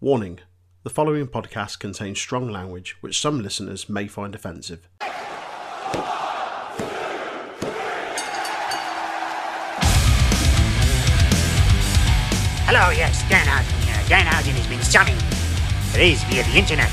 Warning 0.00 0.40
the 0.82 0.90
following 0.90 1.28
podcast 1.28 1.78
contains 1.78 2.18
strong 2.18 2.50
language 2.50 2.96
which 3.00 3.20
some 3.20 3.40
listeners 3.40 3.88
may 3.88 4.08
find 4.08 4.34
offensive. 4.34 4.88
Hello, 12.66 12.90
yes, 12.90 13.22
Danhausen 13.30 13.84
here. 13.84 14.02
Danhausen 14.08 14.52
has 14.58 14.66
been 14.66 14.82
summoned, 14.82 15.22
raised 15.96 16.26
via 16.26 16.42
the 16.42 16.58
internet, 16.58 16.90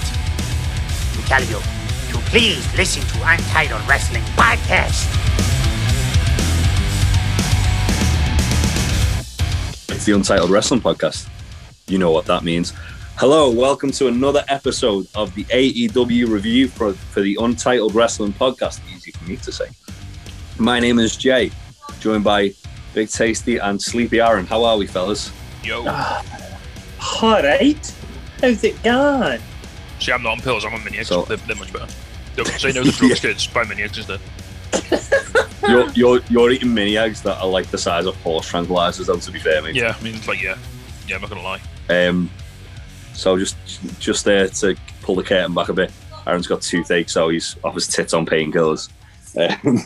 to 1.13 1.21
tell 1.27 1.41
you 1.41 1.59
to 2.13 2.17
please 2.29 2.63
listen 2.77 3.01
to 3.01 3.27
Untitled 3.27 3.81
Wrestling 3.89 4.23
Podcast. 4.37 5.09
It's 9.89 10.05
the 10.05 10.13
Untitled 10.13 10.51
Wrestling 10.51 10.81
Podcast. 10.81 11.27
You 11.91 11.97
know 11.97 12.11
what 12.11 12.25
that 12.27 12.43
means. 12.45 12.71
Hello, 13.17 13.49
welcome 13.51 13.91
to 13.91 14.07
another 14.07 14.45
episode 14.47 15.07
of 15.13 15.35
the 15.35 15.43
AEW 15.43 16.29
review 16.29 16.69
for, 16.69 16.93
for 16.93 17.19
the 17.19 17.37
Untitled 17.41 17.93
Wrestling 17.93 18.31
Podcast. 18.31 18.79
Easy 18.95 19.11
for 19.11 19.25
me 19.25 19.35
to 19.35 19.51
say. 19.51 19.65
My 20.57 20.79
name 20.79 20.99
is 20.99 21.17
Jay, 21.17 21.51
joined 21.99 22.23
by 22.23 22.53
Big 22.93 23.09
Tasty 23.09 23.57
and 23.57 23.81
Sleepy 23.81 24.21
Aaron. 24.21 24.45
How 24.45 24.63
are 24.63 24.77
we, 24.77 24.87
fellas? 24.87 25.33
Yo. 25.65 25.83
Ah, 25.85 26.23
All 27.21 27.43
right. 27.43 27.93
How's 28.39 28.63
it 28.63 28.81
going? 28.83 29.41
See, 29.99 30.13
I'm 30.13 30.23
not 30.23 30.31
on 30.37 30.39
pills, 30.39 30.63
I'm 30.63 30.73
on 30.73 30.83
Minions. 30.85 31.09
So- 31.09 31.23
they're, 31.23 31.35
they're 31.35 31.57
much 31.57 31.73
better. 31.73 31.93
Don't 32.37 32.47
say 32.47 32.71
no 32.71 32.85
to 32.85 32.91
drugs, 32.91 33.19
kids. 33.19 33.47
Buy 33.47 33.65
Minions 33.65 33.97
instead. 33.97 34.21
You're, 35.67 35.89
you're, 35.91 36.19
you're 36.29 36.51
eating 36.51 36.73
mini 36.73 36.97
eggs 36.97 37.21
that 37.23 37.37
are 37.41 37.47
like 37.47 37.67
the 37.67 37.77
size 37.77 38.05
of 38.05 38.15
horse 38.21 38.49
tranquilizers, 38.49 39.07
though, 39.07 39.17
to 39.17 39.31
be 39.31 39.39
fair, 39.39 39.61
mate. 39.61 39.75
Yeah, 39.75 39.93
I 39.99 40.01
mean, 40.01 40.15
it's 40.15 40.29
like, 40.29 40.41
yeah. 40.41 40.57
Yeah, 41.07 41.15
I'm 41.15 41.21
not 41.21 41.29
gonna 41.29 41.43
lie. 41.43 41.59
Um, 41.91 42.29
so 43.13 43.37
just 43.37 43.55
just 43.99 44.23
there 44.25 44.47
to 44.47 44.75
pull 45.01 45.15
the 45.15 45.23
curtain 45.23 45.53
back 45.53 45.69
a 45.69 45.73
bit. 45.73 45.91
Aaron's 46.25 46.47
got 46.47 46.61
toothache, 46.61 47.09
so 47.09 47.29
he's 47.29 47.55
off 47.63 47.75
his 47.75 47.87
tits 47.87 48.13
on 48.13 48.25
painkillers. 48.25 48.89
Um, 49.37 49.79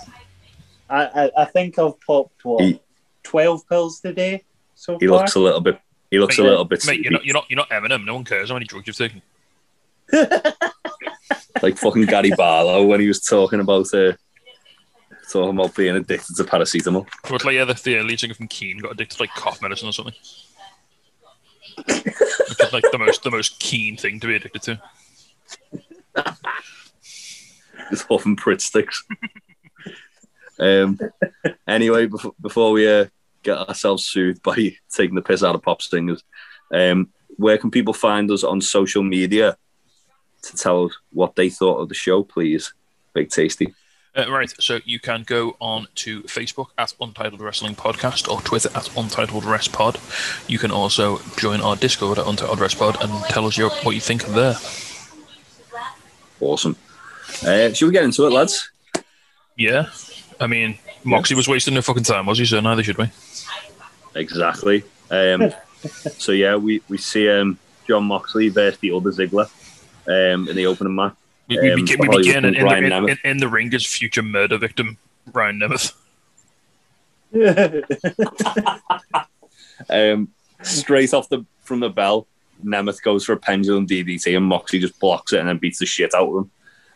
I, 0.90 1.06
I, 1.06 1.32
I 1.38 1.46
think 1.46 1.80
I've 1.80 2.00
popped 2.02 2.44
what 2.46 2.64
He- 2.64 2.80
twelve 3.24 3.68
pills 3.68 4.00
today 4.00 4.44
so 4.76 4.98
he 5.00 5.08
far. 5.08 5.20
looks 5.20 5.36
a 5.36 5.40
little 5.40 5.62
bit. 5.62 5.80
He 6.12 6.20
looks 6.20 6.38
a 6.38 6.44
little 6.44 6.66
bit 6.66 6.86
Mate, 6.86 7.00
you're 7.02 7.12
not, 7.12 7.26
you're 7.26 7.34
not, 7.34 7.46
you're 7.50 7.58
not 7.58 7.70
Eminem. 7.70 8.06
No 8.06 8.14
one 8.14 8.24
cares 8.24 8.50
how 8.50 8.56
many 8.56 8.66
drugs 8.66 8.88
you've 8.88 8.96
taken. 8.96 9.22
like 11.62 11.78
fucking 11.78 12.06
Gary 12.06 12.32
Barlow 12.38 12.86
when 12.86 13.00
he 13.00 13.08
was 13.08 13.22
talking 13.22 13.60
about 13.60 13.92
uh, 13.94 14.14
talking 15.30 15.58
about 15.58 15.76
being 15.76 15.96
addicted 15.96 16.36
to 16.36 16.44
paracetamol. 16.44 17.08
But 17.28 17.44
like, 17.44 17.56
yeah, 17.56 17.66
the, 17.66 17.74
the 17.74 18.02
lead 18.04 18.20
singer 18.20 18.36
from 18.36 18.48
Keane 18.48 18.78
got 18.78 18.92
addicted 18.92 19.18
to 19.18 19.24
like 19.24 19.32
cough 19.32 19.62
medicine 19.62 19.90
or 19.90 19.94
something. 19.94 20.14
Which 21.78 22.60
is 22.60 22.74
like 22.74 22.86
the 22.92 22.98
most, 22.98 23.24
the 23.24 23.32
most 23.32 23.60
keen 23.60 23.98
thing 23.98 24.20
to 24.20 24.28
be 24.28 24.36
addicted 24.36 24.62
to. 24.64 24.82
Just 27.90 28.08
huffing 28.08 28.36
Pritt 28.36 28.62
sticks. 28.62 29.04
um. 30.60 31.00
Anyway, 31.68 32.08
before, 32.08 32.34
before 32.42 32.72
we 32.72 32.88
uh, 32.88 33.06
get 33.44 33.58
ourselves 33.58 34.06
soothed 34.06 34.42
by 34.42 34.56
taking 34.90 35.16
the 35.16 35.22
piss 35.22 35.44
out 35.44 35.56
of 35.56 35.62
pop 35.62 35.82
singers, 35.82 36.24
um, 36.74 37.10
where 37.38 37.58
can 37.58 37.72
people 37.72 37.94
find 37.94 38.32
us 38.32 38.44
on 38.44 38.62
social 38.62 39.04
media 39.04 39.58
to 40.44 40.56
tell 40.56 40.86
us 40.86 40.98
what 41.12 41.36
they 41.36 41.50
thought 41.50 41.80
of 41.80 41.90
the 41.90 41.96
show, 41.96 42.24
please? 42.24 42.74
Big 43.14 43.30
tasty. 43.30 43.74
Uh, 44.18 44.32
right, 44.32 44.54
so 44.62 44.80
you 44.86 44.98
can 44.98 45.24
go 45.24 45.58
on 45.60 45.88
to 45.96 46.22
Facebook 46.24 46.68
at 46.78 46.94
Untitled 47.02 47.42
Wrestling 47.42 47.76
Podcast 47.76 48.32
or 48.32 48.40
Twitter 48.42 48.70
at 48.74 48.96
Untitled 48.98 49.44
Rest 49.44 49.74
Pod. 49.74 50.00
You 50.48 50.58
can 50.58 50.72
also 50.72 51.20
join 51.38 51.60
our 51.60 51.76
Discord 51.76 52.18
at 52.18 52.26
Untitled 52.26 52.62
Rest 52.62 52.80
Pod 52.80 52.98
and 53.02 53.12
tell 53.26 53.46
us 53.46 53.58
your, 53.58 53.72
what 53.84 53.94
you 53.94 54.00
think 54.00 54.26
of 54.26 54.34
there. 54.34 54.56
Awesome. 56.40 56.78
Uh, 57.46 57.74
should 57.74 57.88
we 57.88 57.92
get 57.92 58.06
into 58.06 58.26
it, 58.26 58.32
lads? 58.32 58.70
Yeah, 59.58 59.90
I 60.40 60.48
mean, 60.48 60.78
Moxie 61.04 61.36
was 61.36 61.48
wasting 61.48 61.74
no 61.74 61.82
fucking 61.82 62.04
time, 62.04 62.26
was 62.26 62.40
he? 62.40 62.46
So 62.46 62.60
neither 62.60 62.84
should 62.84 62.98
we. 62.98 63.10
Exactly. 64.16 64.84
Um, 65.12 65.52
so 66.18 66.32
yeah, 66.32 66.56
we 66.56 66.82
we 66.88 66.98
see 66.98 67.30
um, 67.30 67.58
Jon 67.88 68.06
Moxley 68.06 68.50
versus 68.50 68.80
the 68.80 68.92
other 68.92 69.12
Ziggler 69.12 69.50
um, 70.08 70.48
in 70.48 70.56
the 70.56 70.66
opening 70.68 70.96
match. 70.96 71.16
We, 71.48 71.60
we, 71.60 71.72
Um, 71.72 71.82
begin, 71.82 72.00
we 72.00 72.08
begin 72.18 72.46
in, 72.46 72.56
and 72.56 72.86
in, 72.86 72.90
the, 72.90 73.12
in, 73.12 73.18
in, 73.24 73.38
the 73.38 73.48
ring 73.48 73.74
as 73.74 73.86
future 73.86 74.24
murder 74.24 74.58
victim 74.58 74.98
Ryan 75.32 75.60
Nemeth. 75.60 75.94
Um, 79.90 80.30
straight 80.62 81.14
off 81.14 81.30
the 81.30 81.46
from 81.62 81.80
the 81.80 81.90
bell, 81.90 82.28
Nemeth 82.64 83.02
goes 83.02 83.26
for 83.26 83.34
a 83.34 83.38
pendulum 83.38 83.88
DDT, 83.88 84.36
and 84.36 84.46
Moxie 84.46 84.80
just 84.80 85.00
blocks 85.00 85.34
it 85.34 85.40
and 85.40 85.50
then 85.50 85.58
beats 85.58 85.80
the 85.80 85.86
shit 85.86 86.14
out 86.14 86.30
of 86.30 86.36
him. 86.38 86.52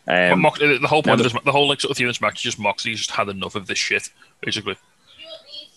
Um, 0.08 0.40
Mox, 0.40 0.58
the 0.58 0.78
whole 0.86 1.02
point 1.02 1.20
Nemeth- 1.20 1.26
of 1.26 1.32
this, 1.32 1.42
the 1.44 1.52
whole 1.52 1.68
like 1.68 1.80
sort 1.80 1.90
of 1.90 1.96
theme 1.96 2.06
this 2.08 2.20
match 2.20 2.36
is 2.36 2.42
just 2.42 2.58
Moxley 2.58 2.94
just 2.94 3.10
had 3.10 3.28
enough 3.28 3.54
of 3.54 3.66
this 3.66 3.78
shit, 3.78 4.08
basically. 4.40 4.76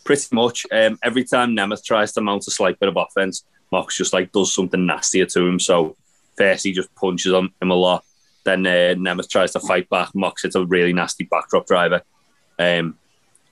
pretty 0.05 0.27
much 0.31 0.65
um, 0.71 0.97
every 1.03 1.23
time 1.23 1.55
Nemeth 1.55 1.83
tries 1.83 2.13
to 2.13 2.21
mount 2.21 2.47
a 2.47 2.51
slight 2.51 2.79
bit 2.79 2.89
of 2.89 2.97
offense, 2.97 3.43
Mox 3.71 3.97
just 3.97 4.13
like 4.13 4.31
does 4.31 4.53
something 4.53 4.85
nastier 4.85 5.25
to 5.25 5.45
him. 5.45 5.59
So 5.59 5.95
first 6.37 6.63
he 6.63 6.71
just 6.71 6.93
punches 6.95 7.33
on 7.33 7.51
him 7.61 7.71
a 7.71 7.75
lot. 7.75 8.05
Then 8.43 8.65
uh, 8.67 8.95
Nemeth 8.97 9.29
tries 9.29 9.53
to 9.53 9.59
fight 9.59 9.89
back. 9.89 10.13
Mox 10.13 10.43
hits 10.43 10.55
a 10.55 10.65
really 10.65 10.91
nasty 10.93 11.23
backdrop 11.23 11.65
driver, 11.65 12.01
um, 12.59 12.97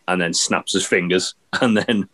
and 0.08 0.22
then 0.22 0.34
snaps 0.34 0.74
his 0.74 0.86
fingers. 0.86 1.36
And 1.62 1.76
then 1.76 2.08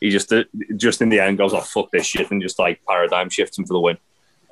he 0.00 0.08
just 0.08 0.32
uh, 0.32 0.44
just 0.76 1.02
in 1.02 1.10
the 1.10 1.20
end 1.20 1.36
goes, 1.36 1.52
"Oh 1.52 1.60
fuck 1.60 1.90
this 1.90 2.06
shit," 2.06 2.30
and 2.30 2.40
just 2.40 2.58
like 2.58 2.80
paradigm 2.88 3.28
shifts 3.28 3.58
him 3.58 3.66
for 3.66 3.74
the 3.74 3.80
win. 3.80 3.98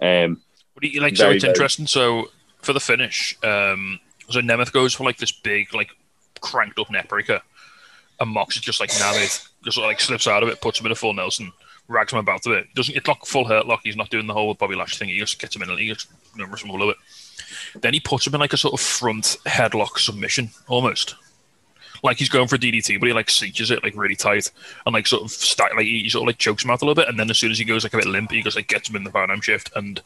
Um, 0.03 0.43
But 0.75 0.85
you 0.85 1.01
like, 1.01 1.17
so 1.17 1.31
it's 1.31 1.43
very- 1.45 1.53
interesting. 1.53 1.87
So 1.87 2.31
for 2.61 2.75
the 2.75 2.81
finish, 2.81 3.37
um, 3.43 3.99
so 4.29 4.41
Nemeth 4.41 4.73
goes 4.73 4.93
for 4.95 5.05
like 5.05 5.17
this 5.17 5.33
big, 5.33 5.73
like 5.75 5.91
cranked 6.41 6.79
up 6.79 6.91
neck 6.91 7.09
breaker, 7.09 7.41
and 8.21 8.31
Mox 8.31 8.57
is 8.57 8.63
just 8.63 8.81
like 8.81 8.91
Nemeth 8.91 9.49
just 9.65 9.79
like 9.79 10.01
slips 10.01 10.27
out 10.27 10.43
of 10.43 10.49
it, 10.51 10.61
puts 10.61 10.79
him 10.79 10.87
in 10.87 10.93
a 10.93 10.95
full 10.95 11.15
Nelson, 11.15 11.51
rags 11.89 12.13
him 12.13 12.19
about 12.19 12.45
a 12.47 12.51
bit. 12.51 12.75
Doesn't 12.75 12.95
it's 12.97 13.07
not 13.07 13.27
full 13.27 13.47
hurt 13.47 13.67
lock? 13.67 13.81
He's 13.85 13.97
not 13.97 14.11
doing 14.11 14.27
the 14.27 14.35
whole 14.35 14.53
Bobby 14.55 14.75
Lash 14.77 14.99
thing. 14.99 15.09
He 15.09 15.19
just 15.19 15.41
gets 15.41 15.57
him 15.57 15.63
in, 15.63 15.79
he 15.79 15.89
just 15.89 16.09
you 16.37 16.47
know, 16.47 16.55
him 16.55 16.69
a 16.69 16.73
little 16.73 16.89
bit. 16.89 16.97
Then 17.75 17.95
he 17.95 18.01
puts 18.01 18.27
him 18.27 18.35
in 18.35 18.41
like 18.41 18.53
a 18.53 18.59
sort 18.59 18.75
of 18.75 18.81
front 18.81 19.37
headlock 19.47 19.99
submission, 19.99 20.51
almost. 20.67 21.15
Like 22.03 22.19
he's 22.19 22.29
going 22.29 22.49
for 22.49 22.57
a 22.57 22.59
DDT, 22.59 23.01
but 23.01 23.07
he 23.07 23.13
like 23.13 23.31
cinches 23.31 23.71
it 23.71 23.83
like 23.83 23.97
really 23.97 24.15
tight 24.15 24.51
and 24.87 24.93
like 24.93 25.07
sort 25.07 25.25
of 25.25 25.31
stack, 25.31 25.75
like 25.75 25.87
he 25.87 26.09
sort 26.09 26.23
of 26.23 26.27
like 26.29 26.39
chokes 26.39 26.65
him 26.65 26.71
out 26.71 26.81
a 26.81 26.85
little 26.85 26.95
bit, 26.95 27.09
and 27.09 27.19
then 27.19 27.31
as 27.31 27.39
soon 27.39 27.51
as 27.51 27.59
he 27.59 27.65
goes 27.65 27.83
like 27.83 27.95
a 27.95 27.97
bit 27.97 28.07
limp, 28.07 28.31
he 28.31 28.43
goes 28.43 28.57
like 28.57 28.69
gets 28.69 28.89
him 28.89 28.97
in 28.97 29.05
the 29.05 29.11
paradigm 29.11 29.41
shift, 29.41 29.71
and 29.75 30.01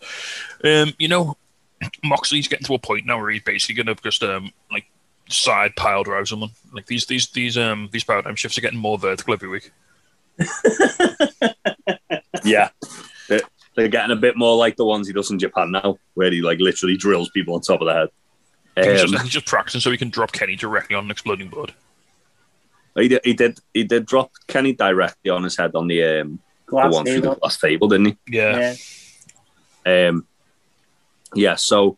um, 0.64 0.94
you 0.98 1.08
know, 1.08 1.36
Moxley's 2.04 2.48
getting 2.48 2.66
to 2.66 2.74
a 2.74 2.78
point 2.78 3.06
now 3.06 3.18
where 3.18 3.30
he's 3.30 3.42
basically 3.42 3.82
gonna 3.82 3.96
just 4.02 4.22
um 4.22 4.52
like 4.70 4.86
side 5.28 5.76
pile 5.76 6.02
drive 6.02 6.28
someone. 6.28 6.50
Like 6.72 6.86
these 6.86 7.06
these 7.06 7.28
these 7.28 7.58
um 7.58 7.88
these 7.92 8.04
paradigm 8.04 8.36
shifts 8.36 8.56
are 8.58 8.62
getting 8.62 8.78
more 8.78 8.98
vertical 8.98 9.34
every 9.34 9.48
week. 9.48 9.70
yeah, 12.44 12.70
they're, 13.28 13.42
they're 13.74 13.88
getting 13.88 14.10
a 14.10 14.20
bit 14.20 14.36
more 14.36 14.56
like 14.56 14.76
the 14.76 14.84
ones 14.84 15.06
he 15.06 15.12
does 15.12 15.30
in 15.30 15.38
Japan 15.38 15.70
now, 15.70 15.98
where 16.14 16.30
he 16.30 16.42
like 16.42 16.58
literally 16.60 16.96
drills 16.96 17.30
people 17.30 17.54
on 17.54 17.60
top 17.60 17.80
of 17.80 17.86
the 17.86 17.94
head. 17.94 18.08
He's, 18.76 19.02
Um, 19.02 19.08
just, 19.10 19.22
he's 19.24 19.32
just 19.32 19.46
practicing 19.46 19.80
so 19.80 19.90
he 19.90 19.96
can 19.98 20.10
drop 20.10 20.32
Kenny 20.32 20.56
directly 20.56 20.96
on 20.96 21.04
an 21.04 21.10
exploding 21.10 21.48
board. 21.48 21.74
He 22.94 23.08
did, 23.08 23.20
he 23.24 23.32
did. 23.32 23.58
He 23.72 23.84
did 23.84 24.04
drop 24.06 24.32
Kenny 24.48 24.72
directly 24.74 25.30
on 25.30 25.42
his 25.44 25.56
head 25.56 25.74
on 25.74 25.86
the 25.88 26.02
um, 26.04 26.38
the 26.66 26.70
Glass 26.70 26.92
one 26.92 27.04
through 27.04 27.14
the 27.16 27.20
table. 27.22 27.34
glass 27.36 27.58
table, 27.60 27.88
didn't 27.88 28.06
he? 28.06 28.16
Yeah. 28.28 28.74
Yeah. 29.86 30.08
Um, 30.08 30.26
yeah. 31.34 31.54
So 31.54 31.96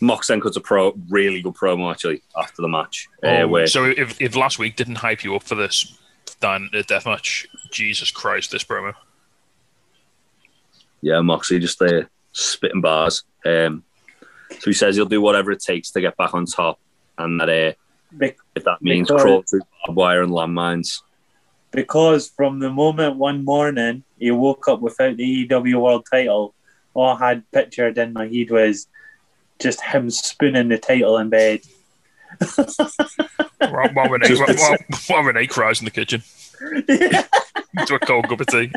Mox 0.00 0.28
then 0.28 0.40
cuts 0.40 0.56
a 0.56 0.60
pro, 0.60 0.92
really 1.10 1.42
good 1.42 1.54
promo 1.54 1.90
actually 1.90 2.22
after 2.36 2.62
the 2.62 2.68
match. 2.68 3.06
uh, 3.22 3.26
Oh, 3.28 3.48
where 3.48 3.66
so 3.66 3.84
if, 3.84 4.18
if 4.20 4.34
last 4.36 4.58
week 4.58 4.76
didn't 4.76 4.96
hype 4.96 5.24
you 5.24 5.36
up 5.36 5.42
for 5.42 5.54
this 5.54 5.98
Dan 6.40 6.70
uh, 6.74 6.82
death 6.86 7.04
match, 7.06 7.46
Jesus 7.70 8.10
Christ, 8.10 8.50
this 8.50 8.64
promo. 8.64 8.94
Yeah, 11.02 11.20
Moxley 11.20 11.58
just 11.58 11.80
uh, 11.82 12.02
spitting 12.32 12.80
bars. 12.80 13.24
Um, 13.44 13.84
so 14.50 14.58
he 14.66 14.72
says 14.72 14.96
he'll 14.96 15.06
do 15.06 15.20
whatever 15.20 15.52
it 15.52 15.60
takes 15.60 15.90
to 15.92 16.00
get 16.00 16.16
back 16.16 16.34
on 16.34 16.46
top, 16.46 16.78
and 17.18 17.40
that 17.40 17.48
uh, 17.48 17.72
Be- 18.16 18.34
if 18.54 18.64
that 18.64 18.82
means 18.82 19.08
Because- 19.08 19.22
crawl 19.22 19.42
through 19.48 19.60
barbed 19.86 19.96
wire 19.96 20.22
and 20.22 20.32
landmines. 20.32 21.02
because 21.70 22.28
from 22.28 22.58
the 22.58 22.70
moment 22.70 23.16
one 23.16 23.44
morning 23.44 24.02
he 24.18 24.30
woke 24.32 24.66
up 24.68 24.80
without 24.80 25.16
the 25.16 25.24
EW 25.24 25.78
World 25.78 26.06
title, 26.10 26.52
all 26.94 27.16
I 27.16 27.28
had 27.28 27.50
pictured 27.52 27.96
in 27.98 28.12
my 28.12 28.26
head 28.26 28.50
was 28.50 28.88
just 29.60 29.80
him 29.80 30.10
spooning 30.10 30.68
the 30.68 30.78
title 30.78 31.16
in 31.18 31.28
bed. 31.28 31.60
While, 33.58 33.88
while, 33.92 34.08
Renee, 34.08 34.28
Just- 34.28 34.40
while, 34.42 34.56
while, 34.56 34.78
while 35.08 35.22
Renee 35.22 35.46
cries 35.46 35.80
in 35.80 35.84
the 35.84 35.90
kitchen 35.90 36.22
to 37.86 37.94
a 37.94 37.98
cold 38.00 38.28
cup 38.28 38.40
of 38.40 38.46
tea. 38.48 38.72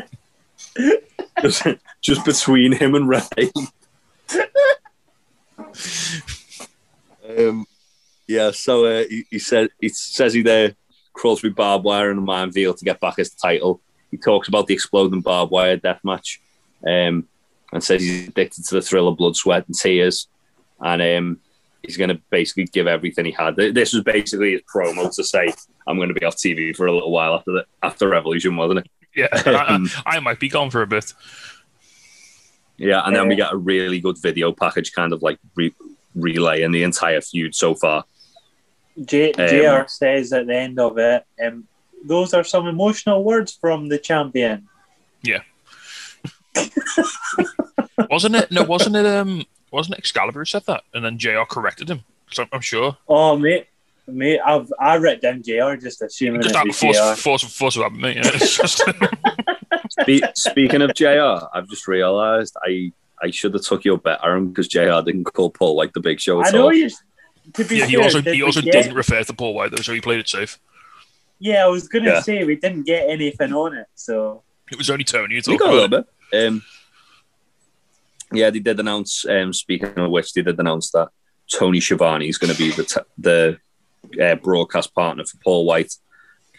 Just, 1.40 1.66
just 2.00 2.24
between 2.24 2.72
him 2.72 2.94
and 2.94 3.08
Ray. 3.08 3.50
um, 7.38 7.66
yeah, 8.26 8.50
so 8.50 8.84
uh, 8.84 9.04
he, 9.08 9.24
he 9.30 9.38
said 9.38 9.68
he 9.80 9.88
says 9.88 10.32
he 10.32 10.42
there 10.42 10.74
crawls 11.12 11.40
through 11.40 11.54
barbed 11.54 11.84
wire 11.84 12.10
and 12.10 12.18
a 12.18 12.22
minefield 12.22 12.76
to 12.78 12.84
get 12.84 13.00
back 13.00 13.16
his 13.16 13.30
title. 13.30 13.80
He 14.10 14.16
talks 14.16 14.48
about 14.48 14.66
the 14.66 14.74
exploding 14.74 15.20
barbed 15.20 15.52
wire 15.52 15.76
death 15.76 16.00
match, 16.04 16.40
um, 16.86 17.26
and 17.72 17.82
says 17.82 18.02
he's 18.02 18.28
addicted 18.28 18.64
to 18.66 18.76
the 18.76 18.82
thrill 18.82 19.08
of 19.08 19.16
blood, 19.16 19.36
sweat, 19.36 19.66
and 19.66 19.76
tears, 19.76 20.28
and 20.80 21.02
um, 21.02 21.40
he's 21.82 21.96
going 21.96 22.10
to 22.10 22.20
basically 22.30 22.64
give 22.64 22.86
everything 22.86 23.24
he 23.24 23.32
had. 23.32 23.56
This 23.56 23.92
was 23.92 24.02
basically 24.02 24.52
his 24.52 24.62
promo 24.62 25.14
to 25.14 25.24
say, 25.24 25.52
"I'm 25.86 25.96
going 25.96 26.08
to 26.08 26.14
be 26.14 26.24
off 26.24 26.36
TV 26.36 26.74
for 26.74 26.86
a 26.86 26.92
little 26.92 27.10
while 27.10 27.34
after 27.34 27.52
the 27.52 27.66
after 27.82 28.08
Revolution, 28.08 28.56
wasn't 28.56 28.80
it?" 28.80 28.90
Yeah, 29.16 29.28
I, 29.32 29.78
I, 30.06 30.16
I 30.16 30.20
might 30.20 30.40
be 30.40 30.48
gone 30.48 30.70
for 30.70 30.82
a 30.82 30.86
bit. 30.86 31.12
Yeah, 32.76 33.02
and 33.06 33.14
then 33.14 33.28
we 33.28 33.36
get 33.36 33.52
a 33.52 33.56
really 33.56 34.00
good 34.00 34.18
video 34.20 34.50
package, 34.52 34.92
kind 34.92 35.12
of 35.12 35.22
like 35.22 35.38
re- 35.54 35.74
relaying 36.16 36.72
the 36.72 36.82
entire 36.82 37.20
feud 37.20 37.54
so 37.54 37.74
far. 37.74 38.04
J- 39.04 39.32
Um, 39.32 39.48
JR 39.48 39.88
says 39.88 40.32
at 40.32 40.46
the 40.48 40.56
end 40.56 40.78
of 40.80 40.98
it, 40.98 41.24
um, 41.44 41.68
those 42.04 42.34
are 42.34 42.42
some 42.44 42.66
emotional 42.66 43.22
words 43.22 43.52
from 43.60 43.88
the 43.88 43.98
champion. 43.98 44.68
Yeah. 45.22 45.40
wasn't 48.10 48.36
it? 48.36 48.50
No, 48.50 48.62
wasn't 48.64 48.96
it? 48.96 49.06
Um, 49.06 49.44
wasn't 49.70 49.94
it 49.94 49.98
Excalibur 49.98 50.40
who 50.40 50.44
said 50.44 50.64
that, 50.66 50.82
and 50.92 51.04
then 51.04 51.18
JR 51.18 51.42
corrected 51.48 51.88
him? 51.88 52.00
So 52.30 52.42
I'm, 52.44 52.48
I'm 52.52 52.60
sure. 52.60 52.96
Oh, 53.08 53.36
mate, 53.36 53.68
mate, 54.06 54.40
I've 54.44 54.72
I 54.80 54.96
wrote 54.98 55.20
down 55.20 55.42
JR 55.42 55.74
just 55.76 56.02
assuming 56.02 56.42
Just 56.42 56.54
that 56.54 56.66
was 56.66 56.78
force, 56.78 57.20
force, 57.20 57.42
force 57.42 57.76
of 57.76 57.82
habit, 57.84 58.00
mate. 58.00 58.16
Yeah, 58.16 58.22
it's 58.34 58.56
just- 58.56 58.82
Spe- 59.90 60.24
speaking 60.34 60.82
of 60.82 60.94
JR, 60.94 61.46
I've 61.54 61.68
just 61.68 61.86
realised 61.88 62.56
I 62.64 62.92
I 63.22 63.30
should 63.30 63.54
have 63.54 63.62
took 63.62 63.84
your 63.84 63.98
bet, 63.98 64.18
Aaron, 64.24 64.48
because 64.48 64.68
JR 64.68 65.00
didn't 65.04 65.24
call 65.24 65.50
Paul 65.50 65.76
like 65.76 65.92
the 65.92 66.00
Big 66.00 66.20
Show 66.20 66.40
at 66.40 66.48
I 66.48 66.50
know 66.50 66.64
all. 66.64 66.72
you. 66.72 66.90
To 67.54 67.64
be 67.64 67.76
yeah, 67.78 67.86
he 67.86 67.96
also 67.96 68.20
did 68.20 68.34
he 68.34 68.42
we 68.42 68.46
also 68.46 68.60
get- 68.60 68.72
didn't 68.72 68.94
refer 68.94 69.22
to 69.22 69.32
Paul 69.34 69.54
White 69.54 69.70
though, 69.70 69.76
so 69.82 69.92
he 69.92 70.00
played 70.00 70.20
it 70.20 70.28
safe. 70.28 70.58
Yeah, 71.38 71.64
I 71.64 71.68
was 71.68 71.88
gonna 71.88 72.06
Yeah. 72.10 72.20
say 72.20 72.42
we 72.44 72.56
didn't 72.56 72.84
get 72.84 73.08
anything 73.08 73.52
on 73.52 73.74
it, 73.76 73.86
so 73.94 74.42
It 74.70 74.78
was 74.78 74.88
only 74.90 75.04
Tony 75.04 75.40
who 75.44 75.52
We 75.52 75.58
got 75.58 75.70
a 75.70 75.72
little 75.74 75.88
bit. 76.32 76.46
Um, 76.46 76.62
yeah, 78.32 78.50
they 78.50 78.58
did 78.60 78.80
announce. 78.80 79.24
Um, 79.28 79.52
speaking 79.52 79.96
of 79.98 80.10
which, 80.10 80.32
they 80.32 80.42
did 80.42 80.58
announce 80.58 80.90
that 80.92 81.08
Tony 81.52 81.80
Schiavone 81.80 82.28
is 82.28 82.38
going 82.38 82.52
to 82.52 82.58
be 82.58 82.70
the 82.70 82.84
t- 82.84 83.00
the 83.18 83.58
uh, 84.22 84.34
broadcast 84.36 84.94
partner 84.94 85.24
for 85.24 85.36
Paul 85.38 85.64
White 85.66 85.94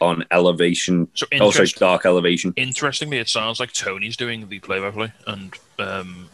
on 0.02 0.26
Elevation. 0.32 1.08
So 1.14 1.26
Oh, 1.40 1.52
sorry, 1.52 1.68
Dark 1.68 2.06
Elevation. 2.06 2.54
interestingly, 2.58 3.18
it 3.18 3.30
sounds 3.30 3.60
like 3.60 3.72
Tony's 3.72 4.18
doing 4.18 4.48
the 4.50 4.60
play-by-play 4.60 5.14
and 5.28 5.54
um, 5.80 6.30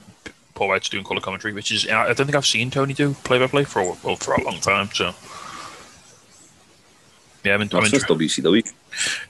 Paul 0.55 0.69
White's 0.69 0.89
doing 0.89 1.03
color 1.03 1.21
commentary, 1.21 1.53
which 1.53 1.71
is 1.71 1.87
I 1.87 2.05
don't 2.13 2.25
think 2.25 2.35
I've 2.35 2.45
seen 2.45 2.71
Tony 2.71 2.93
do 2.93 3.13
play-by-play 3.23 3.63
for 3.65 3.81
a, 3.81 3.85
well, 4.03 4.15
for 4.15 4.33
a 4.33 4.43
long 4.43 4.59
time. 4.59 4.89
So 4.93 5.13
yeah, 7.43 7.55
I'm, 7.55 7.61
in, 7.61 7.69
I'm, 7.73 7.83
inter- 7.85 7.99
WCW. 7.99 8.71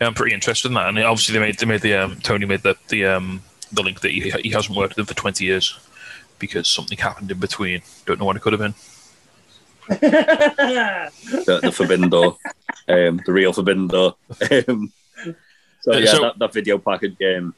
yeah, 0.01 0.07
I'm 0.07 0.13
pretty 0.13 0.34
interested 0.34 0.68
in 0.68 0.74
that. 0.74 0.89
And 0.89 1.00
obviously, 1.00 1.34
they 1.34 1.39
made 1.39 1.57
they 1.60 1.66
made 1.66 1.81
the 1.81 1.94
um, 1.95 2.18
Tony 2.22 2.45
made 2.45 2.62
the 2.63 2.75
the 2.89 3.06
um, 3.06 3.42
the 3.72 3.81
link 3.84 4.01
that 4.01 4.12
he, 4.12 4.30
he 4.31 4.50
hasn't 4.50 4.77
worked 4.77 4.92
with 4.92 4.98
them 4.98 5.06
for 5.06 5.13
20 5.19 5.45
years 5.45 5.80
because 6.39 6.68
something 6.68 6.98
happened 6.98 7.31
in 7.31 7.39
between. 7.39 7.81
Don't 8.06 8.19
know 8.19 8.25
what 8.25 8.36
it 8.36 8.42
could 8.42 8.51
have 8.54 8.60
been. 8.60 8.74
The, 9.89 11.60
the 11.63 11.72
Forbidden 11.72 12.10
Door, 12.10 12.38
um, 12.88 13.22
the 13.25 13.31
real 13.33 13.54
Forbidden 13.54 13.88
Door. 13.88 14.16
Um, 14.68 14.92
so 15.81 15.94
Uh, 15.94 15.98
yeah, 15.98 16.12
so- 16.12 16.22
that, 16.22 16.39
that 16.39 16.54
video 16.54 16.78
package. 16.78 17.16
Um, 17.22 17.54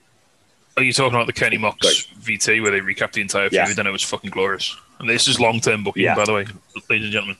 Are 0.77 0.83
you 0.83 0.93
talking 0.93 1.15
about 1.15 1.27
the 1.27 1.33
Kenny 1.33 1.57
Mox 1.57 1.77
Right. 1.85 2.07
VT 2.39 2.61
where 2.61 2.71
they 2.71 2.79
recapped 2.79 3.13
the 3.13 3.21
entire 3.21 3.49
Yeah. 3.51 3.65
feud 3.65 3.79
and 3.79 3.87
it 3.87 3.91
was 3.91 4.03
fucking 4.03 4.29
glorious? 4.31 4.75
And 4.99 5.09
this 5.09 5.27
is 5.27 5.39
long 5.39 5.59
term 5.59 5.83
booking, 5.83 6.03
Yeah. 6.03 6.15
by 6.15 6.25
the 6.25 6.33
way, 6.33 6.45
ladies 6.89 7.05
and 7.05 7.11
gentlemen. 7.13 7.37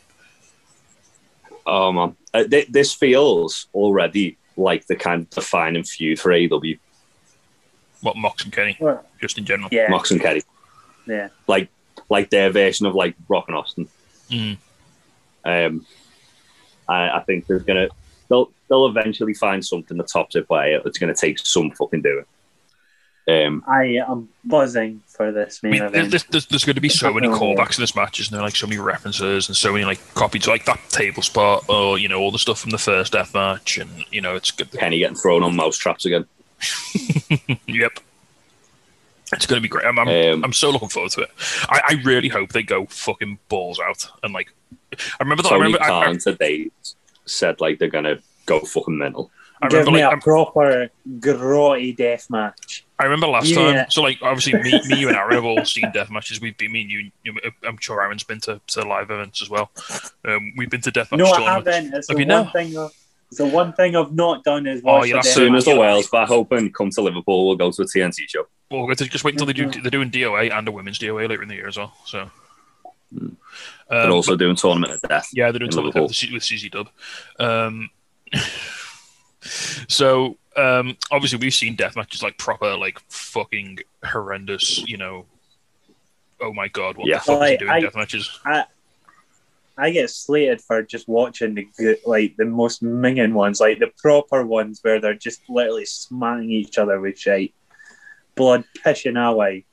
oh 1.65 1.91
man, 1.93 2.15
uh, 2.33 2.43
th- 2.43 2.67
this 2.67 2.93
feels 2.93 3.67
already 3.73 4.37
like 4.57 4.85
the 4.87 4.95
kind 4.95 5.21
of 5.21 5.29
defining 5.29 5.83
feud 5.83 6.19
for 6.19 6.31
AEW. 6.31 6.77
What 8.01 8.17
Mox 8.17 8.43
and 8.43 8.51
Kenny, 8.51 8.75
Well, 8.79 9.03
just 9.21 9.37
in 9.37 9.45
general. 9.45 9.69
yeah, 9.71 9.87
Mox 9.89 10.11
and 10.11 10.19
Kenny. 10.21 10.41
yeah. 11.07 11.29
like 11.47 11.69
like 12.09 12.29
their 12.29 12.49
version 12.51 12.85
of 12.85 12.93
like 12.95 13.15
Rock 13.29 13.45
and 13.47 13.55
Austin. 13.55 13.87
Mm. 14.29 14.57
Um, 15.45 15.85
I, 16.87 17.09
I 17.17 17.23
think 17.25 17.47
there's 17.47 17.63
gonna 17.63 17.87
they'll 18.29 18.51
they'll 18.69 18.87
eventually 18.87 19.33
find 19.33 19.65
something 19.65 19.97
that 19.97 20.07
tops 20.07 20.35
it 20.35 20.47
by 20.47 20.67
it. 20.67 20.83
That's 20.83 20.97
gonna 20.97 21.15
take 21.15 21.39
some 21.39 21.71
fucking 21.71 22.01
doing. 22.01 22.25
Um, 23.25 23.63
I 23.65 23.85
am 24.05 24.27
buzzing 24.43 25.01
for 25.07 25.31
this 25.31 25.61
I 25.63 25.67
mean, 25.69 25.81
event. 25.81 26.11
there's, 26.11 26.25
there's, 26.25 26.45
there's 26.47 26.65
going 26.65 26.75
to 26.75 26.81
be 26.81 26.89
so 26.89 27.13
many 27.13 27.27
Oh, 27.27 27.31
yeah. 27.31 27.37
callbacks 27.39 27.77
in 27.77 27.81
this 27.83 27.95
match, 27.95 28.19
isn't 28.19 28.33
there? 28.33 28.41
Like 28.43 28.53
so 28.53 28.67
many 28.67 28.81
references 28.81 29.47
and 29.47 29.55
so 29.55 29.71
many 29.71 29.85
like 29.85 30.01
copies, 30.13 30.45
like 30.45 30.65
that 30.65 30.81
table 30.89 31.21
spot, 31.21 31.63
or 31.69 31.97
you 31.97 32.09
know, 32.09 32.19
all 32.19 32.31
the 32.31 32.37
stuff 32.37 32.59
from 32.59 32.71
the 32.71 32.77
first 32.77 33.13
death 33.13 33.33
match, 33.33 33.77
and 33.77 33.89
you 34.11 34.19
know, 34.19 34.35
it's 34.35 34.51
good. 34.51 34.69
Kenny 34.73 34.99
getting 34.99 35.15
thrown 35.15 35.41
on 35.41 35.55
mouse 35.55 35.77
traps 35.77 36.05
again. 36.05 36.25
Yep. 37.67 37.91
It's 39.31 39.45
going 39.47 39.57
to 39.57 39.61
be 39.61 39.69
great. 39.69 39.85
I'm, 39.85 39.97
I'm, 39.97 40.07
Um, 40.07 40.43
I'm 40.43 40.53
so 40.53 40.69
looking 40.69 40.89
forward 40.89 41.11
to 41.13 41.21
it. 41.21 41.29
I, 41.69 41.81
I 41.91 42.01
really 42.03 42.27
hope 42.27 42.51
they 42.51 42.61
go 42.61 42.85
fucking 42.87 43.39
balls 43.47 43.79
out 43.79 44.05
and 44.21 44.33
like. 44.33 44.53
I 45.19 45.23
remember 45.23 45.43
that. 45.43 45.49
I 45.49 45.57
Tony 45.57 45.63
remember. 45.73 45.83
I, 45.83 45.85
I, 46.01 46.05
Khan 46.05 46.17
today 46.19 46.69
said 47.25 47.61
like 47.61 47.79
they're 47.79 47.87
gonna 47.89 48.19
go 48.45 48.59
fucking 48.61 48.97
mental. 48.97 49.31
I 49.61 49.67
Give 49.69 49.79
remember. 49.79 49.97
me 49.99 50.05
Like, 50.05 50.17
a 50.17 50.21
proper 50.21 50.89
grotty 51.19 51.95
death 51.95 52.29
match. 52.29 52.83
I 52.99 53.05
remember 53.05 53.27
last 53.27 53.47
Yeah. 53.47 53.55
time. 53.83 53.85
So 53.89 54.01
like, 54.01 54.19
obviously, 54.21 54.53
me, 54.61 54.81
me, 54.87 54.99
you, 54.99 55.07
and 55.07 55.15
Aaron 55.17 55.35
have 55.35 55.45
all 55.45 55.63
seen 55.65 55.89
death 55.93 56.09
matches. 56.11 56.41
We've 56.41 56.57
been. 56.57 56.71
Me 56.71 56.81
and 56.81 56.91
you. 56.91 57.11
you 57.23 57.35
I'm 57.65 57.77
sure 57.79 58.01
Aaron's 58.01 58.23
been 58.23 58.39
to, 58.41 58.59
to 58.67 58.81
live 58.85 59.09
events 59.09 59.41
as 59.41 59.49
well. 59.49 59.71
Um, 60.25 60.53
we've 60.57 60.69
been 60.69 60.81
to 60.81 60.91
death 60.91 61.11
match 61.11 61.19
No, 61.19 61.31
I 61.31 61.53
haven't. 61.53 61.93
It's 61.93 62.09
Have 62.09 62.17
the 62.17 62.23
you 62.23 62.27
one 62.29 62.45
now? 62.45 62.51
thing. 62.51 62.75
Of, 62.77 62.91
it's 63.29 63.37
the 63.37 63.45
one 63.47 63.73
thing 63.73 63.95
I've 63.95 64.13
not 64.13 64.43
done 64.43 64.67
is 64.67 64.81
Oh, 64.83 64.97
watch 64.97 65.07
you'll 65.07 65.21
the 65.21 65.27
As 65.29 65.33
soon 65.33 65.55
as 65.55 65.65
the 65.65 65.71
match. 65.71 65.79
Wales 65.79 66.09
back 66.09 66.29
open, 66.29 66.71
come 66.71 66.89
to 66.91 67.01
Liverpool, 67.01 67.47
we'll 67.47 67.55
go 67.55 67.71
to 67.71 67.81
a 67.81 67.85
TNT 67.85 68.29
show. 68.29 68.45
Well, 68.69 68.81
we're 68.81 68.87
going 68.87 68.97
to 68.97 69.05
just 69.07 69.23
wait 69.23 69.33
until 69.35 69.47
they 69.47 69.53
do. 69.53 69.69
They're 69.71 69.89
doing 69.91 70.11
DOA 70.11 70.51
and 70.51 70.67
a 70.67 70.71
women's 70.71 70.99
DOA 70.99 71.27
later 71.29 71.41
in 71.41 71.47
the 71.49 71.55
year 71.55 71.67
as 71.67 71.77
well. 71.77 71.93
So. 72.05 72.29
Mm. 73.15 73.35
They're 73.89 74.01
Um, 74.07 74.11
also 74.11 74.35
doing 74.35 74.55
tournament 74.55 74.93
of 74.93 75.01
death. 75.09 75.29
Yeah, 75.33 75.51
they're 75.51 75.59
doing 75.59 75.67
in 75.67 75.71
something 75.73 75.87
with, 75.87 75.95
Liverpool. 75.95 76.33
with 76.33 76.43
CZ 76.43 76.71
Dub. 76.71 76.89
Um, 77.39 77.89
so 79.87 80.37
um, 80.55 80.97
obviously 81.11 81.39
we've 81.39 81.53
seen 81.53 81.75
death 81.75 81.95
matches 81.95 82.23
like 82.23 82.37
proper, 82.37 82.75
like 82.75 82.99
fucking 83.09 83.79
horrendous. 84.03 84.79
You 84.87 84.97
know, 84.97 85.25
oh 86.41 86.53
my 86.53 86.67
god, 86.67 86.97
what 86.97 87.07
Yeah. 87.07 87.17
the 87.19 87.23
fuck 87.23 87.35
is 87.35 87.39
Like, 87.39 87.51
he 87.51 87.57
doing 87.57 87.71
I- 87.71 87.79
death 87.81 87.95
matches? 87.95 88.39
I 89.75 89.89
get 89.89 90.11
slated 90.11 90.61
for 90.61 90.83
just 90.83 91.07
watching 91.07 91.55
the 91.55 91.67
good, 91.79 91.97
like 92.05 92.35
the 92.37 92.45
most 92.45 92.83
minging 92.83 93.33
ones, 93.33 93.59
like 93.59 93.79
the 93.79 93.91
proper 93.97 94.45
ones 94.45 94.77
where 94.83 95.01
they're 95.01 95.15
just 95.15 95.41
literally 95.49 95.85
smacking 95.85 96.51
each 96.51 96.77
other 96.77 96.99
with 96.99 97.17
shit, 97.17 97.51
blood 98.35 98.65
pissing 98.85 99.19
away. 99.19 99.65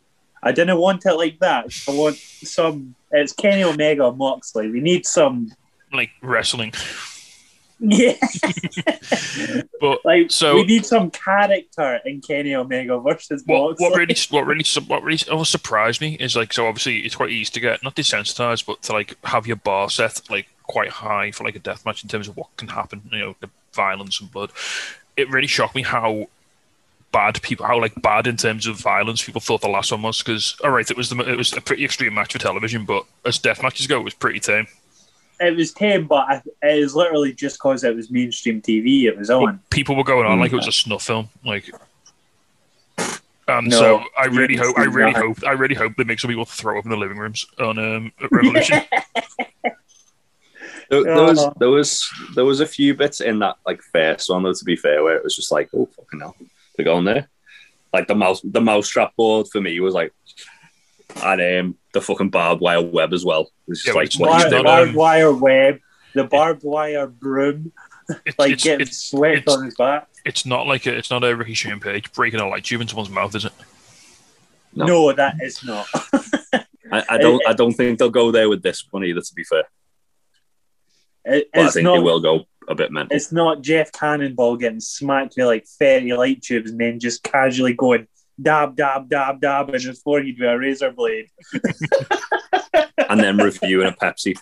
I 0.42 0.52
didn't 0.52 0.78
want 0.78 1.04
it 1.06 1.14
like 1.14 1.38
that. 1.40 1.66
I 1.88 1.92
want 1.92 2.16
some. 2.16 2.94
It's 3.12 3.32
Kenny 3.32 3.62
Omega 3.64 4.10
Moxley. 4.12 4.70
We 4.70 4.80
need 4.80 5.04
some. 5.06 5.52
Like 5.92 6.10
wrestling, 6.22 6.72
Yeah. 7.80 8.14
but 9.80 10.04
like 10.04 10.30
So- 10.30 10.54
we 10.56 10.64
need 10.64 10.86
some 10.86 11.10
character 11.10 12.00
in 12.04 12.20
Kenny 12.20 12.54
Omega 12.54 12.98
versus 13.00 13.42
what 13.46 13.70
Moxley. 13.70 13.86
what 13.88 13.98
really 13.98 14.16
what 14.30 14.46
really 14.46 14.64
what 14.86 15.02
really 15.02 15.18
almost 15.30 15.50
surprised 15.50 16.00
me 16.00 16.14
is 16.14 16.36
like 16.36 16.52
so 16.52 16.66
obviously 16.66 16.98
it's 17.00 17.16
quite 17.16 17.30
easy 17.30 17.50
to 17.52 17.60
get 17.60 17.82
not 17.82 17.96
desensitized 17.96 18.66
but 18.66 18.82
to 18.82 18.92
like 18.92 19.16
have 19.24 19.46
your 19.46 19.56
bar 19.56 19.90
set 19.90 20.20
like 20.30 20.46
quite 20.64 20.90
high 20.90 21.30
for 21.32 21.44
like 21.44 21.56
a 21.56 21.60
death 21.60 21.84
match 21.84 22.02
in 22.04 22.08
terms 22.08 22.28
of 22.28 22.36
what 22.36 22.54
can 22.56 22.68
happen 22.68 23.02
you 23.10 23.18
know 23.18 23.34
the 23.40 23.50
violence 23.72 24.20
and 24.20 24.30
blood 24.30 24.52
it 25.16 25.28
really 25.30 25.46
shocked 25.48 25.74
me 25.74 25.82
how 25.82 26.28
bad 27.12 27.40
people 27.42 27.66
how 27.66 27.80
like 27.80 28.00
bad 28.02 28.26
in 28.26 28.36
terms 28.36 28.66
of 28.66 28.76
violence 28.76 29.22
people 29.24 29.40
thought 29.40 29.60
the 29.60 29.68
last 29.68 29.90
one 29.90 30.00
was 30.02 30.18
because 30.22 30.56
all 30.62 30.70
right 30.70 30.90
it 30.90 30.96
was 30.96 31.10
the 31.10 31.18
it 31.28 31.36
was 31.36 31.52
a 31.56 31.60
pretty 31.60 31.84
extreme 31.84 32.14
match 32.14 32.32
for 32.32 32.38
television 32.38 32.84
but 32.84 33.04
as 33.24 33.36
death 33.38 33.62
matches 33.62 33.86
go 33.88 33.98
it 34.00 34.04
was 34.04 34.14
pretty 34.14 34.38
tame 34.40 34.66
it 35.42 35.56
was 35.56 35.72
tame, 35.72 36.06
but 36.06 36.28
I, 36.28 36.42
it 36.62 36.82
was 36.82 36.94
literally 36.94 37.32
just 37.32 37.56
because 37.56 37.82
it 37.82 37.96
was 37.96 38.10
mainstream 38.10 38.60
TV. 38.60 39.04
It 39.04 39.16
was 39.16 39.30
on. 39.30 39.58
people 39.70 39.96
were 39.96 40.04
going 40.04 40.26
on 40.26 40.36
Mm. 40.36 40.40
like 40.42 40.52
it 40.52 40.56
was 40.56 40.68
a 40.68 40.72
snuff 40.72 41.02
film 41.04 41.30
like 41.46 41.70
and 43.48 43.68
No, 43.68 43.78
so 43.78 44.04
I 44.18 44.26
really 44.26 44.54
hope 44.56 44.76
I 44.78 44.82
didn't 44.82 44.94
really 44.94 45.12
hope 45.12 45.42
I 45.46 45.52
really 45.52 45.74
hope 45.74 45.94
they 45.96 46.04
make 46.04 46.20
some 46.20 46.28
people 46.28 46.44
throw 46.44 46.78
up 46.78 46.84
in 46.84 46.90
the 46.90 46.96
living 46.98 47.16
rooms 47.16 47.46
on 47.58 47.78
um 47.78 48.12
Revolution. 48.30 48.82
There, 50.90 51.04
there 51.04 51.22
was 51.24 51.48
there 51.58 51.70
was 51.70 52.10
there 52.34 52.44
was 52.44 52.60
a 52.60 52.66
few 52.66 52.94
bits 52.94 53.20
in 53.20 53.38
that 53.38 53.56
like 53.64 53.80
first 53.80 54.28
one 54.28 54.42
though 54.42 54.52
to 54.52 54.64
be 54.64 54.76
fair 54.76 55.02
where 55.02 55.16
it 55.16 55.24
was 55.24 55.36
just 55.36 55.50
like 55.52 55.70
oh 55.74 55.86
fucking 55.96 56.20
hell 56.20 56.36
they're 56.84 56.92
going 56.94 57.04
there 57.04 57.28
like 57.92 58.06
the 58.08 58.14
mouse 58.14 58.40
the 58.44 58.60
mousetrap 58.60 59.14
board 59.16 59.46
for 59.52 59.60
me 59.60 59.78
was 59.80 59.94
like 59.94 60.12
and 61.24 61.40
um, 61.66 61.76
the 61.92 62.00
fucking 62.00 62.30
barbed 62.30 62.60
wire 62.60 62.80
web 62.82 63.12
as 63.12 63.24
well 63.24 63.50
it's 63.68 63.82
just 63.82 63.88
Yeah, 63.88 63.92
like 63.94 64.06
it's 64.06 64.18
what 64.18 64.28
not- 64.30 64.44
you 64.44 64.50
Bar- 64.50 64.50
not, 64.50 64.62
do. 64.62 64.64
barbed 64.64 64.94
wire 64.94 65.32
web, 65.32 65.78
the 66.14 66.24
barbed 66.24 66.62
wire 66.64 67.06
broom, 67.06 67.72
It's, 68.26 68.38
like 68.38 68.52
it's, 68.52 68.64
getting 68.64 68.86
it's, 68.86 69.10
swept 69.10 69.48
on 69.48 69.64
his 69.64 69.74
back. 69.76 70.08
it's 70.24 70.44
not 70.46 70.66
like 70.66 70.86
a, 70.86 70.96
it's 70.96 71.10
not 71.10 71.22
a 71.24 71.34
Ricky 71.36 71.54
Shane 71.54 71.80
Page 71.80 72.12
breaking 72.12 72.40
a 72.40 72.48
light 72.48 72.64
tube 72.64 72.80
in 72.80 72.88
someone's 72.88 73.10
mouth, 73.10 73.34
is 73.34 73.44
it? 73.44 73.52
No. 74.74 74.86
No. 74.86 75.12
that 75.12 75.36
is 75.42 75.62
not. 75.64 75.86
I, 76.92 77.04
I 77.08 77.18
don't 77.18 77.42
I 77.48 77.52
don't 77.54 77.72
think 77.72 77.98
they'll 77.98 78.10
go 78.10 78.30
there 78.32 78.48
with 78.48 78.62
this 78.62 78.84
one 78.90 79.04
either 79.04 79.20
to 79.20 79.34
be 79.34 79.42
fair 79.44 79.64
It- 81.24 81.48
but 81.52 81.66
I 81.66 81.70
think 81.70 81.84
not. 81.84 81.94
they 81.96 82.02
will 82.02 82.20
go 82.20 82.46
a 82.70 82.74
bit 82.74 82.90
mental 82.92 83.14
It's 83.14 83.32
not 83.32 83.62
Jeff 83.62 83.92
Cannonball 83.92 84.56
getting 84.56 84.80
smacked 84.80 85.34
with 85.36 85.46
like 85.46 85.66
thirty 85.66 86.12
light 86.14 86.42
tubes 86.42 86.70
and 86.70 86.80
then 86.80 86.98
just 87.00 87.22
casually 87.22 87.74
going 87.74 88.06
dab, 88.40 88.76
dab, 88.76 89.08
dab, 89.08 89.40
dab 89.40 89.68
in 89.68 89.74
his 89.80 90.00
forehead 90.00 90.34
with 90.38 90.48
a 90.48 90.58
razor 90.58 90.92
blade. 90.92 91.26
and 93.08 93.20
then 93.20 93.36
reviewing 93.36 93.88
a 93.88 93.92
Pepsi. 93.92 94.38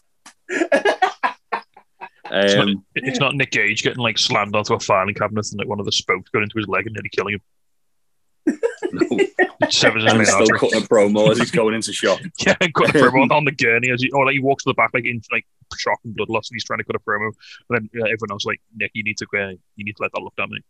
It's, 2.30 2.54
not, 2.54 2.68
Um, 2.68 2.84
it's 2.94 3.20
not 3.20 3.34
Nick 3.34 3.50
Gage 3.52 3.82
getting 3.82 4.00
like 4.00 4.18
slammed 4.18 4.54
onto 4.54 4.74
a 4.74 4.80
filing 4.80 5.14
cabinet 5.14 5.46
and 5.50 5.58
like 5.58 5.68
one 5.68 5.80
of 5.80 5.86
the 5.86 5.92
spokes 5.92 6.30
going 6.30 6.42
into 6.42 6.58
his 6.58 6.68
leg 6.68 6.86
and 6.86 6.94
nearly 6.94 7.08
killing 7.08 7.34
him. 7.34 8.60
no. 8.92 9.18
Severs 9.70 10.04
and 10.04 10.18
he's 10.18 10.28
still 10.28 10.42
artery. 10.42 10.58
cutting 10.58 10.82
a 10.82 10.86
promo 10.86 11.30
as 11.30 11.38
he's 11.38 11.50
going 11.50 11.74
into 11.74 11.92
shop. 11.92 12.20
Yeah, 12.46 12.54
and 12.60 12.72
cut 12.72 12.90
a 12.90 12.92
promo 12.92 13.22
on, 13.22 13.32
on 13.32 13.44
the 13.44 13.52
gurney 13.52 13.90
as 13.90 14.00
he, 14.02 14.10
or 14.12 14.24
like 14.26 14.34
he 14.34 14.40
walks 14.40 14.64
to 14.64 14.70
the 14.70 14.74
back 14.74 14.90
like 14.94 15.04
in 15.04 15.20
like 15.32 15.46
shock 15.76 15.98
and 16.04 16.14
blood 16.14 16.28
loss, 16.28 16.50
and 16.50 16.56
he's 16.56 16.64
trying 16.64 16.78
to 16.78 16.84
cut 16.84 16.96
a 16.96 16.98
promo. 16.98 17.32
And 17.70 17.90
then 17.92 18.02
uh, 18.02 18.04
everyone 18.04 18.32
else 18.32 18.44
like 18.44 18.60
Nick, 18.74 18.92
you 18.94 19.04
need 19.04 19.18
to 19.18 19.26
uh, 19.34 19.50
you 19.76 19.84
need 19.84 19.96
to 19.96 20.02
let 20.02 20.12
that 20.12 20.22
look 20.22 20.36
down, 20.36 20.50
mate. 20.50 20.64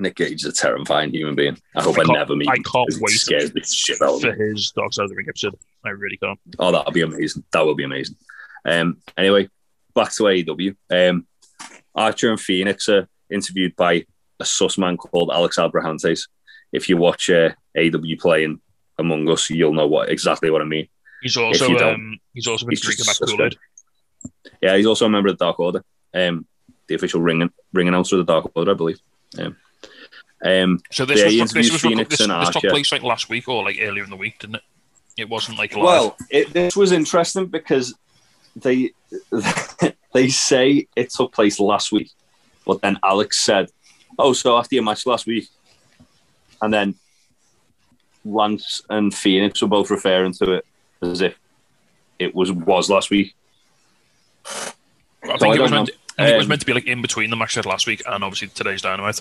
Nick 0.00 0.16
Gage 0.16 0.44
is 0.44 0.44
a 0.44 0.52
terrifying 0.52 1.12
human 1.12 1.34
being. 1.34 1.58
I 1.74 1.82
hope 1.82 1.98
I 1.98 2.02
I, 2.02 2.12
never 2.12 2.36
meet 2.36 2.48
I 2.48 2.56
can't 2.56 2.88
It 2.88 2.98
wait 3.00 3.10
scares 3.10 3.52
the 3.52 3.62
shit 3.62 4.00
out 4.00 4.22
me. 4.22 4.30
For 4.30 4.32
his 4.32 4.72
Dark 4.76 4.92
Side 4.92 5.04
of 5.04 5.10
the 5.10 5.16
Ring 5.16 5.26
episode, 5.28 5.56
I 5.84 5.90
really 5.90 6.16
can't. 6.16 6.38
Oh, 6.58 6.72
that'll 6.72 6.92
be 6.92 7.02
amazing. 7.02 7.44
That 7.52 7.64
will 7.64 7.74
be 7.74 7.84
amazing. 7.84 8.16
Um, 8.64 8.98
anyway, 9.16 9.48
back 9.94 10.12
to 10.12 10.24
AEW. 10.24 10.76
Um, 10.90 11.26
Archer 11.94 12.30
and 12.30 12.40
Fenix 12.40 12.88
are 12.88 13.08
interviewed 13.30 13.74
by 13.76 14.04
a 14.40 14.44
sus 14.44 14.78
man 14.78 14.96
called 14.96 15.30
Alex 15.32 15.56
Abrahantes. 15.56 16.28
If 16.72 16.88
you 16.88 16.96
watch 16.96 17.30
uh, 17.30 17.50
AEW 17.76 18.20
playing 18.20 18.60
Among 18.98 19.28
Us, 19.28 19.50
you'll 19.50 19.72
know 19.72 19.86
what 19.86 20.08
exactly 20.08 20.50
what 20.50 20.62
I 20.62 20.66
mean. 20.66 20.88
He's 21.22 21.36
also 21.36 21.76
um, 21.78 22.18
he's 22.34 22.46
also 22.46 22.66
been 22.66 22.72
he's 22.72 22.80
drinking 22.80 23.06
back 23.06 23.16
a 23.20 23.26
Kool 23.26 23.42
Aid. 23.42 23.56
Yeah, 24.60 24.76
he's 24.76 24.86
also 24.86 25.06
a 25.06 25.08
member 25.08 25.28
of 25.28 25.38
the 25.38 25.44
Dark 25.44 25.58
Order, 25.58 25.84
um, 26.14 26.46
the 26.86 26.94
official 26.94 27.20
ring 27.20 27.50
ring 27.72 27.88
announcer 27.88 28.18
of 28.18 28.26
the 28.26 28.32
Dark 28.32 28.50
Order, 28.54 28.72
I 28.72 28.74
believe. 28.74 29.00
Um, 29.38 29.56
um, 30.44 30.80
So 30.92 31.04
this 31.04 31.18
Yeah, 31.18 31.42
was 31.42 31.52
this, 31.52 31.72
was 31.72 31.80
Fenix 31.80 32.10
this, 32.10 32.20
and 32.20 32.30
this 32.30 32.50
took 32.50 32.62
place 32.64 32.92
like 32.92 33.02
last 33.02 33.28
week 33.28 33.48
or 33.48 33.64
like 33.64 33.78
earlier 33.80 34.04
in 34.04 34.10
the 34.10 34.16
week, 34.16 34.38
didn't 34.38 34.56
it? 34.56 34.62
It 35.16 35.28
wasn't 35.28 35.58
like 35.58 35.74
live. 35.74 35.84
Well, 35.84 36.16
it, 36.30 36.52
this 36.52 36.76
was 36.76 36.92
interesting 36.92 37.46
because 37.46 37.94
they 38.54 38.92
they 40.14 40.28
say 40.28 40.86
it 40.94 41.10
took 41.10 41.32
place 41.32 41.58
last 41.58 41.90
week, 41.90 42.10
but 42.64 42.80
then 42.80 42.98
Alex 43.02 43.40
said, 43.40 43.70
"Oh, 44.18 44.32
so 44.32 44.56
after 44.56 44.76
your 44.76 44.84
match 44.84 45.06
last 45.06 45.26
week," 45.26 45.48
and 46.62 46.72
then 46.72 46.94
Lance 48.24 48.82
and 48.88 49.12
Fenix 49.12 49.60
were 49.60 49.68
both 49.68 49.90
referring 49.90 50.32
to 50.34 50.52
it 50.52 50.66
as 51.02 51.20
if 51.20 51.34
it 52.18 52.34
was 52.34 52.50
was 52.52 52.90
last 52.90 53.10
week. 53.10 53.34
I 54.46 54.48
so 54.50 55.38
think 55.38 55.54
I 55.54 55.56
it 55.56 55.60
was 55.60 55.70
meant. 55.70 55.90
I 56.18 56.24
think 56.24 56.34
it 56.34 56.36
was 56.36 56.44
Um, 56.46 56.48
meant 56.48 56.60
to 56.60 56.66
be 56.66 56.72
like 56.74 56.86
in 56.86 57.00
between 57.02 57.30
the 57.30 57.36
match 57.36 57.54
they 57.54 57.62
last 57.62 57.86
week 57.86 58.02
and 58.06 58.24
obviously 58.24 58.48
today's 58.48 58.82
Dynamite. 58.82 59.20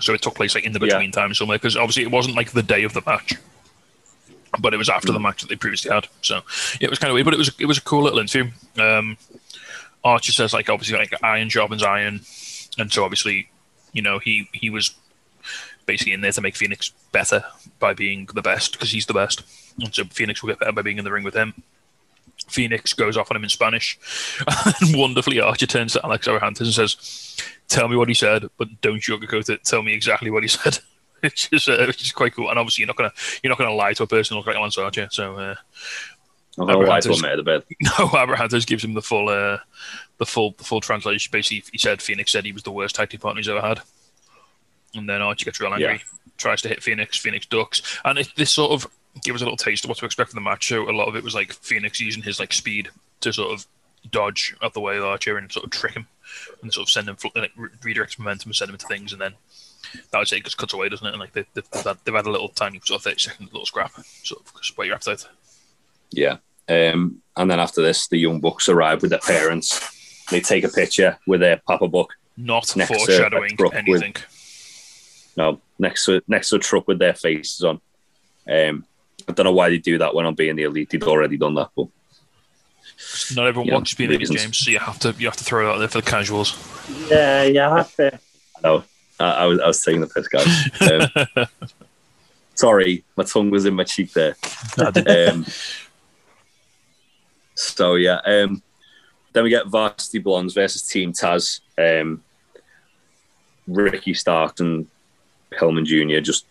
So 0.00 0.14
it 0.14 0.22
took 0.22 0.34
place 0.34 0.54
like 0.54 0.64
in 0.64 0.72
the 0.72 0.80
between 0.80 1.10
time 1.12 1.34
somewhere 1.34 1.58
because 1.58 1.76
obviously 1.76 2.02
it 2.04 2.10
wasn't 2.10 2.36
like 2.36 2.52
the 2.52 2.62
day 2.62 2.84
of 2.84 2.94
the 2.94 3.02
match, 3.04 3.34
but 4.58 4.72
it 4.72 4.78
was 4.78 4.88
after 4.88 5.08
Mm. 5.10 5.14
the 5.14 5.20
match 5.20 5.42
that 5.42 5.48
they 5.48 5.56
previously 5.56 5.90
had. 5.90 6.06
So 6.22 6.36
yeah, 6.80 6.86
it 6.86 6.90
was 6.90 6.98
kind 6.98 7.10
of 7.10 7.14
weird, 7.14 7.26
but 7.26 7.34
it 7.34 7.38
was 7.38 7.50
it 7.58 7.66
was 7.66 7.76
a 7.78 7.82
cool 7.82 8.02
little 8.02 8.18
interview. 8.18 8.50
Um, 8.78 9.18
Archer 10.02 10.32
says 10.32 10.54
like 10.54 10.70
obviously 10.70 10.96
like 10.96 11.12
iron 11.22 11.50
sharpens 11.50 11.82
iron, 11.82 12.20
and 12.78 12.90
so 12.90 13.04
obviously 13.04 13.50
you 13.92 14.00
know 14.00 14.18
he 14.18 14.48
he 14.52 14.70
was 14.70 14.94
basically 15.90 16.12
in 16.12 16.20
there 16.20 16.30
to 16.30 16.40
make 16.40 16.54
Fenix 16.54 16.92
better 17.10 17.42
by 17.80 17.92
being 17.92 18.28
the 18.32 18.42
best 18.42 18.72
because 18.72 18.92
he's 18.92 19.06
the 19.06 19.12
best, 19.12 19.42
and 19.80 19.92
so 19.92 20.04
Fenix 20.04 20.40
will 20.40 20.50
get 20.50 20.60
better 20.60 20.70
by 20.70 20.82
being 20.82 20.98
in 20.98 21.04
the 21.04 21.10
ring 21.10 21.24
with 21.24 21.34
him. 21.34 21.52
Fenix 22.46 22.92
goes 22.92 23.16
off 23.16 23.28
on 23.30 23.36
him 23.36 23.42
in 23.42 23.50
Spanish. 23.50 23.98
And 24.80 24.96
wonderfully, 24.96 25.40
Archer 25.40 25.66
turns 25.66 25.94
to 25.94 26.04
Alex 26.04 26.28
Abrahantes 26.28 26.60
and 26.60 26.72
says, 26.72 27.36
Tell 27.68 27.88
me 27.88 27.96
what 27.96 28.08
he 28.08 28.14
said, 28.14 28.48
but 28.56 28.68
don't 28.80 29.00
sugarcoat 29.00 29.50
it. 29.50 29.64
Tell 29.64 29.82
me 29.82 29.92
exactly 29.92 30.30
what 30.30 30.44
he 30.44 30.48
said. 30.58 30.78
Which 31.20 31.48
is, 31.52 31.68
uh, 31.68 31.84
which 31.86 32.02
is 32.02 32.12
quite 32.12 32.34
cool. 32.34 32.48
And 32.48 32.58
obviously, 32.58 32.82
you're 32.82 32.86
not 32.86 32.96
gonna 32.96 33.12
you're 33.42 33.50
not 33.50 33.58
gonna 33.58 33.74
lie 33.74 33.92
to 33.92 34.04
a 34.04 34.06
person 34.06 34.34
who 34.34 34.38
looks 34.38 34.46
like 34.46 34.56
Lance 34.56 34.78
Archer. 34.78 35.08
So 35.10 35.36
uh, 35.36 35.54
I'm 36.58 36.66
gonna 36.66 36.78
lie 36.78 37.00
to 37.00 37.12
him 37.12 37.24
out 37.24 37.38
of 37.38 37.46
no, 37.46 37.90
Abrahantes 37.90 38.66
gives 38.66 38.82
him 38.82 38.94
the 38.94 39.02
full 39.02 39.28
uh, 39.28 39.58
the 40.16 40.24
full 40.24 40.54
the 40.56 40.64
full 40.64 40.80
translation. 40.80 41.30
Basically, 41.30 41.62
he 41.72 41.78
said 41.78 42.00
Fenix 42.00 42.32
said 42.32 42.46
he 42.46 42.52
was 42.52 42.62
the 42.62 42.72
worst 42.72 42.94
tag 42.94 43.10
team 43.10 43.20
partner 43.20 43.40
he's 43.40 43.50
ever 43.50 43.60
had. 43.60 43.80
And 44.94 45.08
then 45.08 45.22
Archer 45.22 45.44
gets 45.44 45.60
real 45.60 45.72
angry, 45.72 46.02
tries 46.36 46.62
to 46.62 46.68
hit 46.68 46.82
Fenix. 46.82 47.16
Fenix 47.16 47.46
ducks, 47.46 48.00
and 48.04 48.18
it, 48.18 48.28
this 48.36 48.50
sort 48.50 48.72
of 48.72 48.90
gives 49.22 49.36
us 49.36 49.42
a 49.42 49.44
little 49.44 49.56
taste 49.56 49.84
of 49.84 49.88
what 49.88 49.98
to 49.98 50.04
expect 50.04 50.30
from 50.30 50.42
the 50.42 50.48
match. 50.48 50.68
So 50.68 50.88
a 50.88 50.92
lot 50.92 51.08
of 51.08 51.16
it 51.16 51.24
was 51.24 51.34
like 51.34 51.52
Fenix 51.52 52.00
using 52.00 52.22
his 52.22 52.40
like 52.40 52.52
speed 52.52 52.90
to 53.20 53.32
sort 53.32 53.52
of 53.52 53.66
dodge 54.10 54.56
out 54.62 54.72
the 54.74 54.80
way 54.80 54.96
of 54.96 55.04
Archer 55.04 55.36
and 55.36 55.50
sort 55.52 55.64
of 55.64 55.70
trick 55.70 55.92
him 55.94 56.06
and 56.62 56.72
sort 56.72 56.86
of 56.86 56.90
send 56.90 57.08
him 57.08 57.16
like, 57.34 57.52
redirect 57.84 58.18
momentum 58.18 58.48
and 58.48 58.56
send 58.56 58.68
him 58.68 58.74
into 58.74 58.86
things, 58.86 59.12
and 59.12 59.20
then 59.20 59.34
that 60.10 60.18
was 60.18 60.32
it 60.32 60.44
just 60.44 60.58
cuts 60.58 60.74
away, 60.74 60.88
doesn't 60.88 61.06
it? 61.06 61.10
And 61.10 61.20
like 61.20 61.32
they, 61.32 61.44
they've, 61.54 61.70
they've, 61.70 61.84
had, 61.84 61.98
they've 62.04 62.14
had 62.14 62.26
a 62.26 62.30
little 62.30 62.48
tiny 62.48 62.80
sort 62.84 62.98
of 62.98 63.04
thirty 63.04 63.20
second 63.20 63.46
little 63.46 63.66
scrap, 63.66 63.92
sort 64.22 64.42
of 64.42 64.52
spoil 64.64 64.86
your 64.86 64.94
appetite. 64.96 65.26
Yeah. 66.10 66.36
Um, 66.68 67.22
and 67.36 67.50
then 67.50 67.58
after 67.60 67.82
this, 67.82 68.08
the 68.08 68.18
young 68.18 68.40
bucks 68.40 68.68
arrive 68.68 69.02
with 69.02 69.10
their 69.10 69.20
parents. 69.20 70.24
They 70.30 70.40
take 70.40 70.62
a 70.64 70.68
picture 70.68 71.18
with 71.26 71.40
their 71.40 71.56
Papa 71.66 71.88
Buck. 71.88 72.10
Not 72.36 72.64
to 72.68 72.86
foreshadowing 72.86 73.56
anything. 73.72 74.14
with- 74.14 74.39
anything. 75.40 75.60
Next 75.78 76.04
to 76.06 76.22
next 76.28 76.50
to 76.50 76.56
a 76.56 76.58
truck 76.58 76.86
with 76.86 76.98
their 76.98 77.14
faces 77.14 77.64
on. 77.64 77.80
Um, 78.50 78.84
I 79.28 79.32
don't 79.32 79.44
know 79.44 79.52
why 79.52 79.70
they 79.70 79.78
do 79.78 79.98
that 79.98 80.14
when 80.14 80.26
I'm 80.26 80.34
being 80.34 80.56
the 80.56 80.64
elite. 80.64 80.90
They'd 80.90 81.02
already 81.02 81.36
done 81.36 81.54
that, 81.54 81.70
but 81.76 81.88
Not 83.34 83.46
everyone 83.46 83.68
Yeah, 83.68 83.82
be 83.96 84.04
in 84.04 84.10
reasons. 84.10 84.42
James, 84.42 84.58
so 84.58 84.70
you 84.70 84.78
have 84.78 84.98
to 85.00 85.14
you 85.18 85.26
have 85.26 85.36
to 85.36 85.44
throw 85.44 85.68
it 85.68 85.74
out 85.74 85.78
there 85.78 85.88
for 85.88 86.00
the 86.00 86.10
casuals. 86.10 86.58
Yeah, 87.08 87.44
you 87.44 87.60
have 87.60 87.94
to. 87.96 88.18
no, 88.62 88.84
I, 89.18 89.30
I 89.30 89.46
was 89.46 89.60
I 89.60 89.66
was 89.66 89.82
taking 89.82 90.00
the 90.00 90.06
piss, 90.06 90.28
guys. 90.28 91.08
Um, 91.36 91.46
sorry, 92.54 93.04
my 93.16 93.24
tongue 93.24 93.50
was 93.50 93.64
in 93.64 93.74
my 93.74 93.84
cheek 93.84 94.12
there. 94.12 94.36
Um, 95.06 95.46
so 97.54 97.94
yeah, 97.94 98.20
um, 98.24 98.62
then 99.32 99.44
we 99.44 99.50
get 99.50 99.66
Varsity 99.68 100.18
Blondes 100.18 100.54
versus 100.54 100.82
Team 100.82 101.12
Taz. 101.12 101.60
Um, 101.78 102.22
Ricky 103.66 104.14
Stark 104.14 104.60
and 104.60 104.86
Pillman 105.52 105.84
Jr. 105.84 106.20
Just 106.20 106.44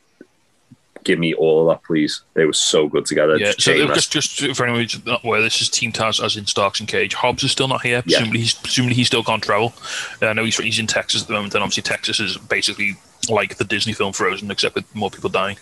give 1.06 1.18
me 1.20 1.34
all 1.34 1.62
of 1.62 1.74
that, 1.76 1.86
please. 1.86 2.22
They 2.34 2.46
were 2.46 2.54
so 2.54 2.88
good 2.90 3.06
together. 3.06 3.38
Yeah, 3.38 3.48
Just 3.48 3.62
so 3.62 3.72
chain 3.74 3.82
it- 3.84 3.90
wrest- 3.90 4.12
just 4.12 4.36
just 4.38 4.58
for 4.58 4.64
anyone 4.66 4.82
who's 4.82 5.06
not 5.06 5.24
aware, 5.24 5.42
this 5.42 5.62
is 5.62 5.70
Team 5.70 5.92
Taz 5.92 6.24
as 6.24 6.36
in 6.36 6.46
Starks 6.46 6.80
and 6.80 6.90
Cage. 6.90 7.14
Hobbs 7.14 7.44
is 7.44 7.52
still 7.52 7.68
not 7.68 7.82
here. 7.82 8.04
Yeah. 8.06 8.18
Presumably, 8.18 8.40
he's 8.40 8.54
presumably 8.54 8.96
he 8.96 9.04
still 9.04 9.24
can't 9.24 9.42
travel. 9.44 9.74
Uh, 10.22 10.28
I 10.28 10.34
know 10.34 10.44
he's 10.44 10.58
he's 10.58 10.80
in 10.80 10.88
Texas 10.88 11.22
at 11.22 11.28
the 11.28 11.34
moment, 11.34 11.54
and 11.54 11.64
obviously 11.64 11.84
Texas 11.84 12.20
is 12.20 12.38
basically 12.38 12.96
like 13.30 13.58
the 13.58 13.64
Disney 13.64 13.94
film 13.94 14.12
Frozen, 14.14 14.50
except 14.52 14.76
with 14.76 14.94
more 14.96 15.10
people 15.12 15.30
dying. 15.30 15.58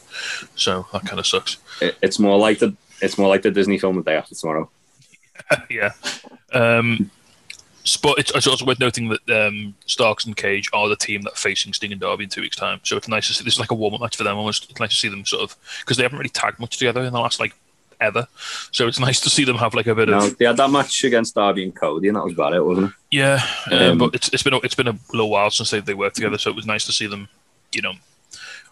So 0.55 0.87
that 0.93 1.05
kind 1.05 1.19
of 1.19 1.27
sucks. 1.27 1.57
it- 1.81 1.97
it's 2.01 2.17
more 2.19 2.37
like 2.39 2.59
the 2.59 2.75
it's 3.01 3.17
more 3.17 3.27
like 3.29 3.43
the 3.43 3.51
Disney 3.51 3.77
film 3.77 3.95
the 3.97 4.01
day 4.03 4.15
after 4.15 4.33
tomorrow. 4.33 4.69
yeah. 5.69 5.91
Um, 6.51 7.11
but 7.95 8.17
it's, 8.19 8.31
it's 8.35 8.47
also 8.47 8.65
worth 8.65 8.79
noting 8.79 9.07
that 9.09 9.29
um, 9.47 9.75
Starks 9.85 10.25
and 10.25 10.35
Cage 10.35 10.69
are 10.73 10.89
the 10.89 10.95
team 10.97 11.21
that 11.21 11.33
are 11.33 11.37
facing 11.37 11.71
Sting 11.71 11.91
and 11.91 12.01
Darby 12.01 12.25
in 12.25 12.29
two 12.29 12.41
weeks' 12.41 12.57
time. 12.57 12.81
So 12.83 12.97
it's 12.97 13.07
nice 13.07 13.27
to 13.27 13.33
see. 13.33 13.43
This 13.45 13.53
is 13.53 13.59
like 13.59 13.71
a 13.71 13.75
warm 13.75 13.93
up 13.93 14.01
match 14.01 14.17
for 14.17 14.23
them 14.23 14.35
almost. 14.37 14.69
It's 14.69 14.79
nice 14.79 14.89
to 14.89 14.95
see 14.95 15.07
them 15.09 15.23
sort 15.25 15.43
of 15.43 15.55
because 15.79 15.95
they 15.95 16.03
haven't 16.03 16.17
really 16.17 16.29
tagged 16.29 16.59
much 16.59 16.77
together 16.77 17.03
in 17.03 17.13
the 17.13 17.19
last 17.19 17.39
like 17.39 17.53
ever. 18.01 18.27
So 18.71 18.87
it's 18.87 18.99
nice 18.99 19.19
to 19.21 19.29
see 19.29 19.43
them 19.43 19.55
have 19.57 19.73
like 19.73 19.87
a 19.87 19.95
bit 19.95 20.09
No, 20.09 20.17
of 20.27 20.37
they 20.37 20.45
had 20.45 20.57
that 20.57 20.69
match 20.69 21.03
against 21.03 21.35
Darby 21.35 21.63
and 21.63 21.75
Cody, 21.75 22.07
and 22.09 22.17
that 22.17 22.23
was 22.23 22.33
about 22.33 22.53
it, 22.53 22.63
wasn't 22.65 22.87
it? 22.89 22.93
yeah. 23.11 23.41
Um, 23.71 23.79
Um, 23.81 23.97
but 23.99 24.15
it's 24.15 24.29
it's 24.29 24.43
been 24.43 24.53
a, 24.53 24.57
it's 24.57 24.75
been 24.75 24.87
a 24.87 24.97
little 25.11 25.29
while 25.29 25.49
since 25.51 25.69
they, 25.71 25.79
they 25.79 25.93
worked 25.93 26.15
together. 26.17 26.37
So 26.37 26.49
it 26.49 26.55
was 26.55 26.65
nice 26.65 26.85
to 26.87 26.91
see 26.91 27.07
them, 27.07 27.29
you 27.73 27.81
know, 27.81 27.93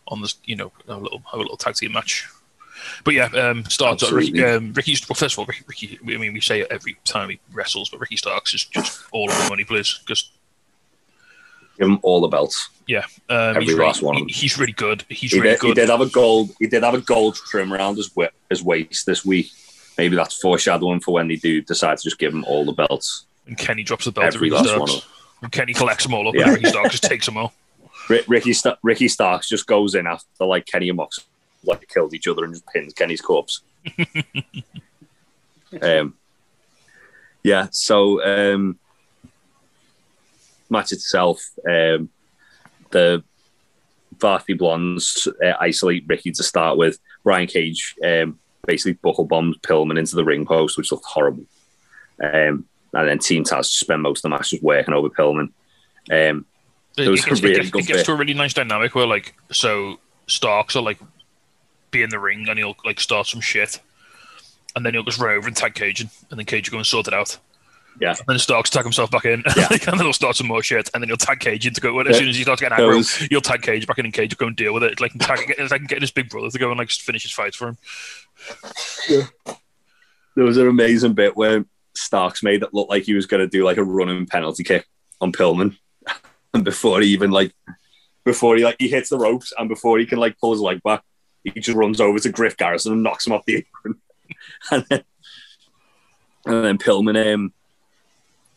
on 0.09 0.21
this 0.21 0.35
you 0.45 0.55
know 0.55 0.71
have 0.87 0.97
a 0.97 1.01
little 1.01 1.19
have 1.31 1.39
a 1.39 1.43
little 1.43 1.57
tag 1.57 1.75
team 1.75 1.91
match. 1.93 2.27
But 3.03 3.13
yeah, 3.13 3.25
um, 3.25 3.65
Starks. 3.65 4.11
Ricky, 4.11 4.43
um, 4.43 4.73
Ricky's 4.73 5.07
well, 5.09 5.15
first 5.15 5.35
of 5.35 5.39
all, 5.39 5.45
Ricky, 5.45 5.63
Ricky. 5.67 5.99
I 6.15 6.17
mean, 6.17 6.33
we 6.33 6.41
say 6.41 6.61
it 6.61 6.67
every 6.71 6.97
time 7.05 7.29
he 7.29 7.39
wrestles, 7.53 7.89
but 7.89 7.99
Ricky 7.99 8.17
Starks 8.17 8.53
is 8.53 8.65
just 8.65 9.03
all 9.11 9.29
of 9.29 9.37
the 9.37 9.49
money, 9.49 9.63
please. 9.63 9.99
Because 10.05 10.29
Give 11.77 11.87
them 11.89 11.99
all 12.03 12.21
the 12.21 12.29
belts. 12.29 12.69
yeah, 12.87 12.99
um, 13.29 13.57
Every 13.57 13.65
he's, 13.65 13.73
last 13.75 13.97
really, 13.97 14.05
one 14.05 14.15
of 14.15 14.19
them. 14.21 14.27
he- 14.29 14.33
he's 14.33 14.57
really 14.57 14.71
good. 14.71 15.03
He's 15.09 15.31
He 15.33 15.39
really 15.41 15.55
did, 15.57 15.63
he 15.63 15.73
did 15.73 15.89
have 15.89 15.99
a 15.99 16.05
gold. 16.05 16.51
He 16.57 16.67
did 16.67 16.83
have 16.83 16.93
a 16.93 17.01
gold 17.01 17.35
trim 17.35 17.73
around 17.73 17.97
his 17.97 18.07
wi- 18.09 18.31
his 18.49 18.63
waist 18.63 19.05
this 19.05 19.25
week. 19.25 19.49
Maybe 19.97 20.15
that's 20.15 20.39
foreshadowing 20.39 21.01
for 21.01 21.13
when 21.13 21.27
they 21.27 21.35
do 21.35 21.61
decide 21.61 21.97
to 21.97 22.03
just 22.03 22.17
give 22.17 22.33
him 22.33 22.45
all 22.45 22.63
the 22.65 22.71
belts. 22.71 23.25
And 23.45 23.57
Kenny 23.57 23.83
drops 23.83 24.05
the 24.05 24.11
belt 24.13 24.31
to 24.31 24.35
Every 24.37 24.49
Ricky 24.49 24.63
last 24.67 24.79
one 24.79 24.87
Starks. 24.87 25.05
of 25.05 25.11
And 25.43 25.51
Kenny 25.51 25.73
collects 25.73 26.03
them 26.05 26.13
all 26.13 26.27
up, 26.29 26.35
Yeah. 26.35 26.43
and 26.43 26.51
Ricky 26.53 26.69
Starks 26.69 26.91
just 26.91 27.03
takes 27.03 27.25
them 27.25 27.35
all. 27.37 27.53
Ricky 28.07 28.53
Ricky 28.83 29.07
Starks 29.09 29.49
just 29.49 29.67
goes 29.67 29.95
in 29.95 30.07
after 30.07 30.45
like 30.45 30.65
Kenny 30.65 30.87
and 30.89 30.95
Mox 30.97 31.19
like 31.67 31.87
killed 31.87 32.13
each 32.13 32.27
other 32.27 32.43
and 32.43 32.53
just 32.53 32.67
pins 32.67 32.93
Kenny's 32.93 33.21
corpse. 33.21 33.61
um, 35.81 36.13
yeah. 37.43 37.67
So 37.71 38.23
um, 38.23 38.79
match 40.69 40.91
itself, 40.91 41.41
um, 41.67 42.09
the 42.91 43.23
Varsity 44.17 44.53
Blondes 44.53 45.27
uh, 45.45 45.53
isolate 45.59 46.05
Ricky 46.07 46.31
to 46.31 46.43
start 46.43 46.77
with. 46.77 46.99
Brian 47.23 47.47
Cage 47.47 47.95
um, 48.03 48.39
basically 48.65 48.93
buckle 48.93 49.25
bombs 49.25 49.57
Pillman 49.57 49.99
into 49.99 50.15
the 50.15 50.23
ring 50.23 50.45
post, 50.45 50.77
which 50.77 50.91
looked 50.91 51.05
horrible. 51.05 51.45
Um, 52.23 52.65
and 52.93 53.09
then 53.09 53.19
Team 53.19 53.43
Taz 53.43 53.65
spend 53.65 54.01
most 54.01 54.19
of 54.19 54.23
the 54.23 54.29
match 54.29 54.51
just 54.51 54.63
working 54.63 54.93
over 54.93 55.09
Pillman. 55.09 55.51
Um, 56.11 56.45
It 56.97 57.09
was 57.09 57.25
a 57.25 57.29
gets, 57.29 57.41
really 57.41 57.55
gets- 57.55 57.67
it 57.67 57.73
gets 57.73 57.87
bit. 57.87 58.05
to 58.05 58.13
a 58.13 58.15
really 58.15 58.33
nice 58.33 58.53
dynamic 58.53 58.95
where 58.95 59.07
like 59.07 59.35
so 59.51 59.99
Starks 60.27 60.75
are 60.75 60.81
like 60.81 60.97
be 61.95 62.03
in 62.03 62.09
the 62.09 62.19
ring 62.19 62.47
and 62.49 62.59
he'll 62.59 62.75
like 62.83 62.99
start 62.99 63.27
some 63.27 63.41
shit, 63.41 63.79
and 64.75 64.85
then 64.85 64.93
he'll 64.93 65.03
just 65.03 65.19
run 65.19 65.35
over 65.35 65.47
and 65.47 65.55
tag 65.55 65.73
Cajun, 65.75 66.09
and 66.29 66.37
then 66.39 66.45
Cage 66.45 66.69
will 66.69 66.75
go 66.75 66.79
and 66.79 66.85
sort 66.87 67.07
it 67.07 67.13
out. 67.13 67.37
Yeah. 68.01 68.09
And 68.09 68.27
then 68.27 68.39
Starks 68.39 68.69
tag 68.69 68.83
himself 68.83 69.09
back 69.09 69.23
in, 69.23 69.41
Yeah. 69.55 69.67
and 69.71 69.79
then 69.81 69.99
he'll 69.99 70.11
start 70.11 70.35
some 70.35 70.47
more 70.47 70.61
shit, 70.61 70.89
and 70.93 71.01
then 71.01 71.07
he'll 71.07 71.15
tag 71.17 71.39
Cage 71.39 71.65
in 71.65 71.73
to 71.73 71.79
go. 71.81 71.97
As 72.01 72.07
Yeah. 72.07 72.19
soon 72.19 72.27
as 72.29 72.35
he 72.35 72.43
starts 72.43 72.61
getting 72.61 72.77
aggro, 72.77 72.91
Those- 72.91 73.15
he'll 73.15 73.39
tag 73.41 73.61
Cage 73.61 73.87
back 73.87 73.97
in, 73.99 74.05
and 74.05 74.13
Cage 74.13 74.33
will 74.33 74.43
go 74.45 74.47
and 74.47 74.55
deal 74.55 74.73
with 74.73 74.83
it. 74.83 74.91
It's 74.91 75.01
like 75.01 75.13
tag, 75.17 75.39
it's 75.57 75.71
like 75.71 75.87
getting 75.87 76.01
his 76.01 76.11
big 76.11 76.29
brother 76.29 76.49
to 76.49 76.59
go 76.59 76.69
and 76.71 76.77
like 76.77 76.89
finish 76.91 77.23
his 77.23 77.31
fights 77.31 77.55
for 77.55 77.69
him. 77.69 77.77
Yeah. 79.09 79.21
There 80.35 80.43
was 80.43 80.57
an 80.57 80.67
amazing 80.67 81.13
bit 81.13 81.37
where 81.37 81.63
Starks 81.93 82.43
made 82.43 82.61
it 82.63 82.73
look 82.73 82.89
like 82.89 83.03
he 83.03 83.13
was 83.13 83.25
going 83.25 83.39
to 83.39 83.47
do 83.47 83.63
like 83.63 83.77
a 83.77 83.83
running 83.83 84.25
penalty 84.25 84.63
kick 84.65 84.85
on 85.21 85.31
Pillman, 85.31 85.77
and 86.53 86.65
before 86.65 86.99
he 86.99 87.07
even 87.09 87.31
like, 87.31 87.53
before 88.25 88.57
he 88.57 88.65
like 88.65 88.75
he 88.77 88.89
hits 88.89 89.09
the 89.09 89.17
ropes 89.17 89.53
and 89.57 89.69
before 89.69 89.97
he 89.99 90.05
can 90.05 90.17
like 90.19 90.37
pull 90.37 90.51
his 90.51 90.59
leg 90.59 90.83
back, 90.83 91.01
he 91.53 91.59
just 91.61 91.77
runs 91.77 92.01
over 92.01 92.19
to 92.19 92.29
Griff 92.29 92.57
Garrison 92.57 92.93
and 92.93 93.03
knocks 93.03 93.25
him 93.25 93.33
off 93.33 93.45
the 93.45 93.57
apron, 93.57 94.01
and 94.71 94.85
then 94.89 95.03
and 96.45 96.63
then 96.65 96.77
Pillman 96.77 97.33
um, 97.33 97.53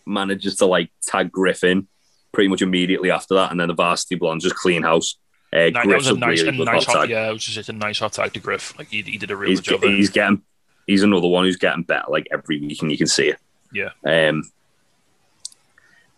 manages 0.06 0.56
to 0.56 0.66
like 0.66 0.90
tag 1.02 1.30
Griffin 1.30 1.88
pretty 2.32 2.48
much 2.48 2.62
immediately 2.62 3.10
after 3.10 3.34
that, 3.34 3.50
and 3.50 3.60
then 3.60 3.68
the 3.68 3.74
Varsity 3.74 4.16
Blondes 4.16 4.44
just 4.44 4.56
clean 4.56 4.82
house. 4.82 5.16
Uh, 5.52 5.70
that 5.70 5.86
was 5.86 6.08
a 6.08 6.14
nice, 6.14 6.42
really 6.42 6.60
a 6.60 6.64
nice 6.64 6.84
hot 6.84 7.00
tag. 7.02 7.10
yeah, 7.10 7.30
it 7.30 7.32
was 7.32 7.44
just 7.44 7.68
a 7.70 7.72
nice 7.72 7.98
hot 7.98 8.12
tag 8.12 8.32
to 8.34 8.40
Griff. 8.40 8.76
Like 8.78 8.88
he, 8.88 9.00
he 9.02 9.16
did 9.16 9.30
a 9.30 9.36
real 9.36 9.50
he's, 9.50 9.60
good 9.60 9.70
job. 9.72 9.80
there. 9.80 9.90
he's 9.90 10.10
getting 10.10 10.42
he's 10.86 11.02
another 11.02 11.28
one 11.28 11.44
who's 11.44 11.56
getting 11.56 11.84
better 11.84 12.06
like 12.08 12.26
every 12.32 12.60
week 12.60 12.82
and 12.82 12.90
you 12.90 12.98
can 12.98 13.06
see 13.06 13.28
it 13.28 13.38
Yeah. 13.72 13.90
um 14.04 14.42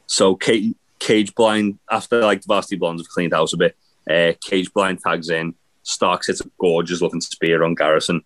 so 0.07 0.35
cage, 0.37 0.75
cage 0.99 1.35
blind 1.35 1.79
after 1.91 2.23
like 2.23 2.41
the 2.41 2.47
varsity 2.47 2.77
blondes 2.77 3.03
have 3.03 3.09
cleaned 3.09 3.33
house 3.33 3.53
a 3.53 3.57
bit 3.57 3.77
uh 4.09 4.33
cage 4.41 4.73
blind 4.73 5.01
tags 5.05 5.29
in 5.29 5.55
starks 5.83 6.27
hits 6.27 6.41
a 6.41 6.51
gorgeous 6.61 7.01
looking 7.01 7.21
spear 7.21 7.63
on 7.65 7.75
garrison 7.75 8.23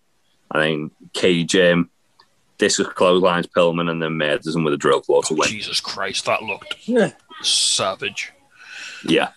and 0.53 0.61
then 0.63 0.91
cage 1.13 1.55
um 1.55 1.89
discus 2.57 2.87
clotheslines 2.89 3.47
pillman 3.47 3.89
and 3.89 4.01
then 4.01 4.13
murders 4.17 4.55
him 4.55 4.63
with 4.63 4.73
a 4.73 4.77
drill 4.77 5.01
claw 5.01 5.21
to 5.21 5.33
Oh, 5.33 5.37
win 5.39 5.49
Jesus 5.49 5.79
Christ, 5.79 6.25
that 6.25 6.43
looked 6.43 6.75
Yeah. 6.87 7.11
savage. 7.41 8.31
Yeah. 9.05 9.29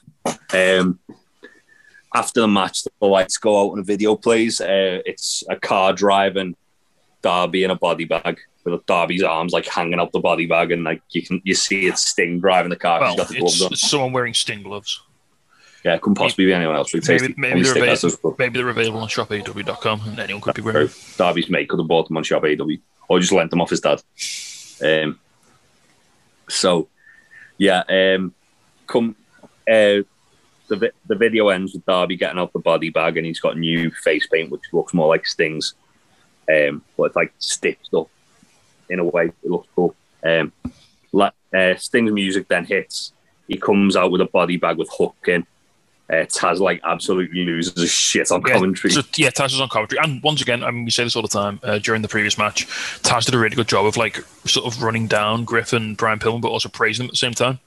Um, 0.53 0.99
after 2.15 2.41
the 2.41 2.49
match, 2.49 2.85
the 2.85 2.91
lights 3.07 3.37
go 3.37 3.61
out 3.67 3.73
and 3.73 3.81
a 3.81 3.85
video 3.85 4.15
plays. 4.17 4.61
Uh, 4.61 5.01
it's 5.05 5.43
a 5.49 5.57
car 5.57 5.93
driving 5.93 6.57
Darby 7.23 7.65
in 7.65 7.71
a 7.71 7.75
body 7.75 8.05
bag 8.05 8.39
with 8.65 8.85
Darby's 8.87 9.23
arms 9.23 9.53
like 9.53 9.67
hanging 9.67 9.99
out 9.99 10.13
the 10.13 10.21
body 10.21 10.47
bag, 10.47 10.71
and 10.73 10.85
like 10.85 11.03
you 11.11 11.23
can 11.23 11.41
you 11.45 11.55
see 11.55 11.87
it's 11.87 12.09
Sting 12.09 12.39
driving 12.41 12.71
the 12.71 12.77
car. 12.77 13.01
Well, 13.01 13.17
got 13.17 13.29
the 13.29 13.39
gloves 13.41 13.55
it's, 13.57 13.63
on. 13.65 13.73
it's 13.73 13.91
someone 13.91 14.13
wearing 14.13 14.35
sting 14.35 14.63
gloves. 14.63 15.01
Yeah, 15.85 15.95
it 15.95 16.03
couldn't 16.03 16.17
possibly 16.17 16.47
be 16.47 16.53
anyone 16.53 16.75
else. 16.75 16.93
Maybe, 16.93 17.35
maybe, 17.37 17.63
they're 17.63 17.73
available, 17.83 18.37
maybe 18.39 18.59
they're 18.59 18.69
available 18.69 19.01
on 19.01 19.09
shopaw.com 19.09 20.01
and 20.07 20.19
anyone 20.19 20.43
could 20.43 20.55
be 20.55 20.63
wearing. 20.63 20.89
Darby's 21.17 21.49
mate 21.49 21.69
could 21.69 21.79
have 21.79 21.89
bought 21.89 22.09
them 22.09 22.17
on 22.17 22.25
Shop 22.25 22.43
AW 22.43 22.67
or 23.09 23.21
just 23.21 23.33
lent 23.33 23.51
them 23.51 23.61
off 23.61 23.71
his 23.71 23.81
dad. 23.81 24.03
Um, 24.83 25.19
so, 26.49 26.89
yeah, 27.59 27.83
um, 27.89 28.35
come 28.87 29.15
uh, 29.69 30.03
the 30.69 30.77
vi- 30.77 30.91
the 31.07 31.15
video 31.17 31.49
ends 31.49 31.75
with 31.75 31.87
Darby 31.87 32.17
getting 32.17 32.39
out 32.39 32.53
the 32.53 32.59
body 32.59 32.91
bag 32.91 33.17
and 33.17 33.27
he's 33.27 33.41
got 33.41 33.57
new 33.57 33.91
face 33.91 34.27
paint 34.27 34.51
which 34.51 34.63
looks 34.73 34.95
more 34.95 35.09
like 35.09 35.27
Sting's, 35.27 35.75
um, 36.53 36.83
but 36.97 37.05
it's 37.05 37.17
like 37.17 37.33
stitched 37.39 37.95
up 37.95 38.09
in 38.91 38.99
a 38.99 39.05
way. 39.05 39.27
It 39.27 39.51
looks 39.51 39.69
cool. 39.75 39.95
Um, 40.25 40.53
la- 41.13 41.31
uh, 41.55 41.77
Sting's 41.77 42.13
music 42.13 42.49
then 42.49 42.65
hits. 42.65 43.13
He 43.47 43.57
comes 43.57 43.97
out 43.97 44.11
with 44.11 44.21
a 44.21 44.27
body 44.27 44.57
bag 44.57 44.77
with 44.77 44.91
Hook 44.93 45.17
in. 45.27 45.47
Uh, 46.11 46.25
Taz 46.25 46.59
like 46.59 46.81
absolutely 46.85 47.45
loses 47.45 47.79
his 47.79 47.91
shit 47.91 48.31
on 48.33 48.43
Yeah, 48.47 48.55
commentary. 48.55 48.93
so, 48.95 49.03
yeah, 49.17 49.29
Taz 49.29 49.53
was 49.53 49.61
on 49.61 49.69
commentary, 49.69 49.99
and 50.03 50.23
once 50.23 50.41
again, 50.41 50.65
I 50.65 50.71
mean, 50.71 50.87
we 50.87 50.91
say 50.91 51.05
this 51.05 51.15
all 51.15 51.21
the 51.23 51.29
time. 51.29 51.61
Uh, 51.63 51.79
during 51.79 52.01
the 52.01 52.09
previous 52.09 52.39
match, 52.39 52.67
Taz 53.03 53.27
did 53.27 53.35
a 53.35 53.39
really 53.39 53.57
good 53.57 53.69
job 53.69 53.85
of 53.85 53.97
like 53.99 54.17
sort 54.47 54.67
of 54.67 54.83
running 54.83 55.07
down 55.07 55.45
Griff 55.45 55.73
and 55.75 55.97
Brian 55.99 56.19
Pillman, 56.19 56.41
but 56.41 56.49
also 56.49 56.71
praising 56.71 57.05
them 57.05 57.09
at 57.11 57.13
the 57.13 57.17
same 57.19 57.35
time. 57.35 57.59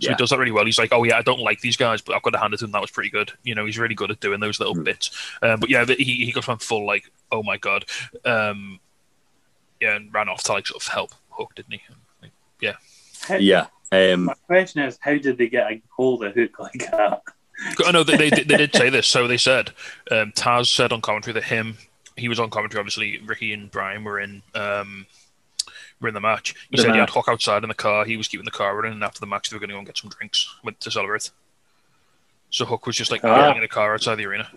So 0.00 0.08
Yeah. 0.08 0.10
he 0.10 0.16
does 0.16 0.30
that 0.30 0.38
really 0.38 0.50
well. 0.50 0.64
He's 0.66 0.78
like, 0.78 0.92
"Oh 0.92 1.04
yeah, 1.04 1.16
I 1.16 1.22
don't 1.22 1.40
like 1.40 1.60
these 1.60 1.76
guys, 1.78 2.02
but 2.02 2.14
I've 2.16 2.22
got 2.22 2.30
to 2.30 2.38
hand 2.38 2.52
it 2.52 2.58
to 2.58 2.64
him. 2.66 2.72
That 2.72 2.82
was 2.82 2.90
pretty 2.90 3.10
good." 3.10 3.32
You 3.44 3.54
know, 3.54 3.64
he's 3.64 3.78
really 3.78 3.94
good 3.94 4.10
at 4.10 4.20
doing 4.20 4.40
those 4.40 4.58
little 4.58 4.74
Mm. 4.74 4.84
bits. 4.84 5.10
Um, 5.40 5.58
but 5.60 5.70
yeah, 5.70 5.84
he 5.86 5.94
he 6.26 6.32
got 6.32 6.46
one 6.46 6.58
full 6.58 6.84
like, 6.84 7.10
"Oh 7.32 7.42
my 7.42 7.56
god," 7.56 7.84
um, 8.26 8.78
yeah, 9.80 9.94
and 9.96 10.12
ran 10.12 10.28
off 10.28 10.42
to 10.44 10.52
like 10.52 10.66
sort 10.66 10.82
of 10.82 10.88
help 10.92 11.12
Hook, 11.30 11.54
didn't 11.54 11.72
he? 11.74 11.80
Like, 12.22 12.76
How- 13.26 13.36
yeah. 13.36 13.66
Um, 13.92 14.24
My 14.24 14.34
question 14.48 14.82
is, 14.82 14.98
how 15.00 15.16
did 15.16 15.38
they 15.38 15.48
get 15.48 15.70
a 15.70 15.80
hold 15.96 16.24
of 16.24 16.34
Hook 16.34 16.58
like 16.58 16.90
that? 16.90 17.22
I 17.86 17.92
know 17.92 18.04
they, 18.04 18.16
they, 18.16 18.30
they 18.30 18.56
did 18.56 18.74
say 18.74 18.90
this. 18.90 19.06
So 19.06 19.26
they 19.28 19.36
said 19.36 19.70
um, 20.10 20.32
Taz 20.32 20.66
said 20.66 20.92
on 20.92 21.00
commentary 21.00 21.32
that 21.34 21.44
him 21.44 21.76
he 22.16 22.28
was 22.28 22.38
on 22.40 22.50
commentary. 22.50 22.80
Obviously, 22.80 23.18
Ricky 23.24 23.52
and 23.52 23.70
Brian 23.70 24.04
were 24.04 24.20
in 24.20 24.42
um, 24.54 25.06
were 26.00 26.08
in 26.08 26.14
the 26.14 26.20
match. 26.20 26.54
He 26.70 26.76
The 26.76 26.82
said 26.82 26.90
he 26.92 26.98
had 26.98 27.02
match. 27.04 27.10
Hook 27.14 27.26
outside 27.28 27.62
in 27.62 27.68
the 27.68 27.74
car. 27.74 28.04
He 28.04 28.16
was 28.16 28.28
keeping 28.28 28.44
the 28.44 28.50
car 28.50 28.76
running, 28.76 28.92
and 28.92 29.02
after 29.04 29.20
the 29.20 29.26
match, 29.26 29.50
they 29.50 29.56
were 29.56 29.60
going 29.60 29.68
to 29.70 29.74
go 29.74 29.78
and 29.78 29.86
get 29.86 29.98
some 29.98 30.10
drinks 30.10 30.46
went 30.62 30.80
to 30.80 30.90
celebrate. 30.90 31.30
So 32.50 32.64
Hook 32.64 32.86
was 32.86 32.96
just 32.96 33.10
like 33.10 33.24
Ah. 33.24 33.40
waiting 33.42 33.56
in 33.56 33.62
the 33.62 33.68
car 33.68 33.94
outside 33.94 34.16
the 34.16 34.26
arena. 34.26 34.48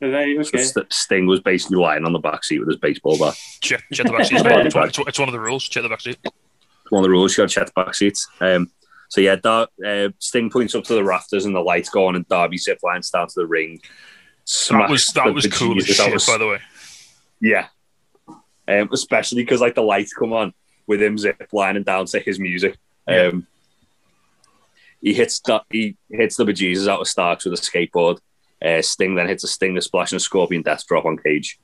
Right, 0.00 0.36
So 0.44 0.58
okay. 0.58 0.86
Sting 0.90 1.26
was 1.26 1.40
basically 1.40 1.78
lying 1.78 2.04
on 2.04 2.12
the 2.12 2.18
back 2.18 2.44
seat 2.44 2.58
with 2.58 2.68
his 2.68 2.76
baseball 2.76 3.16
bat. 3.18 3.34
Check, 3.60 3.82
check 3.92 4.06
the 4.06 4.12
back 4.12 4.26
seat. 4.26 4.34
It's, 4.44 4.74
one- 4.74 5.08
it's, 5.08 5.18
one- 5.18 5.28
of 5.28 5.32
the 5.32 5.40
rules. 5.40 5.66
Check 5.68 5.84
the 5.84 5.88
back 5.88 6.02
seat. 6.02 6.18
It's 6.24 6.90
one 6.90 7.00
of 7.00 7.04
the 7.04 7.10
rules. 7.10 7.32
You 7.36 7.42
got 7.44 7.48
to 7.48 7.54
check 7.54 7.66
the 7.66 7.72
back 7.84 7.94
seats. 7.94 8.28
Um, 8.40 8.70
so 9.08 9.20
yeah, 9.20 9.36
Dar- 9.36 9.68
uh, 9.84 10.08
Sting 10.18 10.50
points 10.50 10.74
up 10.74 10.84
to 10.84 10.94
the 10.94 11.04
rafters 11.04 11.44
and 11.44 11.54
the 11.54 11.60
lights 11.60 11.88
go 11.90 12.06
on, 12.06 12.16
and 12.16 12.26
Darby 12.28 12.58
zip 12.58 12.78
lines 12.82 13.10
down 13.10 13.28
to 13.28 13.34
the 13.36 13.46
ring. 13.46 13.80
That 14.70 14.90
was 14.90 15.06
that 15.08 15.26
the 15.26 15.32
was 15.32 15.46
cool 15.48 15.76
as 15.78 15.86
shit, 15.86 16.14
of- 16.14 16.26
by 16.26 16.38
the 16.38 16.46
way. 16.48 16.58
Yeah, 17.40 17.66
um, 18.68 18.88
especially 18.92 19.42
because 19.42 19.60
like 19.60 19.74
the 19.74 19.82
lights 19.82 20.12
come 20.12 20.32
on 20.32 20.52
with 20.86 21.02
him 21.02 21.18
zip 21.18 21.48
lining 21.52 21.82
down 21.82 22.06
to 22.06 22.20
his 22.20 22.38
music. 22.38 22.78
Yeah. 23.08 23.26
Um, 23.26 23.46
he 25.00 25.12
hits 25.14 25.40
the, 25.40 25.60
he 25.70 25.96
hits 26.10 26.36
the 26.36 26.44
bejesus 26.44 26.88
out 26.88 27.00
of 27.00 27.08
Starks 27.08 27.44
with 27.44 27.54
a 27.54 27.62
skateboard. 27.62 28.18
Uh, 28.64 28.82
Sting 28.82 29.14
then 29.14 29.28
hits 29.28 29.44
a 29.44 29.48
Stinger 29.48 29.80
splash 29.80 30.12
and 30.12 30.16
a 30.16 30.20
Scorpion 30.20 30.62
Death 30.62 30.86
Drop 30.86 31.04
on 31.04 31.18
Cage. 31.18 31.58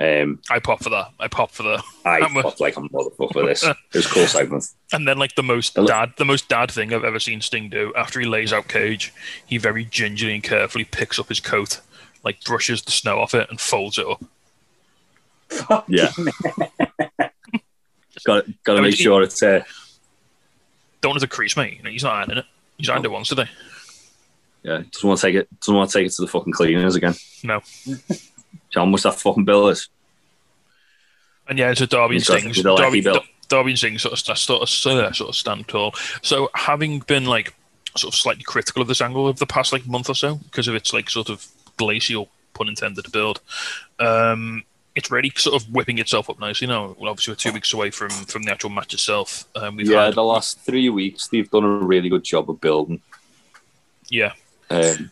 Um, 0.00 0.40
I 0.50 0.58
pop 0.58 0.82
for 0.82 0.90
that. 0.90 1.12
I 1.20 1.28
pop 1.28 1.52
for 1.52 1.62
that. 1.62 1.82
I 2.04 2.20
pop 2.20 2.22
like 2.22 2.30
I'm 2.30 2.36
a- 2.36 2.42
felt 2.42 2.60
like 2.60 2.76
a 2.76 2.80
motherfucker 2.80 3.32
for 3.32 3.46
this. 3.46 3.62
It 3.64 3.76
was 3.92 4.06
a 4.06 4.08
cool 4.08 4.26
segment. 4.26 4.64
And 4.92 5.06
then, 5.06 5.18
like 5.18 5.36
the 5.36 5.42
most 5.44 5.74
dad, 5.74 6.14
the 6.16 6.24
most 6.24 6.48
dad 6.48 6.70
thing 6.72 6.92
I've 6.92 7.04
ever 7.04 7.20
seen 7.20 7.40
Sting 7.40 7.68
do. 7.68 7.92
After 7.96 8.18
he 8.18 8.26
lays 8.26 8.52
out 8.52 8.66
Cage, 8.68 9.12
he 9.46 9.56
very 9.56 9.84
gingerly 9.84 10.34
and 10.34 10.42
carefully 10.42 10.84
picks 10.84 11.18
up 11.20 11.28
his 11.28 11.38
coat, 11.40 11.80
like 12.24 12.42
brushes 12.44 12.82
the 12.82 12.90
snow 12.90 13.20
off 13.20 13.34
it, 13.34 13.48
and 13.50 13.60
folds 13.60 13.96
it 13.98 14.06
up. 14.08 14.24
Yeah. 15.88 16.10
got 18.26 18.44
got 18.64 18.72
to 18.72 18.72
I 18.72 18.74
mean, 18.74 18.82
make 18.84 18.96
sure 18.96 19.22
it's 19.22 19.42
uh, 19.42 19.62
Don't 21.00 21.10
want 21.10 21.22
it 21.22 21.26
to 21.26 21.32
crease, 21.32 21.56
mate. 21.56 21.76
You 21.76 21.82
know, 21.84 21.90
he's 21.90 22.02
not 22.02 22.14
ironing 22.14 22.38
it. 22.38 22.46
He's 22.78 22.88
ironed 22.88 23.04
it 23.04 23.10
once 23.12 23.28
today. 23.28 23.48
yeah. 24.64 24.82
Doesn't 24.90 25.08
want 25.08 25.20
to 25.20 25.26
take 25.26 25.36
it. 25.36 25.60
Doesn't 25.60 25.74
want 25.74 25.90
to 25.90 25.98
take 25.98 26.06
it 26.08 26.12
to 26.14 26.22
the 26.22 26.28
fucking 26.28 26.52
cleaners 26.52 26.96
again. 26.96 27.14
No. 27.44 27.60
How 28.74 28.86
much 28.86 29.02
that 29.02 29.14
fucking 29.14 29.44
bill 29.44 29.68
is? 29.68 29.88
And 31.48 31.58
yeah, 31.58 31.74
so 31.74 31.86
Darby 31.86 32.16
and 32.16 32.24
He's 32.24 32.52
Sting, 32.54 32.64
Darby, 32.76 33.00
bill. 33.00 33.20
Darby 33.48 33.72
and 33.72 33.78
Sting 33.78 33.98
sort 33.98 34.12
of 34.12 34.18
st- 34.18 34.38
sort 34.38 34.62
of 34.62 34.68
sort 34.68 35.28
of 35.28 35.36
stand 35.36 35.68
tall. 35.68 35.94
So 36.22 36.50
having 36.54 37.00
been 37.00 37.26
like 37.26 37.54
sort 37.96 38.14
of 38.14 38.18
slightly 38.18 38.42
critical 38.42 38.82
of 38.82 38.88
this 38.88 39.00
angle 39.00 39.26
over 39.26 39.38
the 39.38 39.46
past 39.46 39.72
like 39.72 39.86
month 39.86 40.08
or 40.08 40.14
so 40.14 40.36
because 40.36 40.68
of 40.68 40.74
its 40.74 40.92
like 40.92 41.10
sort 41.10 41.28
of 41.28 41.46
glacial 41.76 42.28
pun 42.54 42.68
intended 42.68 43.10
build, 43.12 43.40
um, 44.00 44.64
it's 44.94 45.10
really 45.10 45.32
sort 45.36 45.60
of 45.60 45.68
whipping 45.70 45.98
itself 45.98 46.30
up 46.30 46.38
nicely 46.40 46.66
now. 46.66 46.96
Well, 46.98 47.10
obviously 47.10 47.32
we're 47.32 47.36
two 47.36 47.52
weeks 47.52 47.72
away 47.74 47.90
from 47.90 48.10
from 48.10 48.42
the 48.44 48.52
actual 48.52 48.70
match 48.70 48.94
itself. 48.94 49.44
Um, 49.54 49.76
we've 49.76 49.90
yeah, 49.90 50.06
had 50.06 50.14
the 50.14 50.24
last 50.24 50.60
three 50.60 50.88
weeks 50.88 51.28
they've 51.28 51.50
done 51.50 51.64
a 51.64 51.68
really 51.68 52.08
good 52.08 52.24
job 52.24 52.48
of 52.48 52.60
building. 52.60 53.00
yeah. 54.08 54.32
Um, 54.70 55.10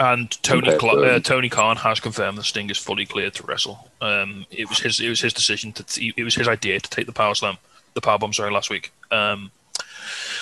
And 0.00 0.30
Tony 0.42 0.62
Compared 0.62 0.80
Cla- 0.80 1.06
uh, 1.06 1.20
Tony 1.20 1.48
Khan 1.48 1.76
has 1.76 2.00
confirmed 2.00 2.38
that 2.38 2.44
Sting 2.44 2.68
is 2.70 2.78
fully 2.78 3.06
cleared 3.06 3.34
to 3.34 3.46
wrestle. 3.46 3.90
Um, 4.00 4.44
it 4.50 4.68
was 4.68 4.78
his 4.80 4.98
it 5.00 5.08
was 5.08 5.20
his 5.20 5.32
decision 5.32 5.72
to 5.72 5.84
t- 5.84 6.12
it 6.16 6.24
was 6.24 6.34
his 6.34 6.48
idea 6.48 6.80
to 6.80 6.90
take 6.90 7.06
the 7.06 7.12
power 7.12 7.34
slam, 7.34 7.58
the 7.94 8.00
power 8.00 8.18
bomb. 8.18 8.32
Sorry, 8.32 8.50
last 8.50 8.70
week. 8.70 8.92
Um, 9.12 9.50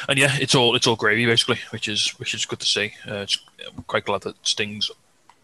and 0.08 0.18
yeah, 0.18 0.36
it's 0.40 0.54
all 0.54 0.74
it's 0.74 0.86
all 0.86 0.96
gravy 0.96 1.26
basically, 1.26 1.58
which 1.70 1.88
is 1.88 2.08
which 2.18 2.34
is 2.34 2.46
good 2.46 2.60
to 2.60 2.66
see. 2.66 2.92
Uh, 3.06 3.16
it's, 3.16 3.38
I'm 3.76 3.82
quite 3.84 4.04
glad 4.04 4.22
that 4.22 4.36
Sting's 4.42 4.90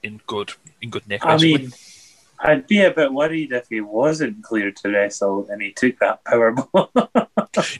in 0.02 0.20
good 0.26 0.52
in 0.80 0.90
good 0.90 1.06
nick. 1.06 1.24
I 1.26 1.36
mean, 1.36 1.72
I'd 2.40 2.66
be 2.66 2.82
a 2.82 2.90
bit 2.90 3.12
worried 3.12 3.52
if 3.52 3.68
he 3.68 3.80
wasn't 3.80 4.42
cleared 4.42 4.76
to 4.76 4.90
wrestle 4.90 5.46
and 5.50 5.60
he 5.60 5.72
took 5.72 5.98
that 5.98 6.24
power 6.24 6.52
bomb. 6.52 6.88
yeah, 6.96 7.24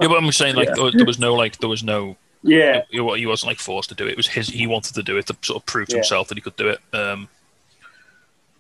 but 0.00 0.16
I'm 0.22 0.30
saying 0.32 0.56
like 0.56 0.68
Yeah. 0.76 0.82
there, 0.82 0.90
there 0.92 1.06
was 1.06 1.18
no 1.18 1.34
like 1.34 1.58
there 1.58 1.68
was 1.70 1.82
no 1.82 2.16
yeah, 2.42 2.82
he, 2.90 2.98
he 3.16 3.26
wasn't 3.26 3.48
like 3.48 3.58
forced 3.58 3.88
to 3.90 3.94
do 3.94 4.06
it. 4.06 4.12
It 4.12 4.16
was 4.16 4.26
his 4.28 4.48
he 4.48 4.66
wanted 4.66 4.94
to 4.94 5.02
do 5.02 5.16
it 5.16 5.26
to 5.26 5.36
sort 5.42 5.60
of 5.60 5.66
prove 5.66 5.88
to 5.88 5.94
Yeah. 5.94 5.98
himself 5.98 6.28
that 6.28 6.36
he 6.38 6.42
could 6.42 6.56
do 6.56 6.68
it. 6.68 6.78
Um, 6.92 7.28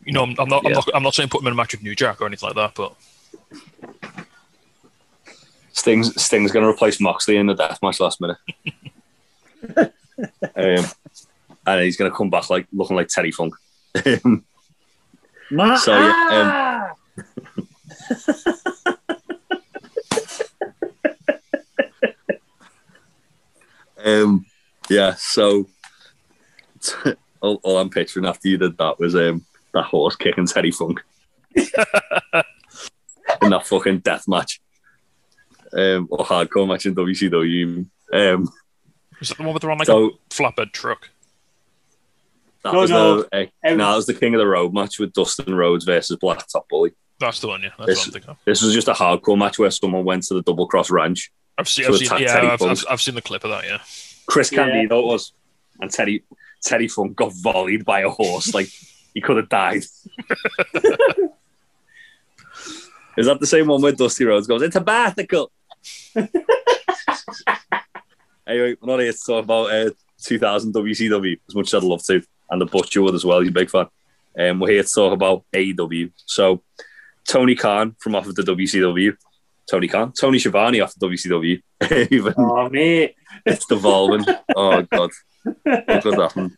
you 0.04 0.12
know, 0.12 0.22
I'm, 0.22 0.34
I'm 0.38 0.48
not 0.48 0.64
I'm 0.66 0.72
not 0.72 0.88
I'm 0.94 1.02
not 1.02 1.14
saying 1.14 1.28
put 1.28 1.40
him 1.42 1.48
in 1.48 1.52
a 1.52 1.56
match 1.56 1.72
with 1.72 1.82
New 1.82 1.94
Jack 1.94 2.20
or 2.20 2.26
anything 2.26 2.46
like 2.48 2.56
that, 2.56 2.74
but 2.74 2.94
Sting's 5.72 6.20
Sting's 6.20 6.50
going 6.52 6.64
to 6.64 6.68
replace 6.70 7.00
Moxley 7.00 7.36
in 7.36 7.46
the 7.46 7.54
death 7.54 7.78
match 7.82 8.00
last 8.00 8.20
minute. 8.20 8.36
um, 10.56 10.84
and 11.66 11.82
he's 11.82 11.96
going 11.96 12.10
to 12.10 12.16
come 12.16 12.30
back 12.30 12.50
like 12.50 12.66
looking 12.72 12.96
like 12.96 13.08
Teddy 13.08 13.30
Funk. 13.30 13.54
Ma- 15.50 15.76
So, 15.76 15.96
yeah, 15.98 16.92
um, 17.16 17.24
um, 24.08 24.46
yeah, 24.88 25.14
so 25.18 25.68
all, 27.40 27.60
all 27.62 27.78
I'm 27.78 27.90
picturing 27.90 28.26
after 28.26 28.48
you 28.48 28.58
did 28.58 28.76
that 28.78 28.98
was 28.98 29.14
um, 29.14 29.44
that 29.74 29.84
horse 29.84 30.16
kicking 30.16 30.46
Terry 30.46 30.70
Funk 30.70 31.00
in 31.54 33.50
that 33.50 33.66
fucking 33.66 33.98
death 34.00 34.26
match. 34.28 34.60
Um, 35.70 36.08
or 36.10 36.24
hardcore 36.24 36.66
match 36.66 36.86
in 36.86 36.94
WCW. 36.94 37.86
Um, 38.12 38.48
Is 39.20 39.28
that 39.28 39.36
the 39.36 39.42
one 39.44 39.52
with 39.52 39.60
the 39.62 39.68
on 39.70 39.76
like 39.78 39.86
so 39.86 40.06
a 40.06 40.10
flatbed 40.30 40.72
truck? 40.72 41.10
that 42.64 42.72
No, 42.72 42.80
was 42.80 42.90
no. 42.90 43.22
the 43.22 43.26
uh, 43.36 43.38
It 43.40 43.50
no, 43.64 43.70
was- 43.72 43.78
that 43.78 43.96
was 43.96 44.06
the 44.06 44.14
King 44.14 44.34
of 44.34 44.38
the 44.38 44.46
Road 44.46 44.72
match 44.72 44.98
with 44.98 45.12
Dustin 45.12 45.54
Rhodes 45.54 45.84
versus 45.84 46.16
Blacktop 46.16 46.68
Bully. 46.70 46.92
That's 47.20 47.40
the 47.40 47.48
one, 47.48 47.62
yeah. 47.62 47.70
That's 47.76 47.86
This- 47.88 47.98
what 47.98 48.06
I'm 48.06 48.12
thinking 48.12 48.30
of. 48.30 48.36
This 48.46 48.62
was 48.62 48.72
just 48.72 48.88
a 48.88 48.92
hardcore 48.94 49.36
match 49.38 49.58
where 49.58 49.70
someone 49.70 50.04
went 50.04 50.22
to 50.24 50.34
the 50.34 50.42
double 50.42 50.66
cross 50.66 50.90
ranch. 50.90 51.30
I've 51.58 51.68
seen, 51.68 51.86
to 51.86 51.92
I've 51.92 51.98
seen 51.98 52.06
attack 52.06 52.20
yeah, 52.20 52.34
Teddy 52.34 52.46
I've, 52.46 52.62
I've, 52.62 52.84
I've 52.88 53.00
seen 53.00 53.14
the 53.16 53.22
clip 53.22 53.44
of 53.44 53.50
that, 53.50 53.64
yeah. 53.64 53.80
Chris 54.26 54.52
Yeah. 54.52 54.64
Candido 54.64 55.00
it 55.00 55.06
was, 55.06 55.32
and 55.80 55.90
Teddy 55.90 56.22
Teddy 56.62 56.88
Funk 56.88 57.16
got 57.16 57.32
volleyed 57.32 57.84
by 57.84 58.00
a 58.00 58.08
horse 58.08 58.54
like 58.54 58.68
he 59.14 59.20
could 59.20 59.36
have 59.36 59.48
died. 59.48 59.82
Is 63.16 63.26
that 63.26 63.40
the 63.40 63.46
same 63.46 63.66
one 63.66 63.82
where 63.82 63.90
Dusty 63.90 64.24
Rhodes 64.24 64.46
goes, 64.46 64.62
It's 64.62 64.76
a 64.76 64.80
bicycle? 64.80 65.50
anyway, 66.16 66.28
we're 68.46 68.76
not 68.82 69.00
here 69.00 69.12
to 69.12 69.18
talk 69.18 69.42
about 69.42 69.72
uh, 69.72 69.90
2000 70.22 70.72
WCW 70.72 71.38
as 71.48 71.54
much 71.54 71.66
as 71.68 71.74
I'd 71.74 71.82
love 71.82 72.04
to, 72.04 72.22
and 72.50 72.60
the 72.60 72.66
Butcher 72.66 73.02
would 73.02 73.16
as 73.16 73.24
well. 73.24 73.40
He's 73.40 73.48
a 73.48 73.52
big 73.52 73.70
fan. 73.70 73.86
Um, 74.38 74.60
we're 74.60 74.70
here 74.70 74.84
to 74.84 74.88
talk 74.88 75.12
about 75.12 75.44
AEW. 75.52 76.12
So, 76.26 76.62
Tony 77.26 77.56
Khan 77.56 77.96
from 77.98 78.14
off 78.14 78.28
of 78.28 78.36
the 78.36 78.42
WCW. 78.42 79.16
Tony 79.70 79.88
Khan, 79.88 80.12
Tony 80.12 80.38
Schiavone 80.38 80.80
off 80.80 80.94
the 80.94 81.06
WCW. 81.06 82.08
Even 82.10 82.34
Oh, 82.38 82.68
mate. 82.68 83.14
it's 83.44 83.66
devolving. 83.66 84.24
oh 84.56 84.82
god, 84.82 85.10
what 85.64 86.02
could 86.02 86.14
happen? 86.18 86.56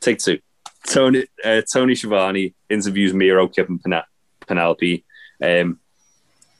Take 0.00 0.18
two. 0.18 0.38
Tony 0.86 1.24
uh, 1.44 1.62
Tony 1.72 1.94
Schiavone 1.94 2.54
interviews 2.70 3.12
Miro, 3.12 3.48
Kip, 3.48 3.68
and 3.68 3.82
Pen- 3.82 4.02
Penelope. 4.46 5.04
Um, 5.42 5.80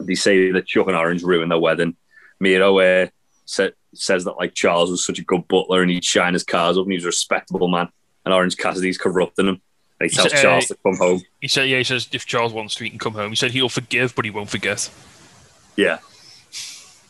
they 0.01 0.15
say 0.15 0.51
that 0.53 0.67
Chuck 0.67 0.89
and 0.89 0.97
Orange 0.97 1.23
ruined 1.23 1.51
their 1.51 1.59
wedding. 1.59 1.97
Miro 2.41 2.79
uh, 2.79 3.07
sa- 3.47 3.69
says 3.95 4.25
that 4.25 4.33
like 4.37 4.53
Charles 4.55 4.91
was 4.91 5.07
such 5.07 5.19
a 5.19 5.25
good 5.25 5.49
butler 5.49 5.81
and 5.83 5.91
he'd 5.91 6.05
shine 6.05 6.35
his 6.35 6.45
cars 6.45 6.77
up 6.77 6.83
and 6.85 6.93
he 6.93 6.97
was 6.97 7.05
a 7.05 7.09
respectable 7.09 7.69
man. 7.69 7.89
And 8.25 8.35
Orange 8.35 8.57
Cassidy's 8.59 8.99
corrupting 8.99 9.47
him. 9.49 9.63
And 10.01 10.11
he 10.11 10.15
He 10.15 10.17
tells 10.17 10.33
said, 10.33 10.39
uh, 10.41 10.43
Charles 10.43 10.67
to 10.67 10.77
come 10.85 10.97
home. 10.97 11.23
He 11.41 11.49
said, 11.49 11.69
yeah, 11.71 11.79
he 11.79 11.85
says 11.85 12.09
if 12.13 12.27
Charles 12.27 12.53
wants 12.53 12.75
to, 12.75 12.85
he 12.85 12.91
can 12.91 12.99
come 12.99 13.15
home. 13.15 13.31
He 13.31 13.37
said 13.37 13.53
he'll 13.53 13.71
forgive, 13.71 14.15
but 14.15 14.25
he 14.27 14.31
won't 14.31 14.51
forget. 14.51 14.91
Yeah. 15.77 15.99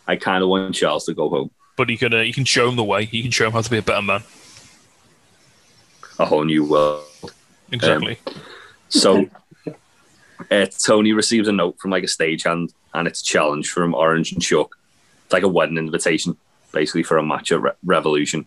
I 0.07 0.17
kind 0.17 0.43
of 0.43 0.49
want 0.49 0.75
Charles 0.75 1.05
to 1.07 1.15
go 1.15 1.29
home. 1.29 1.51
But 1.77 1.89
he 1.89 1.97
can, 1.97 2.15
uh, 2.15 2.23
he 2.23 2.33
can 2.33 2.45
show 2.45 2.69
him 2.69 2.77
the 2.77 2.85
way. 2.85 3.05
He 3.05 3.23
can 3.23 3.31
show 3.31 3.47
him 3.47 3.53
how 3.53 3.61
to 3.61 3.71
be 3.71 3.79
a 3.79 3.83
better 3.83 4.03
man. 4.03 4.23
A 6.19 6.25
whole 6.25 6.45
new 6.45 6.65
world. 6.65 7.05
Exactly. 7.71 8.19
So 8.89 9.29
uh, 10.51 10.67
Tony 10.85 11.13
receives 11.13 11.49
a 11.49 11.53
note 11.53 11.79
from 11.79 11.91
like 11.91 12.05
a 12.05 12.07
stagehand, 12.07 12.73
and 12.95 13.07
it's 13.07 13.21
a 13.21 13.25
challenge 13.25 13.71
from 13.71 13.95
Orange 13.95 14.33
and 14.33 14.43
Chuck. 14.43 14.77
It's 15.25 15.33
like 15.33 15.43
a 15.43 15.49
wedding 15.49 15.77
invitation, 15.77 16.37
basically 16.73 17.03
for 17.03 17.19
a 17.19 17.23
match 17.23 17.53
at 17.53 17.61
Re- 17.61 17.73
Revolution. 17.85 18.47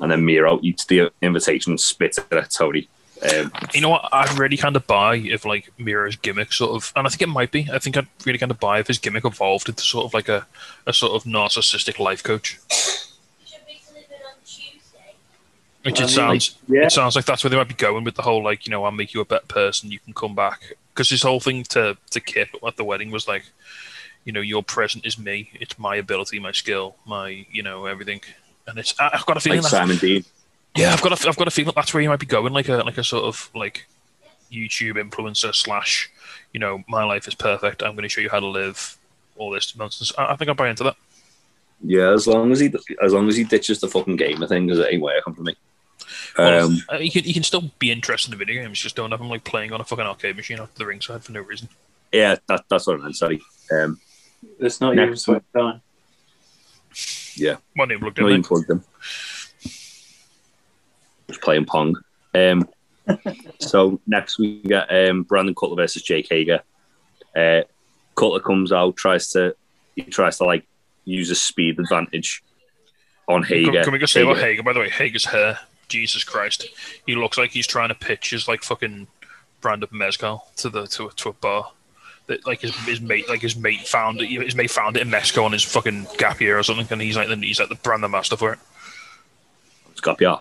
And 0.00 0.10
then 0.10 0.24
Miro 0.24 0.58
eats 0.62 0.84
the 0.86 1.12
invitation 1.22 1.72
and 1.72 1.80
spits 1.80 2.18
it 2.18 2.32
at 2.32 2.50
Tony. 2.50 2.88
Um, 3.32 3.52
you 3.72 3.80
know 3.80 3.88
what? 3.88 4.08
I'd 4.12 4.38
really 4.38 4.56
kind 4.56 4.76
of 4.76 4.86
buy 4.86 5.16
if 5.16 5.44
like 5.44 5.72
Miro's 5.78 6.16
gimmick 6.16 6.52
sort 6.52 6.72
of, 6.72 6.92
and 6.94 7.06
I 7.06 7.10
think 7.10 7.22
it 7.22 7.28
might 7.28 7.50
be. 7.50 7.68
I 7.72 7.78
think 7.78 7.96
I'd 7.96 8.06
really 8.26 8.38
kind 8.38 8.50
of 8.50 8.60
buy 8.60 8.80
if 8.80 8.86
his 8.88 8.98
gimmick 8.98 9.24
evolved 9.24 9.68
into 9.68 9.82
sort 9.82 10.04
of 10.04 10.14
like 10.14 10.28
a, 10.28 10.46
a 10.86 10.92
sort 10.92 11.12
of 11.12 11.24
narcissistic 11.24 11.98
life 11.98 12.22
coach. 12.22 12.58
Which 15.84 16.00
I 16.00 16.04
it 16.04 16.06
mean, 16.06 16.08
sounds, 16.08 16.56
yeah. 16.66 16.86
it 16.86 16.92
sounds 16.92 17.14
like 17.14 17.26
that's 17.26 17.44
where 17.44 17.50
they 17.50 17.56
might 17.56 17.68
be 17.68 17.74
going 17.74 18.04
with 18.04 18.14
the 18.14 18.22
whole 18.22 18.42
like 18.42 18.66
you 18.66 18.70
know 18.70 18.84
I'll 18.84 18.90
make 18.90 19.12
you 19.12 19.20
a 19.20 19.24
better 19.24 19.46
person, 19.46 19.90
you 19.90 19.98
can 19.98 20.14
come 20.14 20.34
back. 20.34 20.76
Because 20.94 21.10
his 21.10 21.22
whole 21.22 21.40
thing 21.40 21.62
to 21.64 21.96
to 22.10 22.20
Kip 22.20 22.50
at 22.66 22.76
the 22.76 22.84
wedding 22.84 23.10
was 23.10 23.28
like, 23.28 23.44
you 24.24 24.32
know, 24.32 24.40
your 24.40 24.62
present 24.62 25.04
is 25.04 25.18
me, 25.18 25.50
it's 25.54 25.78
my 25.78 25.96
ability, 25.96 26.38
my 26.40 26.52
skill, 26.52 26.96
my 27.06 27.46
you 27.50 27.62
know 27.62 27.86
everything. 27.86 28.22
And 28.66 28.78
it's 28.78 28.94
I- 28.98 29.10
I've 29.12 29.26
got 29.26 29.36
a 29.36 29.40
feeling 29.40 29.60
like 29.62 29.72
that 29.72 29.76
Simon 29.76 29.96
Dean. 29.98 30.24
Yeah, 30.76 30.92
I've 30.92 31.02
got 31.02 31.12
a, 31.24 31.28
I've 31.28 31.36
got 31.36 31.48
a 31.48 31.50
feeling 31.50 31.72
that's 31.74 31.92
where 31.94 32.02
you 32.02 32.08
might 32.08 32.20
be 32.20 32.26
going, 32.26 32.52
like 32.52 32.68
a 32.68 32.78
like 32.78 32.98
a 32.98 33.04
sort 33.04 33.24
of 33.24 33.50
like 33.54 33.86
YouTube 34.50 34.96
influencer 34.96 35.54
slash, 35.54 36.10
you 36.52 36.60
know, 36.60 36.82
my 36.88 37.04
life 37.04 37.26
is 37.28 37.34
perfect. 37.34 37.82
I'm 37.82 37.92
going 37.92 38.02
to 38.02 38.08
show 38.08 38.20
you 38.20 38.30
how 38.30 38.40
to 38.40 38.46
live. 38.46 38.96
All 39.36 39.50
this 39.50 39.74
nonsense. 39.76 40.12
I, 40.16 40.32
I 40.32 40.36
think 40.36 40.48
I'll 40.48 40.54
buy 40.54 40.68
into 40.68 40.84
that. 40.84 40.96
Yeah, 41.82 42.12
as 42.12 42.28
long 42.28 42.52
as 42.52 42.60
he 42.60 42.72
as 43.02 43.12
long 43.12 43.28
as 43.28 43.36
he 43.36 43.42
ditches 43.42 43.80
the 43.80 43.88
fucking 43.88 44.14
gamer 44.14 44.46
thing, 44.46 44.66
because 44.66 44.78
it 44.78 44.92
ain't 44.92 45.02
working 45.02 45.34
for 45.34 45.42
me. 45.42 45.56
Well, 46.38 46.66
Um, 46.66 46.78
uh, 46.88 46.98
he 46.98 47.10
can 47.10 47.24
he 47.24 47.32
can 47.32 47.42
still 47.42 47.70
be 47.80 47.90
interested 47.90 48.32
in 48.32 48.38
the 48.38 48.44
video 48.44 48.62
games. 48.62 48.78
Just 48.78 48.94
don't 48.94 49.10
have 49.10 49.20
him 49.20 49.28
like 49.28 49.42
playing 49.42 49.72
on 49.72 49.80
a 49.80 49.84
fucking 49.84 50.04
arcade 50.04 50.36
machine 50.36 50.60
after 50.60 50.78
the 50.78 50.86
ringside 50.86 51.24
for 51.24 51.32
no 51.32 51.40
reason. 51.40 51.68
yeah, 52.12 52.36
that, 52.46 52.64
that's 52.68 52.86
what 52.86 53.00
I 53.00 53.02
meant. 53.02 53.16
Sorry. 53.16 53.42
Um, 53.72 53.98
It's 54.60 54.80
not 54.80 54.94
Next 54.94 55.06
even 55.06 55.16
switched 55.16 55.56
on. 55.56 55.80
Yeah, 57.34 57.56
my 57.74 57.86
name 57.86 58.00
looked 58.00 58.18
not 58.20 58.26
in 58.26 58.32
even 58.34 58.42
plugged 58.44 58.70
him. 58.70 58.84
Just 61.28 61.40
playing 61.42 61.64
Pong. 61.66 61.96
Um, 62.34 62.68
so 63.60 64.00
next 64.06 64.38
we 64.38 64.60
get 64.62 64.88
um, 64.90 65.22
Brandon 65.22 65.54
Cutler 65.54 65.76
versus 65.76 66.02
Jake 66.02 66.28
Hager. 66.30 66.60
Uh, 67.36 67.62
Cutler 68.16 68.40
comes 68.40 68.72
out, 68.72 68.96
tries 68.96 69.30
to 69.30 69.54
he 69.96 70.02
tries 70.02 70.38
to 70.38 70.44
like 70.44 70.66
use 71.04 71.30
a 71.30 71.34
speed 71.34 71.78
advantage 71.78 72.42
on 73.28 73.42
Hager. 73.42 73.72
Can, 73.72 73.84
can 73.84 73.92
we 73.92 73.98
just 73.98 74.12
say 74.12 74.22
about 74.22 74.36
Hager- 74.36 74.46
Hager? 74.48 74.62
By 74.62 74.72
the 74.72 74.80
way, 74.80 74.90
Hager's 74.90 75.24
hair. 75.24 75.58
Jesus 75.86 76.24
Christ, 76.24 76.66
he 77.06 77.14
looks 77.14 77.36
like 77.36 77.50
he's 77.50 77.66
trying 77.66 77.90
to 77.90 77.94
pitch 77.94 78.30
his 78.30 78.48
like 78.48 78.62
fucking 78.62 79.06
brand 79.60 79.82
of 79.82 79.92
mezcal 79.92 80.48
to 80.56 80.70
the 80.70 80.86
to, 80.88 81.08
a- 81.08 81.12
to 81.12 81.28
a 81.28 81.32
bar. 81.34 81.72
That 82.26 82.46
like 82.46 82.62
his, 82.62 82.74
his 82.86 83.02
mate 83.02 83.28
like 83.28 83.42
his 83.42 83.54
mate 83.54 83.86
found 83.86 84.20
it. 84.22 84.28
His 84.28 84.54
mate 84.54 84.70
found 84.70 84.96
it 84.96 85.02
in 85.02 85.10
Mexico 85.10 85.44
on 85.44 85.52
his 85.52 85.62
fucking 85.62 86.06
gap 86.16 86.40
year 86.40 86.58
or 86.58 86.62
something, 86.62 86.86
and 86.90 87.02
he's 87.02 87.16
like 87.18 87.28
the 87.28 87.36
he's 87.36 87.60
like 87.60 87.68
the 87.68 87.74
brand 87.74 88.00
master 88.10 88.36
for 88.36 88.54
it. 88.54 88.58
Scapia. 89.96 90.40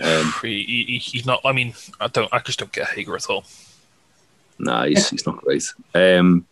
Um, 0.00 0.32
he, 0.42 0.62
he, 0.86 0.98
he's 0.98 1.26
not. 1.26 1.40
I 1.44 1.52
mean, 1.52 1.74
I 2.00 2.08
don't. 2.08 2.32
I 2.32 2.38
just 2.40 2.58
don't 2.58 2.72
get 2.72 2.88
Hager 2.88 3.16
at 3.16 3.28
all. 3.28 3.44
Nah, 4.58 4.84
he's, 4.84 5.08
he's 5.08 5.26
not 5.26 5.38
great. 5.38 5.64
Um, 5.94 6.46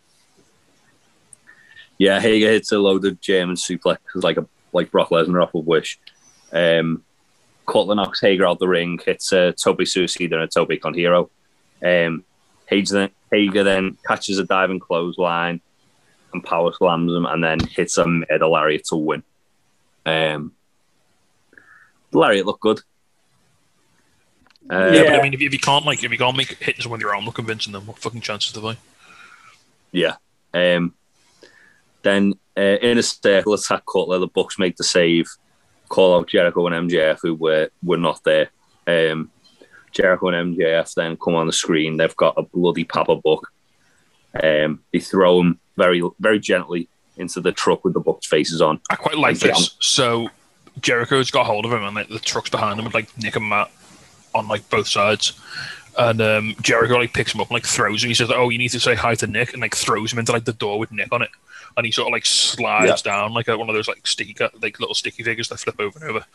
yeah, 1.99 2.19
Hager 2.19 2.49
hits 2.49 2.71
a 2.71 2.79
loaded 2.79 3.21
German 3.21 3.55
suplex 3.55 3.97
like 4.15 4.37
a 4.37 4.45
like 4.73 4.91
Brock 4.91 5.09
Lesnar 5.09 5.43
off 5.43 5.53
of 5.53 5.67
Wish. 5.67 5.99
Um, 6.51 7.03
Cutler 7.67 7.95
knocks 7.95 8.21
Hager 8.21 8.47
out 8.47 8.59
the 8.59 8.67
ring, 8.67 8.99
hits 9.05 9.31
a 9.31 9.53
tope 9.53 9.79
suicida 9.79 10.33
and 10.33 10.43
a 10.43 10.47
tope 10.47 10.71
con 10.81 10.93
hilo. 10.93 11.29
Um, 11.83 12.23
Hager 12.65 12.93
then, 12.93 13.09
Hager 13.31 13.63
then 13.63 13.97
catches 14.07 14.39
a 14.39 14.43
diving 14.43 14.79
clothesline 14.79 15.61
and 16.33 16.43
power 16.43 16.71
slams 16.73 17.13
him, 17.13 17.25
and 17.25 17.43
then 17.43 17.59
hits 17.59 17.97
a 17.97 18.05
murder 18.07 18.47
lariat 18.47 18.85
to 18.85 18.95
win. 18.95 19.23
Um, 20.05 20.53
the 22.11 22.17
lariat 22.17 22.45
looked 22.45 22.61
good. 22.61 22.81
Uh, 24.69 24.91
Yeah, 24.93 25.03
but 25.03 25.19
I 25.19 25.23
mean, 25.23 25.33
if, 25.33 25.41
if 25.41 25.53
you 25.53 25.59
can't 25.59 25.85
like, 25.85 26.03
if 26.03 26.11
you 26.11 26.17
can't 26.17 26.37
make 26.37 26.57
hitting 26.59 26.81
someone 26.81 26.97
with 26.99 27.01
your 27.03 27.15
arm 27.15 27.25
look 27.25 27.35
convincing, 27.35 27.73
them 27.73 27.87
what 27.87 27.97
fucking 27.99 28.21
chances 28.21 28.51
do 28.53 28.61
they? 28.61 28.77
Yeah. 29.91 30.15
Um, 30.53 30.93
then 32.03 32.33
uh, 32.57 32.61
Inner 32.81 33.01
Circle 33.01 33.53
attack 33.53 33.83
Cutler, 33.91 34.19
the 34.19 34.27
Bucks 34.27 34.59
make 34.59 34.77
the 34.77 34.83
save, 34.83 35.29
call 35.89 36.17
out 36.19 36.27
Jericho 36.27 36.67
and 36.67 36.89
MJF 36.89 37.19
who 37.21 37.33
were 37.35 37.69
were 37.83 37.97
not 37.97 38.23
there. 38.23 38.49
Um, 38.87 39.31
Jericho 39.91 40.27
and 40.29 40.55
MJF 40.55 40.93
then 40.93 41.17
come 41.17 41.35
on 41.35 41.47
the 41.47 41.53
screen. 41.53 41.97
They've 41.97 42.15
got 42.15 42.35
a 42.37 42.43
bloody 42.43 42.83
Papa 42.83 43.15
Buck. 43.15 43.51
Um, 44.43 44.81
they 44.93 44.99
throw 44.99 45.39
him 45.41 45.59
very 45.77 46.01
very 46.19 46.39
gently 46.39 46.87
into 47.17 47.41
the 47.41 47.51
truck 47.51 47.83
with 47.83 47.93
the 47.95 47.99
Bucks 47.99 48.27
faces 48.27 48.61
on. 48.61 48.79
I 48.89 48.95
quite 48.95 49.17
like 49.17 49.41
Yeah. 49.43 49.53
this. 49.53 49.75
So 49.79 50.29
Jericho's 50.79 51.31
got 51.31 51.45
hold 51.47 51.65
of 51.65 51.71
him, 51.73 51.83
and 51.83 51.95
like, 51.95 52.07
the 52.07 52.19
truck's 52.19 52.49
behind 52.49 52.79
him, 52.79 52.85
and 52.85 52.93
like 52.93 53.09
Nick 53.17 53.35
and 53.35 53.49
Matt 53.49 53.71
on 54.35 54.47
like 54.47 54.69
both 54.69 54.87
sides. 54.87 55.33
And 55.97 56.21
um, 56.21 56.55
Jericho 56.61 56.95
like 56.97 57.13
picks 57.13 57.33
him 57.33 57.41
up 57.41 57.47
and 57.49 57.55
like 57.55 57.65
throws 57.65 58.03
him. 58.03 58.09
He 58.09 58.13
says, 58.13 58.31
"Oh, 58.33 58.49
you 58.49 58.57
need 58.57 58.69
to 58.69 58.79
say 58.79 58.95
hi 58.95 59.15
to 59.15 59.27
Nick," 59.27 59.53
and 59.53 59.61
like 59.61 59.75
throws 59.75 60.13
him 60.13 60.19
into 60.19 60.31
like 60.31 60.45
the 60.45 60.53
door 60.53 60.79
with 60.79 60.91
Nick 60.91 61.11
on 61.11 61.21
it. 61.21 61.29
And 61.77 61.85
he 61.85 61.91
sort 61.91 62.07
of 62.07 62.13
like 62.13 62.25
slides 62.25 63.01
down 63.01 63.33
like 63.33 63.47
a, 63.47 63.57
one 63.57 63.69
of 63.69 63.75
those 63.75 63.87
like 63.87 64.05
sticky 64.07 64.35
like 64.61 64.79
little 64.79 64.95
sticky 64.95 65.23
figures 65.23 65.49
that 65.49 65.59
flip 65.59 65.79
over 65.79 65.99
and 65.99 66.09
over. 66.09 66.25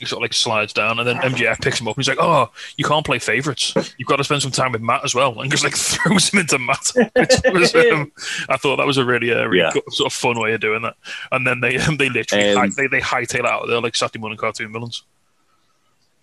he 0.00 0.06
sort 0.06 0.18
of 0.18 0.22
like 0.22 0.32
slides 0.32 0.72
down, 0.72 0.98
and 0.98 1.06
then 1.06 1.16
MJF 1.18 1.60
picks 1.60 1.80
him 1.80 1.86
up. 1.88 1.96
and 1.96 2.04
He's 2.04 2.08
like, 2.08 2.18
"Oh, 2.20 2.50
you 2.76 2.84
can't 2.84 3.06
play 3.06 3.18
favorites. 3.20 3.74
You've 3.96 4.08
got 4.08 4.16
to 4.16 4.24
spend 4.24 4.42
some 4.42 4.50
time 4.50 4.72
with 4.72 4.82
Matt 4.82 5.04
as 5.04 5.14
well." 5.14 5.40
And 5.40 5.50
just 5.50 5.62
like 5.62 5.76
throws 5.76 6.30
him 6.32 6.40
into 6.40 6.58
Matt. 6.58 6.90
Which 7.14 7.30
was, 7.52 7.74
um, 7.74 8.10
I 8.48 8.56
thought 8.56 8.76
that 8.76 8.86
was 8.86 8.96
a 8.98 9.04
really, 9.04 9.32
uh, 9.32 9.44
really 9.44 9.58
Yeah. 9.62 9.70
good- 9.72 9.92
sort 9.92 10.12
of 10.12 10.16
fun 10.16 10.40
way 10.40 10.52
of 10.54 10.60
doing 10.60 10.82
that. 10.82 10.96
And 11.30 11.46
then 11.46 11.60
they 11.60 11.76
um, 11.78 11.96
they 11.98 12.08
literally 12.08 12.50
Um, 12.54 12.70
they 12.76 12.88
they 12.88 13.00
hightail 13.00 13.44
out. 13.46 13.66
They're 13.68 13.80
like 13.80 13.94
Saturday 13.94 14.18
morning 14.18 14.38
cartoon 14.38 14.72
villains. 14.72 15.04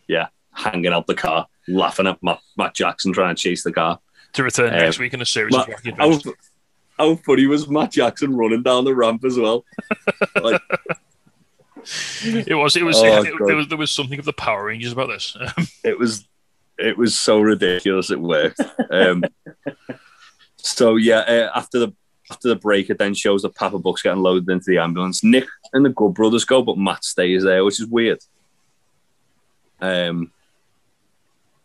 Yeah, 0.08 0.28
hanging 0.58 0.92
out 0.92 1.08
the 1.08 1.16
car, 1.16 1.48
laughing 1.68 2.08
at 2.08 2.22
Matt, 2.24 2.40
Matt 2.58 2.74
Jackson 2.74 3.14
trying 3.14 3.36
to 3.36 3.42
chase 3.42 3.64
the 3.64 3.72
car. 3.72 4.00
To 4.34 4.44
return 4.44 4.74
Um, 4.74 4.80
next 4.80 5.00
week 5.00 5.14
in 5.14 5.22
a 5.22 5.26
series 5.26 5.56
Matt- 5.56 5.70
of 5.70 5.98
how, 5.98 6.34
how 6.98 7.16
funny 7.18 7.46
was 7.46 7.70
Matt 7.70 7.92
Jackson 7.92 8.36
running 8.36 8.64
down 8.64 8.84
the 8.86 8.96
ramp 8.96 9.24
as 9.24 9.38
well? 9.38 9.64
Like, 10.36 10.62
It 12.26 12.54
was 12.56 12.76
it 12.76 12.84
was, 12.84 12.98
Oh, 12.98 13.24
it- 13.24 13.34
there 13.48 13.56
was 13.56 13.68
there 13.70 13.78
was 13.78 13.92
something 13.92 14.20
of 14.20 14.26
the 14.26 14.34
Power 14.34 14.66
Rangers 14.66 14.92
about 14.92 15.08
this. 15.08 15.38
it 15.86 15.98
was 15.98 16.28
it 16.78 16.98
was 16.98 17.18
so 17.18 17.40
ridiculous 17.40 18.12
it 18.12 18.20
worked 18.20 18.60
um 18.92 19.24
so 20.58 20.96
yeah 20.98 21.20
uh, 21.20 21.50
after 21.56 21.80
the 21.80 21.94
after 22.30 22.50
the 22.50 22.56
break 22.56 22.90
it 22.92 23.00
then 23.00 23.14
shows 23.16 23.42
that 23.42 23.56
papa 23.56 23.80
buck's 23.80 24.04
getting 24.04 24.22
loaded 24.22 24.48
into 24.50 24.66
the 24.70 24.78
ambulance 24.78 25.24
nick 25.24 25.48
and 25.74 25.84
the 25.84 25.90
good 25.90 26.14
brothers 26.14 26.46
go 26.46 26.62
but 26.62 26.78
matt 26.78 27.04
stays 27.04 27.44
there 27.44 27.66
which 27.66 27.80
is 27.80 27.88
weird 27.88 28.20
um 29.82 30.32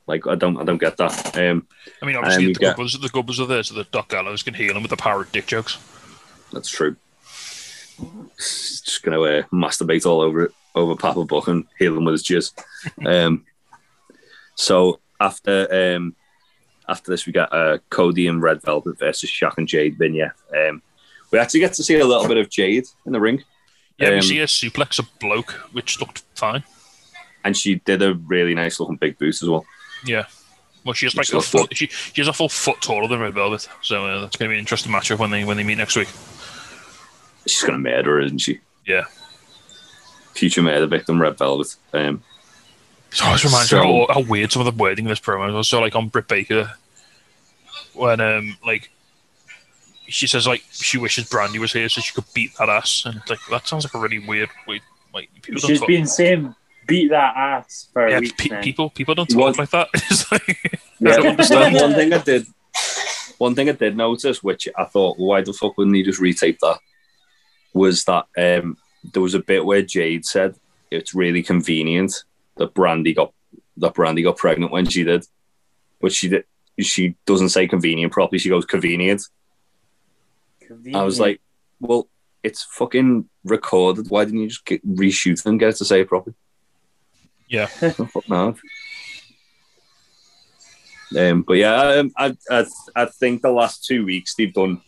like 0.07 0.27
i 0.27 0.35
don't 0.35 0.57
i 0.59 0.65
don't 0.65 0.79
get 0.81 0.97
that. 0.97 1.37
Um 1.39 1.67
I 2.03 2.07
mean, 2.07 2.17
obviously 2.17 2.47
we 2.49 2.53
the 2.55 2.59
get- 2.61 2.77
Gubbers, 2.77 2.99
the 3.01 3.09
Gubbers 3.09 3.41
are 3.41 3.47
there, 3.47 3.63
so 3.63 3.75
the 3.75 3.85
Doc 3.85 4.09
Gallows 4.09 4.43
can 4.43 4.55
heal 4.55 4.77
him 4.77 4.83
with 4.83 4.91
the 4.91 4.97
power 4.97 5.23
of 5.23 5.33
dick 5.33 5.47
jokes. 5.47 5.79
that's 6.53 6.69
true. 6.71 6.97
Just 8.37 9.03
gonna 9.03 9.21
uh, 9.21 9.43
masturbate 9.53 10.07
all 10.07 10.21
over 10.21 10.45
it 10.45 10.53
over 10.75 10.97
papa 10.97 11.25
buck 11.25 11.49
and 11.49 11.67
heal 11.79 11.97
him 11.97 12.05
with 12.05 12.15
his 12.15 12.23
jizz. 12.25 12.53
Um 13.07 13.45
so 14.57 15.01
after 15.21 15.69
um 15.95 16.15
after 16.89 17.11
this 17.11 17.27
we 17.27 17.33
got 17.33 17.53
uh 17.53 17.79
cody 17.91 18.27
and 18.27 18.43
red 18.43 18.61
velvet 18.63 18.99
versus 18.99 19.31
Shaq 19.31 19.57
and 19.59 19.69
jade 19.69 19.97
vignette 19.99 20.33
um 20.57 20.83
we 21.31 21.39
actually 21.39 21.61
get 21.61 21.73
to 21.75 21.83
see 21.83 21.99
a 21.99 22.05
little 22.05 22.27
bit 22.29 22.37
of 22.37 22.51
jade 22.51 22.85
in 23.07 23.13
the 23.13 23.21
ring. 23.21 23.43
Yeah, 23.99 24.11
we 24.11 24.17
Um, 24.17 24.23
see 24.23 24.41
a 24.41 24.47
suplex 24.47 24.99
a 24.99 25.05
bloke, 25.21 25.53
which 25.73 26.01
looked 26.01 26.23
fine. 26.35 26.65
and 27.45 27.57
she 27.57 27.77
did 27.77 28.03
a 28.03 28.15
really 28.15 28.55
nice 28.55 28.79
looking 28.81 28.97
big 28.97 29.17
boot 29.19 29.41
as 29.43 29.49
well 29.49 29.65
Yeah. 30.05 30.27
Well, 30.85 30.95
she's 30.95 31.15
like 31.15 31.29
a 31.33 31.41
foot. 31.41 31.77
She, 31.77 31.87
she's 31.87 32.27
a 32.27 32.33
full 32.33 32.49
foot 32.49 32.81
taller 32.83 33.07
than 33.07 33.21
Red 33.21 33.35
Velvet, 33.35 33.69
so 33.83 34.05
uh, 34.07 34.21
that's 34.23 34.37
going 34.37 34.49
to 34.49 34.53
be 34.53 34.57
an 34.57 34.61
interesting 34.61 34.91
matchup 34.93 35.19
when 35.19 35.31
they 35.31 35.45
when 35.45 35.57
they 35.57 35.63
meet 35.63 35.79
next 35.79 35.95
week. 35.97 36.09
she's 37.47 37.63
gonna 37.63 37.79
murder 37.79 38.13
her 38.17 38.21
isn't 38.21 38.39
she 38.39 38.61
Yeah. 38.87 39.05
future 40.35 40.63
murder 40.63 40.87
victim 40.87 41.21
red 41.21 41.37
velvet 41.39 41.75
um 41.93 42.23
So 43.11 43.25
it 43.25 43.27
always 43.27 43.45
reminds 43.45 43.71
So- 43.71 43.83
me 43.85 44.07
how, 44.09 44.15
how 44.15 44.21
weird 44.21 44.51
some 44.53 44.65
of 44.65 44.67
the 44.67 44.83
wording 44.83 45.05
in 45.05 45.09
this 45.09 45.21
promo 45.21 45.53
was. 45.55 45.69
So 45.69 45.81
like 45.81 45.95
on 45.97 46.09
Britt 46.09 46.29
Baker, 46.29 46.73
when 47.95 48.21
um 48.21 48.57
like 48.65 48.91
she 50.09 50.27
says 50.27 50.47
like 50.47 50.63
she 50.73 50.99
wishes 50.99 51.29
Brandi 51.29 51.59
was 51.59 51.73
here 51.73 51.89
so 51.89 52.01
she 52.01 52.13
could 52.13 52.25
beat 52.35 52.53
that 52.59 52.69
ass, 52.69 53.05
and 53.07 53.17
it's 53.17 53.31
like 53.31 53.39
that 53.51 53.67
sounds 53.69 53.85
like 53.85 53.95
a 53.95 53.99
really 53.99 54.19
weird 54.19 54.51
way. 54.67 54.81
Like 55.15 55.31
people 55.43 55.61
don't 55.61 55.69
She's 55.71 55.79
talk. 55.81 55.89
been 55.89 56.07
saying 56.07 56.55
beat 56.87 57.11
that 57.11 57.37
ass 57.37 57.89
for 57.93 58.09
yeah, 58.09 58.21
weeks 58.21 58.33
pe- 58.37 58.63
people 58.63 58.91
people 58.91 59.15
don't 59.15 59.29
talk 59.29 59.57
was- 59.57 59.59
like 59.59 59.71
that. 59.71 59.89
It's 59.95 60.31
like 60.33 60.81
Yeah, 61.01 61.17
don't 61.17 61.27
understand. 61.29 61.75
one 61.75 61.95
thing 61.95 62.13
I 62.13 62.19
did, 62.19 62.47
one 63.39 63.55
thing 63.55 63.69
I 63.69 63.73
did 63.73 63.97
notice, 63.97 64.43
which 64.43 64.69
I 64.77 64.85
thought, 64.85 65.19
why 65.19 65.43
the 65.43 65.53
fuck 65.53 65.77
wouldn't 65.77 65.97
he 65.97 66.03
just 66.03 66.21
retape 66.21 66.59
that? 66.61 66.79
Was 67.75 68.05
that 68.05 68.27
um, 68.37 68.77
there 69.13 69.23
was 69.23 69.35
a 69.35 69.41
bit 69.41 69.65
where 69.65 69.83
Jade 69.83 70.25
said 70.25 70.55
it's 70.91 71.15
really 71.15 71.43
convenient 71.43 72.25
that 72.57 72.75
Brandi 72.75 73.17
got 73.17 73.33
that 73.79 73.95
Brandi 73.95 74.23
got 74.23 74.37
pregnant 74.37 74.71
when 74.73 74.87
she 74.87 75.05
did, 75.05 75.27
but 76.01 76.13
she 76.13 76.29
did. 76.29 76.45
She 76.81 77.17
doesn't 77.27 77.51
say 77.51 77.67
convenient 77.69 78.13
properly. 78.13 78.39
She 78.39 78.49
goes 78.49 78.65
convenient. 78.65 79.23
I 80.95 81.03
was 81.03 81.21
like, 81.21 81.41
well, 81.81 82.09
it's 82.43 82.63
fucking 82.63 83.29
recorded. 83.45 84.09
Why 84.09 84.25
didn't 84.25 84.41
you 84.41 84.49
just 84.49 84.65
get, 84.65 84.87
reshoot 84.87 85.41
it 85.41 85.47
and 85.47 85.61
get 85.61 85.71
it 85.71 85.77
to 85.77 85.85
say 85.85 86.01
it 86.01 86.09
properly? 86.09 86.35
Yeah. 87.53 87.67
Fuck 87.67 88.29
no. 88.31 88.57
Um, 91.17 91.43
but 91.43 91.55
yeah, 91.55 91.77
um, 91.77 92.11
I, 92.17 92.35
I 92.51 92.65
I 92.97 93.05
think 93.05 93.43
the 93.43 93.51
last 93.51 93.85
two 93.85 94.07
weeks 94.07 94.35
they've 94.35 94.55
done, 94.55 94.81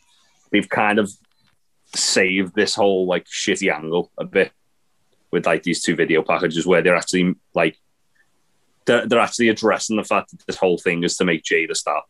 they've 0.50 0.68
kind 0.68 0.98
of 0.98 1.12
saved 1.94 2.54
this 2.54 2.74
whole 2.74 3.06
like 3.06 3.26
shitty 3.26 3.70
angle 3.70 4.10
a 4.18 4.24
bit 4.24 4.50
with 5.30 5.44
like 5.44 5.62
these 5.62 5.82
two 5.82 5.94
video 5.94 6.22
packages 6.22 6.66
where 6.66 6.80
they're 6.80 6.96
actually 6.96 7.34
like 7.54 7.76
they're, 8.86 9.06
they're 9.06 9.20
actually 9.20 9.50
addressing 9.50 9.96
the 9.98 10.04
fact 10.04 10.30
that 10.30 10.46
this 10.46 10.56
whole 10.56 10.78
thing 10.78 11.04
is 11.04 11.18
to 11.18 11.26
make 11.26 11.44
Jade 11.44 11.70
a 11.70 11.74
star. 11.74 12.02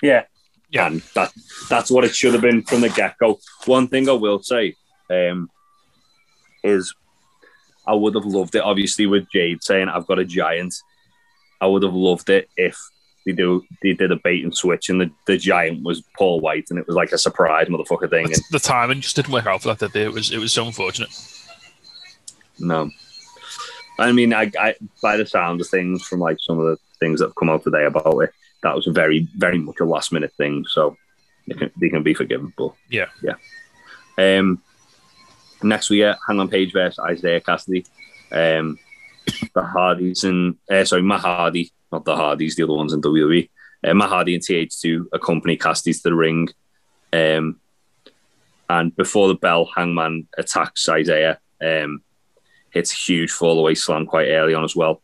yeah, 0.00 0.22
Yeah. 0.70 0.86
And 0.86 1.02
that 1.16 1.32
that's 1.68 1.90
what 1.90 2.04
it 2.04 2.14
should 2.14 2.34
have 2.34 2.42
been 2.42 2.62
from 2.62 2.82
the 2.82 2.90
get 2.90 3.18
go. 3.18 3.40
One 3.66 3.88
thing 3.88 4.08
I 4.08 4.12
will 4.12 4.40
say 4.40 4.76
um, 5.10 5.50
is 6.62 6.94
I 7.86 7.94
would 7.94 8.14
have 8.14 8.24
loved 8.24 8.54
it, 8.54 8.62
obviously, 8.62 9.06
with 9.06 9.30
Jade 9.30 9.62
saying, 9.62 9.88
I've 9.88 10.06
got 10.06 10.18
a 10.18 10.24
giant. 10.24 10.74
I 11.60 11.66
would 11.66 11.82
have 11.82 11.94
loved 11.94 12.30
it 12.30 12.48
if 12.56 12.78
they 13.24 13.32
do 13.32 13.64
they 13.82 13.94
did 13.94 14.12
a 14.12 14.16
bait 14.16 14.44
and 14.44 14.54
switch 14.54 14.90
and 14.90 15.00
the, 15.00 15.10
the 15.26 15.38
giant 15.38 15.82
was 15.82 16.02
Paul 16.18 16.40
White 16.40 16.66
and 16.68 16.78
it 16.78 16.86
was 16.86 16.94
like 16.94 17.12
a 17.12 17.18
surprise 17.18 17.68
motherfucker 17.68 18.10
thing. 18.10 18.26
And 18.26 18.36
the 18.50 18.58
timing 18.58 19.00
just 19.00 19.16
didn't 19.16 19.32
work 19.32 19.46
out 19.46 19.62
for 19.62 19.68
that. 19.68 19.78
Did 19.78 19.92
they? 19.92 20.04
It 20.04 20.12
was 20.12 20.30
it 20.30 20.38
was 20.38 20.52
so 20.52 20.66
unfortunate. 20.66 21.08
no. 22.58 22.90
I 23.98 24.12
mean, 24.12 24.34
I, 24.34 24.50
I 24.58 24.74
by 25.02 25.16
the 25.16 25.26
sound 25.26 25.60
of 25.60 25.68
things 25.68 26.02
from 26.02 26.20
like 26.20 26.38
some 26.40 26.58
of 26.58 26.66
the 26.66 26.76
things 27.00 27.20
that 27.20 27.28
have 27.28 27.36
come 27.36 27.48
out 27.48 27.62
today 27.62 27.84
about 27.84 28.18
it, 28.20 28.30
that 28.62 28.74
was 28.74 28.86
a 28.86 28.92
very, 28.92 29.28
very 29.36 29.58
much 29.58 29.80
a 29.80 29.84
last 29.84 30.12
minute 30.12 30.32
thing. 30.36 30.64
So 30.68 30.96
they 31.46 31.54
can, 31.54 31.70
they 31.80 31.88
can 31.88 32.02
be 32.02 32.14
forgiven. 32.14 32.52
But 32.56 32.74
Yeah. 32.90 33.06
yeah. 33.22 33.36
Um, 34.18 34.62
next 35.64 35.90
we 35.90 35.98
get 35.98 36.18
Hangman 36.26 36.48
Page 36.48 36.72
versus 36.72 37.04
Isiah 37.10 37.40
Kassidy. 37.40 37.86
Um, 38.32 38.78
the 39.54 39.62
Hardys 39.62 40.24
and 40.24 40.56
uh, 40.70 40.84
sorry, 40.84 41.02
Matt 41.02 41.20
Hardy, 41.20 41.72
not 41.90 42.04
the 42.04 42.16
Hardys, 42.16 42.56
the 42.56 42.64
other 42.64 42.74
ones 42.74 42.92
in 42.92 43.00
WWE. 43.00 43.48
Uh, 43.86 43.94
Matt 43.94 44.08
Hardy 44.08 44.34
and 44.34 44.42
TH2 44.42 45.06
accompany 45.12 45.56
Cassidy 45.56 45.92
to 45.94 46.02
the 46.02 46.14
ring. 46.14 46.48
Um, 47.12 47.60
and 48.68 48.94
before 48.96 49.28
the 49.28 49.34
bell, 49.34 49.70
Hangman 49.74 50.28
attacks 50.36 50.88
Isaiah. 50.88 51.38
Um, 51.62 52.02
hits 52.70 52.92
a 52.92 52.96
huge 52.96 53.30
fall 53.30 53.58
away 53.58 53.74
slam 53.74 54.06
quite 54.06 54.28
early 54.28 54.54
on 54.54 54.64
as 54.64 54.74
well. 54.74 55.00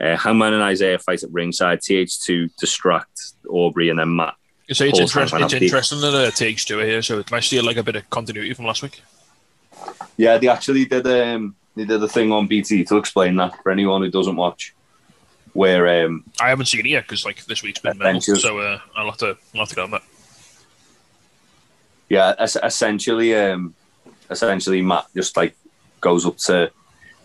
Uh, 0.00 0.16
Hangman 0.16 0.52
and 0.52 0.62
Isaiah 0.62 0.98
fight 0.98 1.22
at 1.22 1.30
ringside. 1.32 1.80
TH2 1.80 2.54
distract 2.56 3.32
Aubrey 3.48 3.88
and 3.88 3.98
then 3.98 4.14
Matt. 4.14 4.34
So 4.72 4.84
it's, 4.84 4.98
interest, 4.98 5.34
it's 5.34 5.52
interesting 5.52 6.00
that 6.00 6.14
uh, 6.14 6.30
takes 6.30 6.64
two 6.64 6.80
are 6.80 6.84
here. 6.84 7.02
So 7.02 7.18
it 7.18 7.30
might 7.30 7.40
still 7.40 7.64
like 7.64 7.76
a 7.76 7.82
bit 7.82 7.96
of 7.96 8.08
continuity 8.10 8.54
from 8.54 8.64
last 8.64 8.82
week. 8.82 9.02
Yeah, 10.16 10.38
they 10.38 10.48
actually 10.48 10.84
did. 10.84 11.06
Um, 11.06 11.54
they 11.76 11.84
did 11.84 12.02
a 12.02 12.08
thing 12.08 12.30
on 12.32 12.46
BT 12.46 12.84
to 12.84 12.96
explain 12.96 13.36
that 13.36 13.60
for 13.62 13.72
anyone 13.72 14.02
who 14.02 14.10
doesn't 14.10 14.36
watch. 14.36 14.74
Where 15.52 16.04
um, 16.04 16.24
I 16.40 16.48
haven't 16.48 16.66
seen 16.66 16.80
it 16.86 16.88
yet 16.88 17.04
because 17.04 17.24
like 17.24 17.44
this 17.46 17.62
week's 17.62 17.78
been 17.80 17.96
mental. 17.98 18.08
Adventures. 18.08 18.42
So 18.42 18.58
uh, 18.58 18.78
I'll 18.96 19.06
have 19.06 19.18
to 19.18 19.36
I'll 19.54 19.60
have 19.60 19.68
to 19.68 19.74
go 19.76 19.84
on 19.84 19.90
that. 19.92 20.02
yeah, 22.08 22.34
es- 22.38 22.56
essentially, 22.62 23.34
um, 23.36 23.74
essentially, 24.30 24.82
Matt 24.82 25.06
just 25.14 25.36
like 25.36 25.56
goes 26.00 26.26
up 26.26 26.36
to 26.38 26.70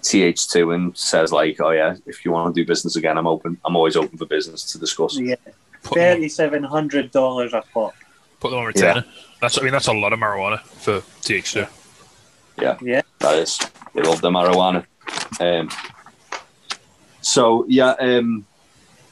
TH2 0.04 0.74
and 0.76 0.98
says 0.98 1.32
like, 1.32 1.60
"Oh 1.60 1.72
yeah, 1.72 1.96
if 2.06 2.24
you 2.24 2.32
want 2.32 2.54
to 2.56 2.62
do 2.62 2.66
business 2.68 2.96
again, 2.96 3.18
I'm 3.18 3.28
open. 3.28 3.58
I'm 3.66 3.76
always 3.76 3.96
open 3.96 4.18
for 4.18 4.26
business 4.26 4.64
to 4.72 4.78
discuss." 4.80 5.18
yeah, 5.18 5.36
Put 5.84 5.96
them, 5.96 6.04
on, 6.04 6.16
thirty-seven 6.16 6.64
hundred 6.64 7.12
dollars 7.12 7.54
a 7.54 7.64
pop. 7.74 7.94
put 8.40 8.50
them 8.52 8.60
on 8.60 8.66
retainer. 8.66 9.06
That's 9.42 9.58
I 9.58 9.62
mean 9.64 9.72
that's 9.72 9.88
a 9.88 9.94
lot 9.94 10.14
of 10.14 10.20
marijuana 10.20 10.62
for 10.62 11.00
TH2. 11.22 11.56
Yeah, 11.56 11.68
That 13.20 13.36
is, 13.36 13.60
they 13.94 14.02
love 14.02 14.22
the 14.22 14.30
marijuana. 14.30 14.86
Um, 15.40 15.70
so 17.22 17.66
yeah, 17.68 17.92
um, 18.00 18.46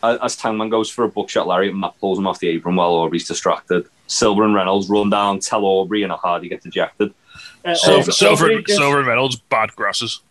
as 0.03 0.19
as 0.21 0.41
Hangman 0.41 0.69
goes 0.69 0.89
for 0.89 1.03
a 1.03 1.10
buckshot 1.10 1.47
lariat, 1.47 1.75
Matt 1.75 1.99
pulls 1.99 2.19
him 2.19 2.27
off 2.27 2.39
the 2.39 2.47
apron 2.49 2.75
while 2.75 2.91
Aubrey's 2.91 3.27
distracted. 3.27 3.88
Silver 4.07 4.43
and 4.45 4.55
Reynolds 4.55 4.89
run 4.89 5.10
down, 5.10 5.39
tell 5.39 5.65
Aubrey, 5.65 6.03
and 6.03 6.12
Hardy 6.13 6.47
gets 6.49 6.65
ejected. 6.65 7.13
Uh, 7.65 7.75
Silver, 7.75 8.12
Silver, 8.12 8.62
just- 8.62 8.77
Silver 8.77 8.99
and 8.99 9.07
Reynolds, 9.07 9.36
bad 9.36 9.75
grasses. 9.75 10.21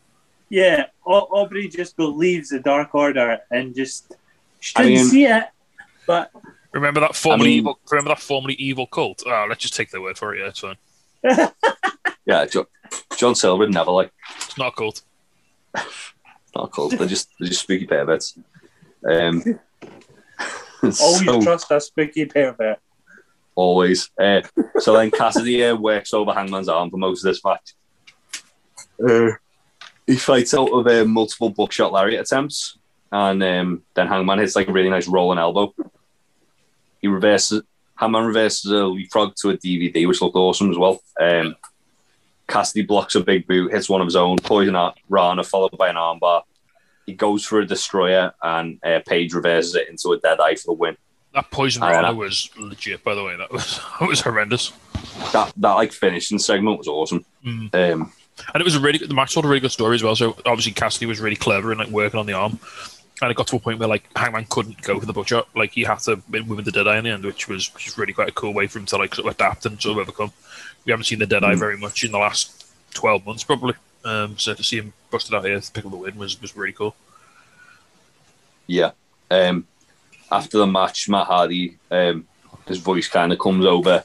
Yeah, 0.49 0.87
Aubrey 1.05 1.69
just 1.69 1.97
believes 1.97 2.51
the 2.51 2.61
Dark 2.61 2.95
Order 2.95 3.41
and 3.51 3.75
just 3.75 4.15
she 4.61 4.73
didn't 4.75 4.93
mean- 4.95 5.05
see 5.07 5.25
it, 5.27 5.45
but 6.07 6.31
Remember 6.73 7.01
that 7.01 7.15
formerly 7.17 7.51
mean- 7.51 7.59
evil. 7.59 7.79
Remember 7.91 8.09
that 8.11 8.21
formerly 8.21 8.55
evil 8.55 8.87
cult. 8.87 9.23
Oh, 9.27 9.47
let's 9.49 9.61
just 9.61 9.75
take 9.75 9.91
their 9.91 10.01
word 10.01 10.17
for 10.19 10.35
it. 10.35 10.41
Yeah, 10.41 10.49
it's 10.49 10.61
fine. 10.61 10.77
Yeah, 12.25 12.45
jo- 12.47 12.67
John 13.17 13.35
Silver 13.35 13.61
would 13.61 13.73
never 13.73 13.91
like 13.93 14.13
It's 14.37 14.59
not 14.59 14.75
cold. 14.75 15.01
cult. 15.75 15.87
not 16.57 16.71
cold. 16.73 16.93
They're 16.93 17.07
just 17.07 17.29
they're 17.39 17.49
just 17.49 17.63
spooky 17.63 17.87
pair 17.87 18.01
perverts. 18.05 18.37
Um, 19.09 19.43
always 20.83 20.99
so- 21.25 21.41
trust 21.43 21.71
a 21.71 21.81
spooky 21.81 22.27
pair 22.27 22.49
of 22.51 22.59
pervert. 22.59 22.79
always. 23.55 24.11
Uh, 24.21 24.43
so 24.79 24.93
then 24.95 25.11
Cassidy 25.11 25.65
uh, 25.65 25.77
works 25.77 26.13
over 26.13 26.33
Hangman's 26.33 26.69
arm 26.69 26.91
for 26.91 26.97
most 26.97 27.25
of 27.25 27.33
this 27.33 27.45
match. 27.45 27.75
Uh, 29.09 29.31
he 30.07 30.17
fights 30.17 30.55
out 30.55 30.69
of 30.71 30.87
uh, 30.87 31.05
multiple 31.05 31.51
buckshot 31.51 31.93
lariat 31.93 32.21
attempts, 32.21 32.79
and 33.13 33.43
um, 33.43 33.83
then 33.95 34.07
Hangman 34.09 34.39
hits 34.39 34.57
like 34.57 34.69
a 34.69 34.73
really 34.73 34.91
nice 34.91 35.07
rolling 35.09 35.39
elbow. 35.39 35.75
He 37.01 37.09
reverses. 37.09 37.63
Hangman 37.97 38.27
reverses 38.27 38.71
a 38.71 38.85
leapfrog 38.85 39.35
to 39.37 39.51
a 39.51 39.57
DVD, 39.57 40.07
which 40.07 40.21
looked 40.21 40.37
awesome 40.37 40.71
as 40.71 40.79
well. 40.79 41.03
Um, 41.21 41.57
Cassidy 42.49 42.83
blocks 42.83 43.15
a 43.15 43.21
big 43.21 43.47
boot, 43.47 43.73
hits 43.73 43.89
one 43.89 44.01
of 44.01 44.07
his 44.07 44.17
own, 44.17 44.37
poison 44.39 44.77
out 44.77 44.99
Rana, 45.09 45.43
followed 45.43 45.77
by 45.77 45.89
an 45.89 45.97
armbar. 45.97 46.43
He 47.07 47.15
goes 47.15 47.45
for 47.45 47.61
a 47.61 47.67
destroyer, 47.67 48.33
and 48.43 48.79
uh, 48.85 49.01
Page 49.07 49.33
reverses 49.35 49.75
it 49.75 49.89
into 49.89 50.13
a 50.13 50.19
dead 50.19 50.41
eye 50.41 50.55
for 50.57 50.67
the 50.67 50.73
win. 50.73 50.97
That 51.35 51.51
poison 51.51 51.83
rana 51.83 52.09
know. 52.09 52.15
was 52.15 52.51
legit, 52.57 53.05
by 53.05 53.15
the 53.15 53.23
way. 53.23 53.37
That 53.37 53.53
was 53.53 53.79
that 54.01 54.09
was 54.09 54.21
horrendous. 54.21 54.73
That 55.33 55.53
that 55.59 55.73
like 55.75 55.93
finishing 55.93 56.39
segment 56.39 56.79
was 56.79 56.89
awesome. 56.89 57.25
Mm. 57.45 57.75
Um, 57.75 58.13
And 58.55 58.61
it 58.61 58.65
was 58.65 58.75
a 58.75 58.81
really 58.81 58.99
the 58.99 59.15
match 59.15 59.35
told 59.35 59.45
a 59.45 59.49
really 59.49 59.61
good 59.61 59.73
story 59.73 59.97
as 59.97 60.03
well. 60.03 60.17
So 60.17 60.37
obviously 60.47 60.73
Cassidy 60.73 61.07
was 61.07 61.21
really 61.21 61.37
clever 61.37 61.73
in 61.73 61.79
like 61.79 61.89
working 61.89 62.19
on 62.19 62.27
the 62.27 62.33
arm, 62.33 62.59
and 63.23 63.31
it 63.31 63.37
got 63.37 63.47
to 63.49 63.57
a 63.57 63.59
point 63.59 63.79
where 63.79 63.89
like 63.89 64.05
Hangman 64.17 64.47
couldn't 64.51 64.83
go 64.83 65.01
for 65.01 65.07
the 65.07 65.13
butcher. 65.13 65.43
Like 65.55 65.73
he 65.73 65.83
had 65.85 66.01
to 66.01 66.21
win 66.31 66.47
with 66.49 66.65
the 66.65 66.73
dead 66.73 66.87
eye 66.87 66.99
in 66.99 67.05
the 67.05 67.11
end, 67.11 67.25
which 67.25 67.49
was 67.49 67.73
which 67.75 67.87
was 67.87 67.97
really 67.99 68.13
quite 68.13 68.29
a 68.29 68.33
cool 68.33 68.53
way 68.53 68.67
for 68.67 68.79
him 68.79 68.87
to 68.87 68.97
like 68.99 69.15
sort 69.15 69.27
of 69.27 69.35
adapt 69.35 69.65
and 69.67 69.81
sort 69.81 69.93
of 69.99 70.03
overcome. 70.03 70.33
We 70.85 70.91
haven't 70.93 71.05
seen 71.05 71.19
the 71.19 71.27
dead 71.27 71.43
eye 71.45 71.55
Mm. 71.55 71.59
very 71.59 71.79
much 71.79 72.05
in 72.05 72.13
the 72.13 72.19
last 72.19 72.67
twelve 72.93 73.25
months 73.25 73.43
probably. 73.45 73.75
Um, 74.05 74.39
so 74.39 74.55
to 74.55 74.63
see 74.63 74.77
him 74.79 74.93
busted 75.11 75.35
out 75.35 75.45
here 75.45 75.59
to 75.61 75.73
pick 75.73 75.85
up 75.85 75.91
the 75.91 75.97
win 75.97 76.17
was 76.17 76.41
was 76.41 76.57
really 76.57 76.73
cool. 76.73 76.95
Yeah. 78.67 78.91
Um, 79.31 79.67
after 80.31 80.59
the 80.59 80.67
match, 80.67 81.09
Matt 81.09 81.27
Hardy, 81.27 81.77
um, 81.91 82.27
his 82.67 82.79
voice 82.79 83.09
kind 83.09 83.33
of 83.33 83.39
comes 83.39 83.65
over 83.65 84.05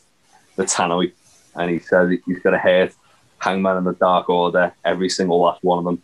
the 0.56 0.64
tannoy, 0.64 1.12
and 1.56 1.70
he 1.70 1.80
says 1.80 2.18
he's 2.26 2.40
going 2.40 2.54
to 2.54 2.60
hurt 2.60 2.94
Hangman 3.40 3.78
and 3.78 3.88
the 3.88 3.94
Dark 3.94 4.30
Order, 4.30 4.74
every 4.86 5.10
single 5.10 5.40
last 5.42 5.64
one 5.64 5.80
of 5.80 5.86
them. 5.86 6.02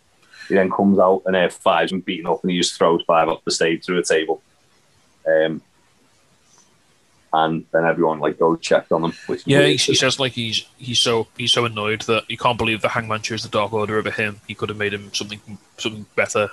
He 0.47 0.55
then 0.55 0.71
comes 0.71 0.99
out 0.99 1.23
and 1.25 1.35
uh, 1.35 1.49
five's 1.49 1.91
been 1.91 2.01
beaten 2.01 2.27
up, 2.27 2.41
and 2.43 2.51
he 2.51 2.57
just 2.57 2.77
throws 2.77 3.03
five 3.05 3.29
up 3.29 3.43
the 3.43 3.51
stage 3.51 3.85
through 3.85 3.99
a 3.99 4.03
table. 4.03 4.41
Um, 5.27 5.61
and 7.33 7.65
then 7.71 7.85
everyone 7.85 8.19
like 8.19 8.39
goes 8.39 8.59
checked 8.61 8.91
on 8.91 9.03
him. 9.03 9.13
Yeah, 9.45 9.65
he, 9.65 9.75
he 9.75 9.95
says 9.95 10.19
like 10.19 10.31
he's 10.31 10.65
he's 10.77 10.99
so 10.99 11.27
he's 11.37 11.51
so 11.51 11.65
annoyed 11.65 12.01
that 12.03 12.23
he 12.27 12.37
can't 12.37 12.57
believe 12.57 12.81
the 12.81 12.89
Hangman 12.89 13.21
chose 13.21 13.43
the 13.43 13.49
Dark 13.49 13.73
Order 13.73 13.97
over 13.97 14.11
him. 14.11 14.39
He 14.47 14.55
could 14.55 14.69
have 14.69 14.77
made 14.77 14.93
him 14.93 15.13
something 15.13 15.41
something 15.77 16.05
better. 16.15 16.49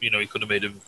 You 0.00 0.10
know, 0.10 0.18
he 0.18 0.26
could 0.26 0.40
have 0.40 0.48
made 0.48 0.64
him 0.64 0.80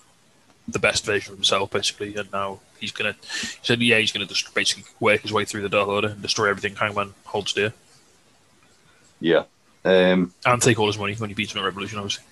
the 0.67 0.79
best 0.79 1.05
version 1.05 1.33
of 1.33 1.39
himself, 1.39 1.71
basically. 1.71 2.17
And 2.17 2.33
now 2.33 2.61
he's 2.81 2.93
gonna. 2.93 3.15
He 3.31 3.59
said, 3.63 3.83
yeah, 3.83 3.99
he's 3.99 4.13
gonna 4.13 4.27
just 4.27 4.55
basically 4.55 4.85
work 4.99 5.21
his 5.21 5.33
way 5.33 5.45
through 5.45 5.63
the 5.63 5.69
Dark 5.69 5.89
Order 5.89 6.09
and 6.09 6.23
destroy 6.23 6.49
everything 6.49 6.77
Hangman 6.77 7.13
holds 7.27 7.53
dear, 7.53 7.75
yeah. 9.23 9.45
Um, 9.85 10.33
and 10.47 10.63
take 10.63 10.79
all 10.79 10.87
his 10.87 10.99
money 10.99 11.15
when 11.15 11.31
he 11.31 11.35
beats 11.35 11.53
him 11.53 11.59
at 11.61 11.65
Revolution, 11.65 11.99
obviously. 11.99 12.25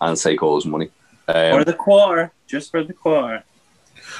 and 0.00 0.16
take 0.16 0.42
all 0.42 0.56
his 0.56 0.66
money. 0.66 0.90
For 1.26 1.36
Um, 1.60 1.64
the 1.64 1.72
quarter, 1.72 2.32
just 2.46 2.70
for 2.70 2.82
the 2.82 2.92
quarter. 2.92 3.42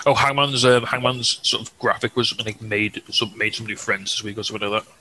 Oh, 0.06 0.14
Hangman's 0.14 0.64
um, 0.64 0.84
Hangman's 0.84 1.40
sort 1.42 1.62
of 1.68 1.78
graphic 1.78 2.16
was 2.16 2.38
like 2.44 2.62
made 2.62 3.02
some 3.10 3.36
made 3.36 3.54
some 3.54 3.66
new 3.66 3.76
friends 3.76 4.12
this 4.12 4.22
week 4.22 4.38
or 4.38 4.42
something 4.42 4.70
like 4.70 4.84
that. 4.84 4.92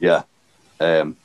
yeah. 0.00 0.22
Um, 0.80 1.16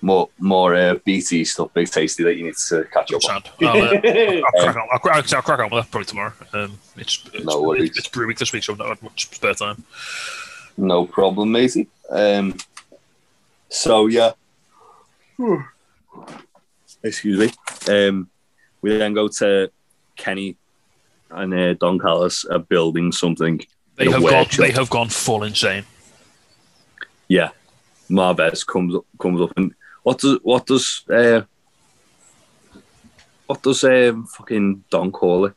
more 0.00 0.28
more 0.38 0.74
uh, 0.74 0.94
BT 1.04 1.44
stuff, 1.44 1.74
big 1.74 1.90
tasty 1.90 2.22
that 2.22 2.36
you 2.36 2.44
need 2.44 2.56
to 2.68 2.84
catch 2.84 3.12
up 3.12 3.24
on. 3.28 3.42
I'll, 3.62 3.82
uh, 3.82 4.40
I'll, 4.46 4.62
crack 4.62 4.76
on, 4.76 4.88
I'll, 4.92 4.98
crack, 5.00 5.32
I'll 5.34 5.42
crack 5.42 5.58
on 5.58 5.70
with 5.70 5.84
that 5.84 5.90
probably 5.90 6.06
tomorrow. 6.06 6.32
Um, 6.52 6.78
it's 6.96 7.22
it's, 7.34 7.44
No 7.44 7.60
worries. 7.62 7.90
it's, 7.90 7.98
it's 7.98 8.08
brew 8.08 8.26
week 8.28 8.38
this 8.38 8.52
week, 8.52 8.62
so 8.62 8.72
I've 8.72 8.78
not 8.78 8.88
had 8.88 9.02
much 9.02 9.28
spare 9.34 9.54
time. 9.54 9.84
No 10.76 11.04
problem, 11.04 11.50
matey. 11.52 11.88
Um, 12.08 12.56
so 13.68 14.06
yeah. 14.06 14.32
Excuse 17.02 17.38
me. 17.38 17.52
Um, 18.08 18.28
we 18.82 18.96
then 18.96 19.14
go 19.14 19.28
to 19.28 19.70
Kenny 20.16 20.56
and 21.30 21.54
uh, 21.54 21.74
Don 21.74 21.98
Callis 21.98 22.44
are 22.46 22.58
building 22.58 23.12
something. 23.12 23.60
They 23.96 24.10
have 24.10 24.22
gone. 24.22 24.46
They 24.58 24.70
have 24.72 24.90
gone 24.90 25.08
full 25.08 25.42
insane. 25.44 25.84
Yeah, 27.28 27.50
Marvez 28.10 28.66
comes 28.66 28.94
up, 28.94 29.04
comes 29.18 29.40
up 29.40 29.52
and 29.56 29.74
what 30.02 30.18
does 30.18 30.38
what 30.42 30.66
does 30.66 31.04
uh, 31.10 31.42
what 33.46 33.62
does 33.62 33.84
um, 33.84 34.26
fucking 34.26 34.84
Don 34.90 35.12
call 35.12 35.46
it? 35.46 35.54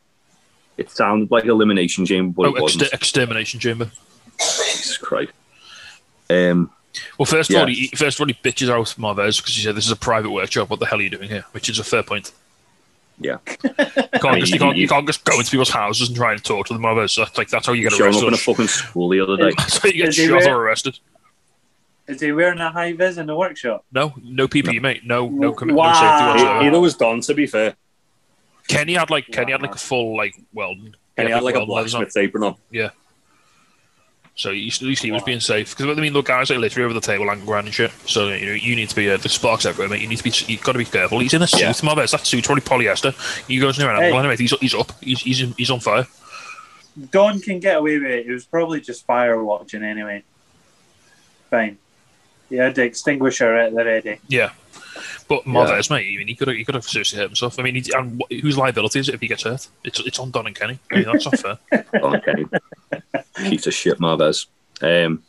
It 0.77 0.89
sounded 0.89 1.31
like 1.31 1.45
elimination 1.45 2.05
chamber, 2.05 2.33
but 2.35 2.47
Oh, 2.47 2.55
it 2.55 2.61
wasn't. 2.61 2.83
exter- 2.83 2.95
extermination 2.95 3.59
chamber. 3.59 3.91
Jesus 4.39 4.97
Christ. 4.97 5.31
Um, 6.29 6.71
Well, 7.17 7.25
first 7.25 7.49
of 7.49 7.55
all, 7.57 7.69
Yeah. 7.69 7.87
he 7.89 7.95
first 7.95 8.17
of 8.19 8.21
all 8.21 8.27
he 8.27 8.33
bitches 8.33 8.69
out 8.69 8.85
Marvez 8.97 9.37
because 9.37 9.55
he 9.55 9.61
said 9.61 9.75
this 9.75 9.85
is 9.85 9.91
a 9.91 9.95
private 9.95 10.31
workshop. 10.31 10.69
What 10.69 10.79
the 10.79 10.85
hell 10.85 10.99
are 10.99 11.01
you 11.01 11.09
doing 11.09 11.29
here? 11.29 11.45
Which 11.51 11.69
is 11.69 11.79
a 11.79 11.83
fair 11.83 12.03
point. 12.03 12.31
yeah, 13.19 13.37
You 13.63 13.69
can't, 13.69 14.39
just, 14.39 14.51
you, 14.51 14.55
you- 14.55 14.59
can't, 14.59 14.75
you 14.75 14.81
you- 14.83 14.87
can't 14.87 15.05
just 15.07 15.23
go 15.23 15.37
into 15.37 15.51
people's 15.51 15.69
houses 15.69 16.07
and 16.09 16.17
try 16.17 16.33
and 16.33 16.43
talk 16.43 16.65
to 16.67 16.73
them, 16.73 16.81
Marvez. 16.83 17.15
That's 17.15 17.37
like 17.37 17.49
that's 17.49 17.67
how 17.67 17.73
you 17.73 17.83
get 17.83 17.91
showing 17.93 18.09
up 18.09 18.23
arrested. 18.23 18.27
in 18.27 18.33
a 18.33 18.37
fucking 18.37 18.67
school 18.67 19.09
the 19.09 19.19
other 19.21 19.37
day. 19.37 19.51
so 19.67 19.87
you 19.87 19.93
get 20.05 20.13
he 20.15 20.27
shot 20.27 20.39
wear- 20.41 20.55
or 20.57 20.63
arrested. 20.63 20.99
Is 22.07 22.19
he 22.19 22.31
wearing 22.33 22.59
a 22.59 22.71
high 22.71 22.91
vis 22.93 23.17
in 23.17 23.27
the 23.27 23.35
workshop? 23.35 23.85
No, 23.93 24.13
no 24.21 24.47
PPE, 24.47 24.81
mate. 24.81 25.05
No, 25.05 25.29
no, 25.29 25.53
commi- 25.53 25.71
Wow. 25.73 25.93
no 25.93 25.93
safety 25.93 26.43
whatsoever. 26.43 26.65
Either 26.65 26.79
was 26.79 26.95
Don, 26.95 27.21
to 27.21 27.33
be 27.33 27.45
fair. 27.47 27.75
Kenny 28.67 28.93
had 28.95 29.09
like 29.09 29.27
Kenny 29.27 29.51
had 29.53 29.61
like 29.61 29.75
a 29.75 29.77
full 29.77 30.17
like 30.17 30.35
welding. 30.53 30.95
And 31.17 31.27
he 31.27 31.33
had 31.33 31.43
like 31.43 31.55
a 31.55 31.59
welding 31.59 31.75
leathers 31.75 31.93
on. 31.95 32.01
blacksmith 32.01 32.23
apron 32.23 32.43
on. 32.43 32.55
So 34.41 34.49
at 34.49 34.55
least 34.55 35.03
he 35.03 35.11
was 35.11 35.21
being 35.21 35.39
safe. 35.39 35.77
Because 35.77 35.95
I 35.95 36.01
mean, 36.01 36.13
the 36.13 36.21
guys 36.23 36.49
like 36.49 36.57
literally 36.57 36.85
over 36.85 36.95
the 36.95 36.99
table 36.99 37.29
and 37.29 37.45
ground 37.45 37.67
and 37.67 37.73
shit. 37.75 37.91
So 38.07 38.29
you 38.29 38.45
know, 38.47 38.51
you 38.53 38.75
need 38.75 38.89
to 38.89 38.95
be 38.95 39.07
uh, 39.09 39.17
the 39.17 39.29
sparks 39.29 39.67
everywhere, 39.67 39.87
mate. 39.87 40.01
You 40.01 40.07
need 40.07 40.17
to 40.17 40.23
be. 40.23 40.33
You've 40.51 40.63
got 40.63 40.71
to 40.71 40.79
be 40.79 40.85
careful. 40.85 41.19
He's 41.19 41.35
in 41.35 41.43
a 41.43 41.47
suit, 41.47 41.61
Yeah. 41.61 41.71
Marvez. 41.73 42.09
That 42.11 42.25
suit's 42.25 42.47
probably 42.47 42.63
polyester. 42.63 43.13
He 43.47 43.59
goes 43.59 43.77
near 43.77 43.91
an 43.91 44.01
Hey. 44.01 44.11
anyway. 44.17 44.35
He's 44.35 44.51
he's 44.59 44.73
up. 44.73 44.91
He's 44.99 45.19
he's 45.21 45.55
he's 45.55 45.69
on 45.69 45.79
fire. 45.79 46.07
Don 47.11 47.39
can 47.39 47.59
get 47.59 47.77
away 47.77 47.99
with 47.99 48.09
it. 48.09 48.25
It 48.25 48.31
was 48.31 48.45
probably 48.45 48.81
just 48.81 49.05
fire 49.05 49.41
watching 49.43 49.83
anyway. 49.83 50.23
Fine. 51.51 51.77
He 52.51 52.57
had 52.57 52.75
the 52.75 52.83
extinguisher 52.83 53.55
at 53.55 53.73
the 53.73 53.83
ready. 53.83 54.19
Yeah. 54.27 54.51
But 55.27 55.45
Marvez, 55.45 55.89
mate, 55.89 56.13
I 56.13 56.17
mean, 56.17 56.27
he 56.27 56.35
could 56.35 56.49
have, 56.49 56.57
he 56.57 56.65
could 56.65 56.75
have 56.75 56.83
seriously 56.83 57.17
hurt 57.17 57.29
himself. 57.29 57.57
I 57.57 57.63
mean, 57.63 57.75
he, 57.75 57.91
and 57.95 58.21
wh- 58.21 58.41
whose 58.41 58.57
liability 58.57 58.99
is 58.99 59.07
it 59.07 59.15
if 59.15 59.21
he 59.21 59.27
gets 59.29 59.43
hurt? 59.43 59.67
It's 59.85 59.99
it's 60.01 60.19
on 60.19 60.31
Don 60.31 60.47
and 60.47 60.55
Kenny. 60.55 60.77
I 60.91 60.95
mean, 60.95 61.05
that's 61.05 61.25
not 61.25 61.39
fair. 61.39 61.85
Don 62.01 62.21
Kenny. 62.21 62.45
Piece 63.37 63.65
of 63.65 63.73
shit, 63.73 63.97
Marvez. 63.99 64.47
Um, 64.81 65.23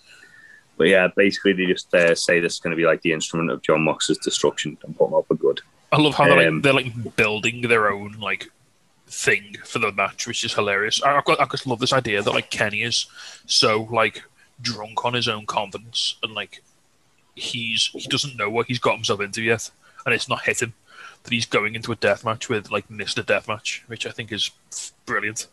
but 0.76 0.88
yeah, 0.88 1.08
basically 1.16 1.52
they 1.52 1.66
just 1.66 1.94
uh, 1.94 2.16
say 2.16 2.40
this 2.40 2.54
is 2.54 2.58
going 2.58 2.72
to 2.72 2.76
be 2.76 2.84
like 2.86 3.02
the 3.02 3.12
instrument 3.12 3.50
of 3.52 3.62
Jon 3.62 3.82
Mox's 3.82 4.18
destruction 4.18 4.76
and 4.84 4.96
put 4.96 5.06
him 5.08 5.14
up 5.14 5.28
for 5.28 5.36
good. 5.36 5.60
I 5.92 5.98
love 5.98 6.14
how 6.14 6.24
they're 6.24 6.48
Um, 6.48 6.56
like 6.56 6.62
they're 6.62 6.72
like 6.72 7.16
building 7.16 7.62
their 7.62 7.88
own 7.92 8.12
like 8.18 8.48
thing 9.06 9.56
for 9.64 9.78
the 9.78 9.92
match, 9.92 10.26
which 10.26 10.42
is 10.44 10.54
hilarious. 10.54 11.00
I, 11.02 11.16
I've 11.18 11.24
got, 11.24 11.38
I 11.40 11.44
just 11.44 11.66
love 11.66 11.78
this 11.78 11.92
idea 11.92 12.22
that 12.22 12.32
like 12.32 12.50
Kenny 12.50 12.82
is 12.82 13.06
so 13.46 13.86
like 13.92 14.24
drunk 14.60 15.04
on 15.04 15.14
his 15.14 15.28
own 15.28 15.46
confidence 15.46 16.16
and 16.22 16.34
like 16.34 16.62
he's 17.34 17.90
he 17.92 18.06
doesn't 18.08 18.36
know 18.36 18.50
what 18.50 18.66
he's 18.66 18.78
got 18.78 18.94
himself 18.94 19.20
into 19.20 19.42
yet, 19.42 19.70
and 20.04 20.14
it's 20.14 20.28
not 20.28 20.42
hit 20.42 20.62
him 20.62 20.74
that 21.24 21.32
he's 21.32 21.46
going 21.46 21.74
into 21.74 21.92
a 21.92 21.96
death 21.96 22.24
match 22.24 22.48
with 22.48 22.70
like 22.70 22.90
Mister 22.90 23.22
Deathmatch, 23.22 23.80
which 23.86 24.06
I 24.06 24.10
think 24.10 24.32
is 24.32 24.50
brilliant. 25.06 25.46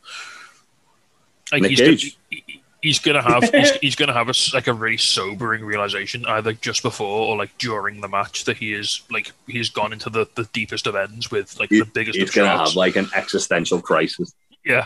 Like 1.52 1.62
Nick 1.64 1.72
he's 1.72 1.80
gonna, 1.82 1.96
he- 2.30 2.62
he's 2.82 3.00
gonna 3.00 3.22
have 3.22 3.44
he's, 3.54 3.72
he's 3.78 3.96
gonna 3.96 4.14
have 4.14 4.30
a 4.30 4.34
like 4.54 4.68
a 4.68 4.74
really 4.74 4.98
sobering 4.98 5.64
realization 5.66 6.26
either 6.28 6.54
just 6.54 6.82
before 6.84 7.28
or 7.28 7.36
like 7.38 7.58
during 7.58 8.02
the 8.02 8.08
match 8.08 8.46
that 8.46 8.58
he 8.58 8.74
is 8.74 9.02
like 9.12 9.32
he's 9.48 9.70
gone 9.70 9.92
into 9.92 10.10
the, 10.10 10.28
the 10.36 10.46
deepest 10.54 10.88
of 10.88 10.96
ends 10.96 11.30
with 11.32 11.60
like 11.60 11.70
He- 11.70 11.80
the 11.80 11.86
biggest 11.86 12.18
He's 12.20 12.30
to 12.32 12.40
sharks. 12.42 12.70
have 12.72 12.76
like 12.78 12.96
an 12.96 13.10
existential 13.16 13.82
crisis. 13.82 14.34
yeah, 14.66 14.86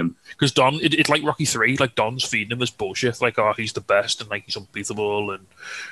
Um, 0.00 0.16
because 0.28 0.52
Don, 0.52 0.74
it, 0.76 0.94
it's 0.94 1.08
like 1.10 1.22
Rocky 1.22 1.44
Three. 1.44 1.76
Like 1.76 1.94
Don's 1.94 2.24
feeding 2.24 2.52
him 2.52 2.58
this 2.58 2.70
bullshit, 2.70 3.20
like 3.20 3.38
oh 3.38 3.52
he's 3.56 3.72
the 3.72 3.80
best 3.80 4.20
and 4.20 4.30
like 4.30 4.44
he's 4.44 4.56
unbeatable, 4.56 5.30
and 5.30 5.46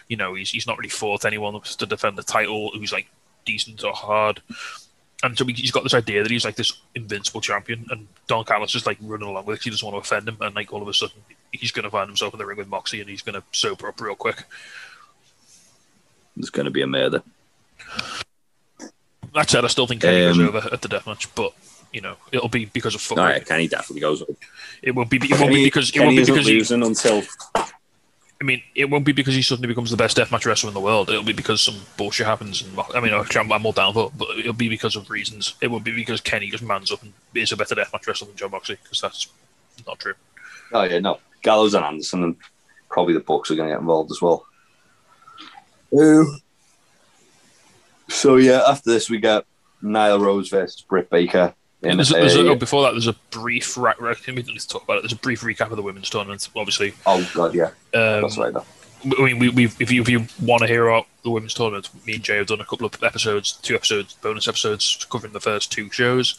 you 0.08 0.16
know 0.16 0.34
he's 0.34 0.50
he's 0.50 0.66
not 0.66 0.78
really 0.78 0.88
fought 0.88 1.24
anyone 1.24 1.60
to 1.60 1.86
defend 1.86 2.16
the 2.18 2.22
title 2.22 2.70
who's 2.74 2.92
like 2.92 3.08
decent 3.44 3.82
or 3.84 3.92
hard. 3.92 4.40
And 5.22 5.36
so 5.36 5.44
he- 5.46 5.52
he's 5.54 5.72
got 5.72 5.82
this 5.82 5.94
idea 5.94 6.22
that 6.22 6.30
he's 6.30 6.44
like 6.44 6.54
this 6.56 6.72
invincible 6.94 7.40
champion, 7.40 7.86
and 7.90 8.06
Don 8.28 8.44
Callis 8.44 8.74
is 8.74 8.86
like 8.86 8.98
running 9.00 9.28
along 9.28 9.46
with 9.46 9.58
it. 9.58 9.64
He 9.64 9.70
doesn't 9.70 9.84
want 9.84 9.96
to 10.02 10.06
offend 10.14 10.28
him, 10.28 10.36
and 10.40 10.54
like 10.54 10.72
all 10.72 10.82
of 10.82 10.88
a 10.88 10.94
sudden 10.94 11.16
he's 11.52 11.72
going 11.72 11.84
to 11.84 11.90
find 11.90 12.08
himself 12.08 12.34
in 12.34 12.38
the 12.38 12.46
ring 12.46 12.58
with 12.58 12.68
Moxie, 12.68 13.00
and 13.00 13.08
he's 13.10 13.22
going 13.22 13.34
to 13.34 13.42
sober 13.52 13.88
up 13.88 14.00
real 14.00 14.14
quick. 14.14 14.44
there's 16.36 16.50
going 16.50 16.66
to 16.66 16.70
be 16.70 16.82
a 16.82 16.86
murder. 16.86 17.22
That 19.34 19.50
said, 19.50 19.64
I 19.64 19.68
still 19.68 19.86
think 19.86 20.02
Kenny 20.02 20.20
goes 20.20 20.38
Um, 20.38 20.48
over 20.48 20.68
at 20.72 20.80
the 20.82 20.88
deathmatch, 20.88 21.26
but 21.34 21.52
you 21.92 22.00
know 22.00 22.16
it'll 22.32 22.48
be 22.48 22.66
because 22.66 22.94
of 22.94 23.00
football. 23.00 23.26
right, 23.26 23.44
Kenny 23.44 23.68
definitely 23.68 24.00
goes 24.00 24.22
up. 24.22 24.28
It 24.82 24.94
won't 24.94 25.10
be. 25.10 25.16
It 25.16 25.38
won't 25.38 25.52
be 25.52 25.64
because 25.64 25.90
it 25.90 25.92
Kenny 25.92 26.06
won't 26.06 26.16
be 26.16 26.22
isn't 26.22 26.34
because 26.34 26.46
he, 26.46 26.54
losing 26.54 26.82
until 26.82 27.22
I 28.40 28.44
mean, 28.44 28.62
it 28.76 28.88
won't 28.88 29.04
be 29.04 29.12
because 29.12 29.34
he 29.34 29.42
suddenly 29.42 29.66
becomes 29.66 29.90
the 29.90 29.96
best 29.96 30.16
deathmatch 30.16 30.46
wrestler 30.46 30.68
in 30.68 30.74
the 30.74 30.80
world. 30.80 31.10
It'll 31.10 31.24
be 31.24 31.32
because 31.32 31.60
some 31.60 31.74
bullshit 31.96 32.26
happens. 32.26 32.62
And 32.62 32.78
I 32.94 33.00
mean, 33.00 33.12
actually, 33.12 33.40
I'm, 33.40 33.50
I'm 33.50 33.66
all 33.66 33.72
down 33.72 33.92
for 33.94 34.06
it, 34.06 34.12
but 34.16 34.38
it'll 34.38 34.52
be 34.52 34.68
because 34.68 34.94
of 34.94 35.10
reasons. 35.10 35.54
It 35.60 35.68
won't 35.68 35.82
be 35.82 35.90
because 35.90 36.20
Kenny 36.20 36.48
just 36.48 36.62
mans 36.62 36.92
up 36.92 37.02
and 37.02 37.12
is 37.34 37.50
a 37.50 37.56
better 37.56 37.74
deathmatch 37.74 38.06
wrestler 38.06 38.28
than 38.28 38.36
Jon 38.36 38.52
Moxley, 38.52 38.78
because 38.80 39.00
that's 39.00 39.28
not 39.86 39.98
true. 39.98 40.14
Oh 40.72 40.84
yeah, 40.84 41.00
no. 41.00 41.18
Gallows 41.42 41.74
and 41.74 41.84
Anderson 41.84 42.22
and 42.22 42.36
probably 42.88 43.14
the 43.14 43.20
Bucks 43.20 43.50
are 43.50 43.56
going 43.56 43.68
to 43.68 43.74
get 43.74 43.80
involved 43.80 44.12
as 44.12 44.22
well. 44.22 44.46
So 48.08 48.36
yeah, 48.36 48.62
after 48.68 48.90
this 48.90 49.10
we 49.10 49.18
get 49.18 49.44
Nyla 49.82 50.20
Rose 50.20 50.48
versus 50.48 50.82
Britt 50.82 51.10
Baker. 51.10 51.54
In 51.82 51.96
There's 51.96 52.10
a, 52.10 52.14
there's 52.14 52.34
a, 52.34 52.48
oh, 52.48 52.54
before 52.56 52.82
that, 52.82 52.92
there's 52.92 53.06
a 53.06 53.14
brief. 53.30 53.76
Ra- 53.76 53.94
ra- 54.00 54.08
let 54.08 54.34
me 54.34 54.42
let's 54.42 54.66
talk 54.66 54.82
about 54.82 54.98
it. 54.98 55.02
There's 55.02 55.12
a 55.12 55.16
brief 55.16 55.42
recap 55.42 55.70
of 55.70 55.76
the 55.76 55.82
women's 55.82 56.10
tournament. 56.10 56.48
Obviously, 56.56 56.94
oh 57.06 57.30
god, 57.34 57.54
yeah, 57.54 57.66
um, 57.94 58.22
that's 58.22 58.36
right. 58.36 58.52
Though. 58.52 58.64
I 59.16 59.24
mean, 59.24 59.38
we, 59.38 59.48
we 59.50 59.64
if 59.66 59.92
you 59.92 60.02
if 60.02 60.08
you 60.08 60.26
want 60.42 60.62
to 60.62 60.66
hear 60.66 60.88
about 60.88 61.06
the 61.22 61.30
women's 61.30 61.54
tournament, 61.54 61.88
me 62.04 62.14
and 62.14 62.22
Jay 62.24 62.36
have 62.36 62.48
done 62.48 62.60
a 62.60 62.64
couple 62.64 62.84
of 62.84 63.00
episodes, 63.04 63.52
two 63.62 63.76
episodes, 63.76 64.14
bonus 64.14 64.48
episodes 64.48 65.06
covering 65.08 65.32
the 65.32 65.40
first 65.40 65.70
two 65.70 65.88
shows. 65.90 66.36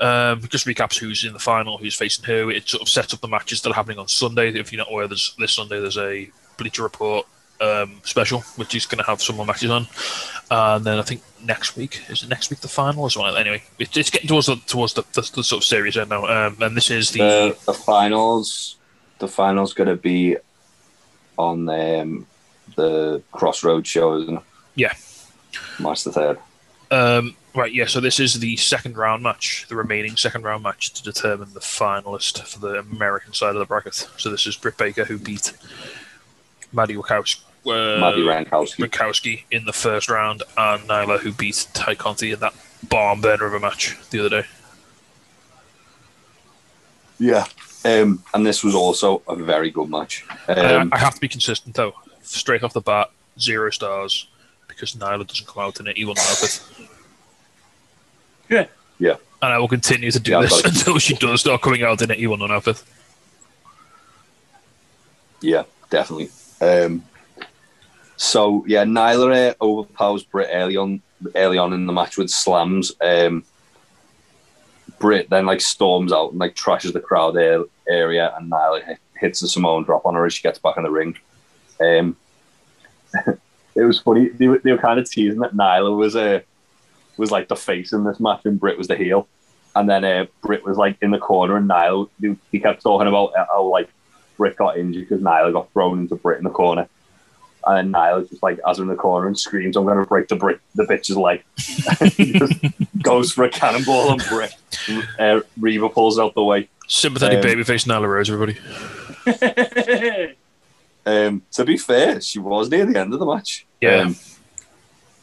Um, 0.00 0.40
just 0.48 0.66
recaps 0.66 0.98
who's 0.98 1.24
in 1.24 1.34
the 1.34 1.38
final, 1.38 1.78
who's 1.78 1.94
facing 1.94 2.24
who. 2.24 2.50
It 2.50 2.68
sort 2.68 2.82
of 2.82 2.88
sets 2.88 3.14
up 3.14 3.20
the 3.20 3.28
matches 3.28 3.62
that 3.62 3.70
are 3.70 3.74
happening 3.74 3.98
on 3.98 4.08
Sunday. 4.08 4.48
If 4.48 4.72
you're 4.72 4.78
not 4.78 4.90
aware, 4.90 5.06
there's 5.06 5.36
this 5.38 5.52
Sunday 5.52 5.78
there's 5.80 5.98
a 5.98 6.28
Bleacher 6.56 6.82
Report 6.82 7.28
um, 7.64 8.00
special, 8.04 8.40
which 8.56 8.74
is 8.74 8.86
going 8.86 8.98
to 8.98 9.04
have 9.04 9.22
some 9.22 9.36
more 9.36 9.46
matches 9.46 9.70
on. 9.70 9.86
And 10.50 10.84
then 10.84 10.98
I 10.98 11.02
think 11.02 11.22
next 11.42 11.76
week 11.76 12.02
is 12.08 12.22
it 12.22 12.28
next 12.28 12.50
week 12.50 12.60
the 12.60 12.68
final 12.68 13.06
as 13.06 13.16
well. 13.16 13.36
Anyway, 13.36 13.62
it, 13.78 13.96
it's 13.96 14.10
getting 14.10 14.28
towards 14.28 14.46
the 14.46 14.56
towards 14.66 14.94
the, 14.94 15.02
the, 15.14 15.22
the 15.34 15.44
sort 15.44 15.62
of 15.62 15.64
series 15.64 15.96
end 15.96 16.10
now. 16.10 16.26
Um, 16.26 16.56
and 16.60 16.76
this 16.76 16.90
is 16.90 17.10
the 17.10 17.18
The 17.18 17.72
the 17.72 17.74
finals, 17.74 18.76
the 19.18 19.28
finals 19.28 19.72
going 19.72 19.88
to 19.88 19.96
be 19.96 20.36
on 21.36 21.68
um, 21.68 22.26
the 22.76 23.22
Crossroads 23.32 23.88
show, 23.88 24.16
isn't 24.20 24.36
it? 24.36 24.42
Yeah. 24.74 24.94
March 25.78 26.04
the 26.04 26.12
third. 26.12 26.38
Um, 26.90 27.36
right, 27.54 27.72
yeah. 27.72 27.86
So 27.86 28.00
this 28.00 28.20
is 28.20 28.38
the 28.38 28.56
second 28.56 28.96
round 28.96 29.22
match, 29.22 29.66
the 29.68 29.76
remaining 29.76 30.16
second 30.16 30.42
round 30.42 30.62
match 30.62 30.92
to 30.94 31.02
determine 31.02 31.52
the 31.52 31.60
finalist 31.60 32.42
for 32.42 32.60
the 32.60 32.78
American 32.78 33.32
side 33.32 33.54
of 33.56 33.58
the 33.58 33.64
bracket. 33.64 33.94
So 34.16 34.30
this 34.30 34.46
is 34.46 34.56
Britt 34.56 34.76
Baker 34.76 35.04
who 35.04 35.18
beat 35.18 35.52
Maddie 36.72 36.96
Wachowski, 36.96 37.42
uh, 37.66 37.98
Madi 37.98 38.22
Wrenkowski. 38.22 38.88
Wrenkowski 38.88 39.44
in 39.50 39.64
the 39.64 39.72
first 39.72 40.08
round, 40.08 40.42
and 40.56 40.82
Nyla 40.88 41.20
who 41.20 41.32
beat 41.32 41.66
Tay 41.74 41.94
Conti 41.94 42.32
in 42.32 42.40
that 42.40 42.54
barn 42.88 43.20
burner 43.20 43.46
of 43.46 43.54
a 43.54 43.60
match 43.60 43.96
the 44.10 44.20
other 44.20 44.42
day. 44.42 44.48
Yeah. 47.18 47.46
Um, 47.84 48.22
and 48.32 48.46
this 48.46 48.64
was 48.64 48.74
also 48.74 49.22
a 49.28 49.36
very 49.36 49.70
good 49.70 49.88
match. 49.90 50.24
Um, 50.48 50.90
I, 50.92 50.96
I 50.96 50.98
have 50.98 51.14
to 51.14 51.20
be 51.20 51.28
consistent 51.28 51.74
though. 51.74 51.94
Straight 52.22 52.62
off 52.62 52.72
the 52.72 52.80
bat, 52.80 53.10
zero 53.38 53.70
stars 53.70 54.26
because 54.68 54.94
Nyla 54.94 55.26
doesn't 55.26 55.46
come 55.46 55.62
out 55.62 55.78
in 55.80 55.86
it. 55.86 55.96
He 55.96 56.04
won 56.04 56.14
the 56.14 56.22
outfit. 56.22 56.62
Good. 58.48 58.56
Yeah. 58.56 58.66
Yeah. 58.98 59.16
And 59.42 59.52
I 59.52 59.58
will 59.58 59.68
continue 59.68 60.10
to 60.10 60.20
do 60.20 60.32
Yeah, 60.32 60.42
this 60.42 60.64
until 60.64 60.98
she 60.98 61.14
does 61.14 61.40
start 61.40 61.60
coming 61.60 61.82
out 61.82 62.00
in 62.00 62.10
it. 62.10 62.18
He 62.18 62.26
won 62.26 62.40
an 62.40 62.50
outfit. 62.50 62.82
Yeah, 65.42 65.64
definitely. 65.90 66.30
Um, 66.60 67.04
so 68.16 68.64
yeah, 68.66 68.84
Nyla 68.84 69.50
uh, 69.50 69.54
overpowers 69.60 70.22
Britt 70.22 70.50
early 70.52 70.76
on, 70.76 71.02
early 71.34 71.58
on 71.58 71.72
in 71.72 71.86
the 71.86 71.92
match 71.92 72.16
with 72.16 72.30
slams. 72.30 72.92
Um, 73.00 73.44
Britt 74.98 75.28
then 75.30 75.46
like 75.46 75.60
storms 75.60 76.12
out 76.12 76.30
and 76.30 76.38
like 76.38 76.54
trashes 76.54 76.92
the 76.92 77.00
crowd 77.00 77.36
a- 77.36 77.66
area, 77.88 78.34
and 78.36 78.50
Nyla 78.50 78.84
hit- 78.84 78.98
hits 79.16 79.40
the 79.40 79.48
Samoan 79.48 79.84
drop 79.84 80.06
on 80.06 80.14
her 80.14 80.26
as 80.26 80.34
she 80.34 80.42
gets 80.42 80.58
back 80.58 80.76
in 80.76 80.82
the 80.82 80.90
ring. 80.90 81.16
Um, 81.80 82.16
it 83.74 83.82
was 83.82 83.98
funny. 84.00 84.28
They 84.28 84.48
were, 84.48 84.58
they 84.58 84.72
were 84.72 84.78
kind 84.78 84.98
of 85.00 85.10
teasing 85.10 85.40
that 85.40 85.54
Nyla 85.54 85.96
was 85.96 86.16
uh, 86.16 86.40
was 87.16 87.30
like 87.30 87.48
the 87.48 87.56
face 87.56 87.92
in 87.92 88.04
this 88.04 88.20
match, 88.20 88.42
and 88.44 88.58
Britt 88.58 88.78
was 88.78 88.88
the 88.88 88.96
heel. 88.96 89.28
And 89.76 89.90
then 89.90 90.04
uh, 90.04 90.26
Britt 90.40 90.64
was 90.64 90.76
like 90.76 90.96
in 91.02 91.10
the 91.10 91.18
corner, 91.18 91.56
and 91.56 91.68
Nyla 91.68 92.08
he- 92.52 92.60
kept 92.60 92.82
talking 92.82 93.08
about 93.08 93.32
how 93.36 93.64
like 93.64 93.90
Britt 94.36 94.56
got 94.56 94.78
injured 94.78 95.08
because 95.08 95.22
Nyla 95.22 95.52
got 95.52 95.72
thrown 95.72 95.98
into 96.00 96.14
Britt 96.16 96.38
in 96.38 96.44
the 96.44 96.50
corner. 96.50 96.88
And 97.66 97.94
Nyla 97.94 98.28
just 98.28 98.42
like 98.42 98.58
as 98.68 98.78
in 98.78 98.88
the 98.88 98.94
corner 98.94 99.26
and 99.26 99.38
screams, 99.38 99.76
I'm 99.76 99.86
gonna 99.86 100.04
break 100.06 100.28
the 100.28 100.36
Brit 100.36 100.60
the 100.74 100.84
bitch's 100.84 101.16
leg. 101.16 101.42
he 102.16 102.32
just 102.38 102.52
goes 103.02 103.32
for 103.32 103.44
a 103.44 103.48
cannonball 103.48 104.12
and 104.12 104.22
Britt. 104.28 104.54
Uh, 105.18 105.40
Reba 105.58 105.88
pulls 105.88 106.18
out 106.18 106.34
the 106.34 106.42
way. 106.44 106.68
Sympathetic 106.88 107.38
Um, 107.38 107.44
babyface 107.44 107.86
Nyla 107.86 108.06
Rose, 108.08 108.30
everybody. 108.30 108.58
Um, 111.06 111.42
to 111.52 111.64
be 111.66 111.76
fair, 111.76 112.18
she 112.22 112.38
was 112.38 112.70
near 112.70 112.86
the 112.86 112.98
end 112.98 113.12
of 113.12 113.20
the 113.20 113.26
match. 113.26 113.66
Yeah. 113.80 113.96
Um, 114.04 114.16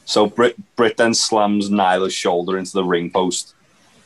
so 0.05 0.27
Britt, 0.27 0.55
Britt 0.75 0.97
then 0.97 1.15
slams 1.15 1.71
Nyla's 1.71 2.13
shoulder 2.13 2.55
into 2.57 2.73
the 2.73 2.83
ring 2.83 3.09
post 3.09 3.55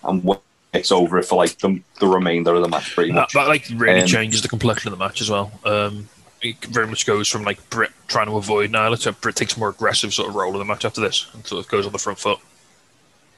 and 0.02 0.24
works 0.24 0.90
over 0.90 1.18
it 1.20 1.26
for 1.26 1.36
like 1.36 1.58
the, 1.60 1.82
the 2.00 2.08
remainder 2.08 2.54
of 2.56 2.62
the 2.62 2.70
match, 2.70 2.96
pretty 2.96 3.12
That, 3.12 3.16
much. 3.22 3.34
that 3.34 3.50
like 3.50 3.68
really 3.76 4.02
Um, 4.02 4.08
changes 4.08 4.42
the 4.42 4.48
complexion 4.48 4.92
of 4.92 4.98
the 4.98 5.04
match 5.04 5.20
as 5.20 5.30
well. 5.30 5.52
Um, 5.66 6.08
it 6.46 6.66
very 6.66 6.88
much 6.88 7.06
goes 7.06 7.28
from 7.28 7.44
like 7.44 7.70
Britt 7.70 7.92
trying 8.08 8.28
to 8.28 8.38
avoid 8.38 8.72
Nyla 8.72 9.02
to 9.04 9.12
Britt 9.12 9.36
takes 9.36 9.56
a 9.56 9.60
more 9.60 9.70
aggressive 9.70 10.14
sort 10.14 10.30
of 10.30 10.36
role 10.36 10.54
in 10.54 10.60
the 10.60 10.66
match 10.66 10.86
after 10.86 11.02
this 11.02 11.30
and 11.34 11.46
sort 11.46 11.64
of 11.64 11.72
goes 11.72 11.86
on 11.86 11.92
the 11.92 12.00
front 12.00 12.20
foot. 12.20 12.40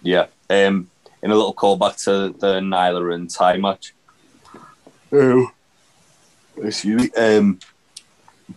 Yeah. 0.01 0.27
Um, 0.49 0.89
in 1.23 1.31
a 1.31 1.35
little 1.35 1.53
callback 1.53 2.03
to 2.03 2.37
the 2.37 2.59
Nyla 2.59 3.13
and 3.13 3.29
Tay 3.29 3.57
match. 3.57 3.93
Oh. 5.11 5.51
Excuse 6.61 7.03
me. 7.03 7.09
Um, 7.17 7.59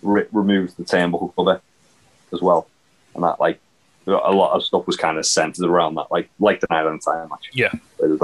Britt 0.02 0.28
removes 0.32 0.74
the 0.74 0.84
turnbuckle 0.84 1.34
cover 1.34 1.60
as 2.32 2.40
well. 2.40 2.68
And 3.14 3.24
that, 3.24 3.40
like, 3.40 3.60
a 4.06 4.10
lot 4.10 4.54
of 4.54 4.64
stuff 4.64 4.86
was 4.86 4.96
kind 4.96 5.18
of 5.18 5.26
centered 5.26 5.66
around 5.66 5.96
that, 5.96 6.10
like, 6.10 6.30
like 6.38 6.60
the 6.60 6.68
Nyla 6.68 6.90
and 6.90 7.02
Tay 7.02 7.28
match. 7.28 7.50
Yeah. 7.52 7.72
Where 7.96 8.08
there's 8.16 8.20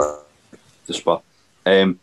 the 0.87 0.95
spot. 0.95 1.23
Um, 1.65 1.99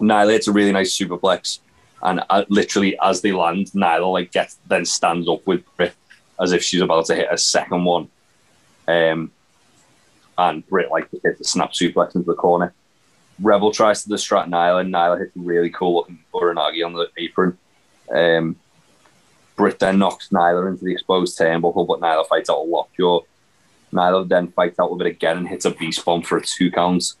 Nyla 0.00 0.32
hits 0.32 0.48
a 0.48 0.52
really 0.52 0.72
nice 0.72 0.96
superplex. 0.96 1.60
And 2.02 2.22
uh, 2.30 2.44
literally, 2.48 2.98
as 3.02 3.20
they 3.20 3.32
land, 3.32 3.66
Nyla, 3.68 4.12
like, 4.12 4.32
gets 4.32 4.58
then 4.66 4.84
stands 4.84 5.28
up 5.28 5.46
with 5.46 5.64
Britt 5.76 5.94
as 6.40 6.52
if 6.52 6.62
she's 6.62 6.80
about 6.80 7.06
to 7.06 7.14
hit 7.14 7.28
a 7.30 7.36
second 7.36 7.84
one. 7.84 8.08
Um, 8.88 9.30
and 10.38 10.66
Britt 10.66 10.90
like 10.90 11.08
hits 11.22 11.40
a 11.40 11.44
snap 11.44 11.72
suplex 11.72 12.14
into 12.14 12.26
the 12.26 12.34
corner. 12.34 12.72
Rebel 13.40 13.72
tries 13.72 14.02
to 14.02 14.08
distract 14.08 14.50
Nyla, 14.50 14.80
and 14.80 14.92
Nyla 14.92 15.20
hits 15.20 15.36
a 15.36 15.40
really 15.40 15.70
cool 15.70 15.96
looking 15.96 16.18
uranage 16.32 16.84
on 16.84 16.94
the 16.94 17.08
apron. 17.16 17.58
Um, 18.10 18.56
Britt 19.56 19.78
then 19.78 19.98
knocks 19.98 20.30
Nyla 20.30 20.68
into 20.68 20.84
the 20.84 20.92
exposed 20.92 21.38
turnbuckle, 21.38 21.86
but 21.86 22.00
Nyla 22.00 22.26
fights 22.26 22.48
out 22.48 22.58
a 22.58 22.62
lockjaw. 22.62 23.20
Nyla 23.92 24.28
then 24.28 24.48
fights 24.52 24.78
out 24.78 24.90
with 24.90 25.02
it 25.02 25.10
again 25.10 25.36
and 25.36 25.48
hits 25.48 25.64
a 25.64 25.70
beast 25.70 26.04
bomb 26.04 26.22
for 26.22 26.38
a 26.38 26.42
two 26.42 26.70
count. 26.70 27.14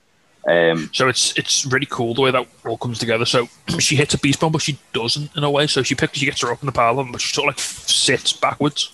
Um, 0.48 0.90
So 0.92 1.08
it's 1.08 1.36
it's 1.36 1.66
really 1.66 1.86
cool 1.86 2.14
the 2.14 2.22
way 2.22 2.30
that 2.30 2.46
all 2.64 2.78
comes 2.78 2.98
together. 2.98 3.24
So 3.26 3.48
she 3.78 3.96
hits 3.96 4.14
a 4.14 4.18
beast 4.18 4.40
bomb, 4.40 4.52
but 4.52 4.62
she 4.62 4.78
doesn't 4.92 5.36
in 5.36 5.44
a 5.44 5.50
way. 5.50 5.66
So 5.66 5.82
she 5.82 5.94
picks, 5.94 6.18
she 6.18 6.26
gets 6.26 6.40
her 6.42 6.50
up 6.52 6.62
in 6.62 6.66
the 6.66 6.72
bomb, 6.72 7.12
but 7.12 7.20
she 7.20 7.32
sort 7.34 7.48
of 7.48 7.56
like 7.56 7.60
sits 7.60 8.32
backwards 8.32 8.90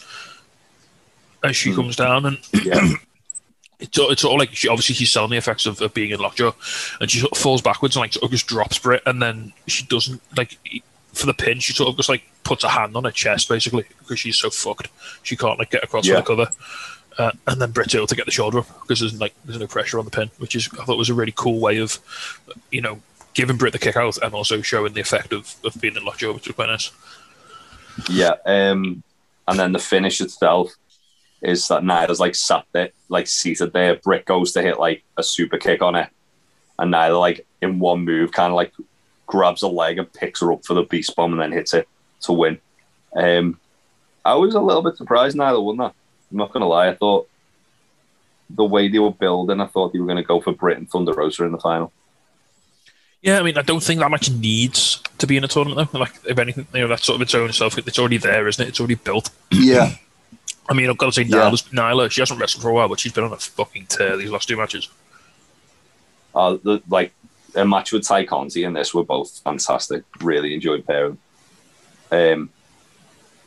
as 1.44 1.56
she 1.56 1.70
Hmm. 1.70 1.76
comes 1.76 1.96
down, 1.96 2.26
and 2.26 2.38
yeah, 2.64 2.94
it's 3.78 3.96
it's 3.98 4.22
sort 4.22 4.34
of 4.34 4.38
like 4.40 4.54
she 4.54 4.68
obviously 4.68 4.94
she's 4.94 5.10
selling 5.10 5.30
the 5.30 5.36
effects 5.36 5.66
of, 5.66 5.80
of 5.80 5.94
being 5.94 6.10
in 6.10 6.18
lockjaw, 6.20 6.52
and 7.00 7.10
she 7.10 7.20
sort 7.20 7.32
of 7.32 7.38
falls 7.38 7.62
backwards 7.62 7.94
and 7.96 8.00
like 8.02 8.12
sort 8.12 8.24
of 8.24 8.30
just 8.30 8.46
drops 8.46 8.78
Britt, 8.78 9.02
and 9.06 9.22
then 9.22 9.52
she 9.66 9.84
doesn't 9.86 10.20
like 10.36 10.58
for 11.12 11.26
the 11.26 11.34
pin. 11.34 11.60
She 11.60 11.72
sort 11.72 11.90
of 11.90 11.96
just 11.96 12.08
like 12.08 12.22
puts 12.42 12.64
a 12.64 12.68
hand 12.68 12.96
on 12.96 13.04
her 13.04 13.10
chest 13.10 13.48
basically 13.48 13.84
because 13.98 14.20
she's 14.20 14.36
so 14.36 14.48
fucked 14.50 14.88
she 15.24 15.36
can't 15.36 15.58
like 15.58 15.70
get 15.70 15.82
across 15.82 16.06
Yeah. 16.06 16.20
for 16.22 16.36
the 16.36 16.44
cover. 16.44 16.50
Uh, 17.18 17.32
and 17.46 17.60
then 17.60 17.70
Britt's 17.70 17.94
able 17.94 18.06
to 18.06 18.16
get 18.16 18.26
the 18.26 18.32
shoulder 18.32 18.58
up 18.58 18.66
because 18.82 19.00
there's 19.00 19.18
like 19.18 19.34
there's 19.44 19.58
no 19.58 19.66
pressure 19.66 19.98
on 19.98 20.04
the 20.04 20.10
pin, 20.10 20.30
which 20.38 20.54
is 20.54 20.68
I 20.78 20.84
thought 20.84 20.98
was 20.98 21.08
a 21.08 21.14
really 21.14 21.32
cool 21.34 21.60
way 21.60 21.78
of, 21.78 21.98
you 22.70 22.82
know, 22.82 23.00
giving 23.32 23.56
Britt 23.56 23.72
the 23.72 23.78
kick 23.78 23.96
out 23.96 24.18
and 24.22 24.34
also 24.34 24.60
showing 24.60 24.92
the 24.92 25.00
effect 25.00 25.32
of, 25.32 25.54
of 25.64 25.80
being 25.80 25.96
in 25.96 26.04
lockjaw, 26.04 26.32
which 26.32 26.46
was 26.46 26.56
quite 26.56 26.68
nice. 26.68 26.90
yeah. 28.10 28.34
Um, 28.44 29.02
and 29.48 29.58
then 29.58 29.72
the 29.72 29.78
finish 29.78 30.20
itself 30.20 30.74
is 31.42 31.68
that 31.68 31.82
Nyla's 31.82 32.20
like 32.20 32.34
sat 32.34 32.64
there, 32.72 32.90
like 33.08 33.26
seated 33.26 33.72
there. 33.72 33.96
Britt 33.96 34.24
goes 34.24 34.52
to 34.52 34.62
hit 34.62 34.78
like 34.78 35.04
a 35.16 35.22
super 35.22 35.58
kick 35.58 35.82
on 35.82 35.94
it, 35.94 36.08
and 36.78 36.92
Nyla 36.92 37.18
like 37.18 37.46
in 37.62 37.78
one 37.78 38.04
move 38.04 38.32
kind 38.32 38.50
of 38.50 38.56
like 38.56 38.72
grabs 39.26 39.62
a 39.62 39.68
leg 39.68 39.98
and 39.98 40.12
picks 40.12 40.40
her 40.40 40.52
up 40.52 40.64
for 40.64 40.74
the 40.74 40.82
beast 40.82 41.14
bomb 41.16 41.32
and 41.32 41.40
then 41.40 41.52
hits 41.52 41.74
it 41.74 41.88
to 42.22 42.32
win. 42.32 42.58
Um, 43.14 43.58
I 44.24 44.34
was 44.34 44.54
a 44.54 44.60
little 44.60 44.82
bit 44.82 44.96
surprised 44.96 45.36
Nyla 45.36 45.62
won 45.62 45.76
that. 45.78 45.94
I'm 46.30 46.36
not 46.38 46.52
gonna 46.52 46.68
lie. 46.68 46.88
I 46.88 46.94
thought 46.94 47.28
the 48.50 48.64
way 48.64 48.88
they 48.88 48.98
were 48.98 49.10
building, 49.12 49.60
I 49.60 49.66
thought 49.66 49.92
they 49.92 49.98
were 49.98 50.06
going 50.06 50.18
to 50.18 50.22
go 50.22 50.40
for 50.40 50.52
Britt 50.52 50.78
and 50.78 50.88
Thunder 50.88 51.12
Rosa 51.12 51.42
in 51.44 51.50
the 51.50 51.58
final. 51.58 51.90
Yeah, 53.20 53.40
I 53.40 53.42
mean, 53.42 53.58
I 53.58 53.62
don't 53.62 53.82
think 53.82 53.98
that 53.98 54.08
match 54.10 54.30
needs 54.30 55.02
to 55.18 55.26
be 55.26 55.36
in 55.36 55.42
a 55.42 55.48
tournament 55.48 55.90
though. 55.90 55.98
Like, 55.98 56.12
if 56.28 56.38
anything, 56.38 56.64
you 56.72 56.82
know, 56.82 56.86
that's 56.88 57.04
sort 57.04 57.16
of 57.16 57.22
its 57.22 57.34
own 57.34 57.52
self. 57.52 57.76
It's 57.76 57.98
already 57.98 58.18
there, 58.18 58.46
isn't 58.46 58.64
it? 58.64 58.68
It's 58.68 58.78
already 58.78 58.94
built. 58.94 59.30
Yeah, 59.50 59.90
I 60.68 60.74
mean, 60.74 60.88
I've 60.88 60.96
got 60.98 61.06
to 61.06 61.12
say, 61.12 61.22
Yeah. 61.22 61.50
Nyla's, 61.50 61.62
Nyla, 61.62 62.08
she 62.10 62.20
hasn't 62.20 62.38
wrestled 62.40 62.62
for 62.62 62.68
a 62.68 62.72
while, 62.74 62.88
but 62.88 63.00
she's 63.00 63.12
been 63.12 63.24
on 63.24 63.32
a 63.32 63.36
fucking 63.36 63.86
tear 63.86 64.16
these 64.16 64.30
last 64.30 64.46
two 64.48 64.56
matches. 64.56 64.88
uh, 66.36 66.56
the, 66.62 66.80
like 66.88 67.12
a 67.56 67.64
match 67.64 67.90
with 67.90 68.06
Tay 68.06 68.24
Conti 68.26 68.62
and 68.62 68.76
this 68.76 68.94
were 68.94 69.02
both 69.02 69.40
fantastic. 69.40 70.04
Really 70.20 70.54
enjoyed 70.54 70.86
pairing. 70.86 71.18
Um, 72.12 72.50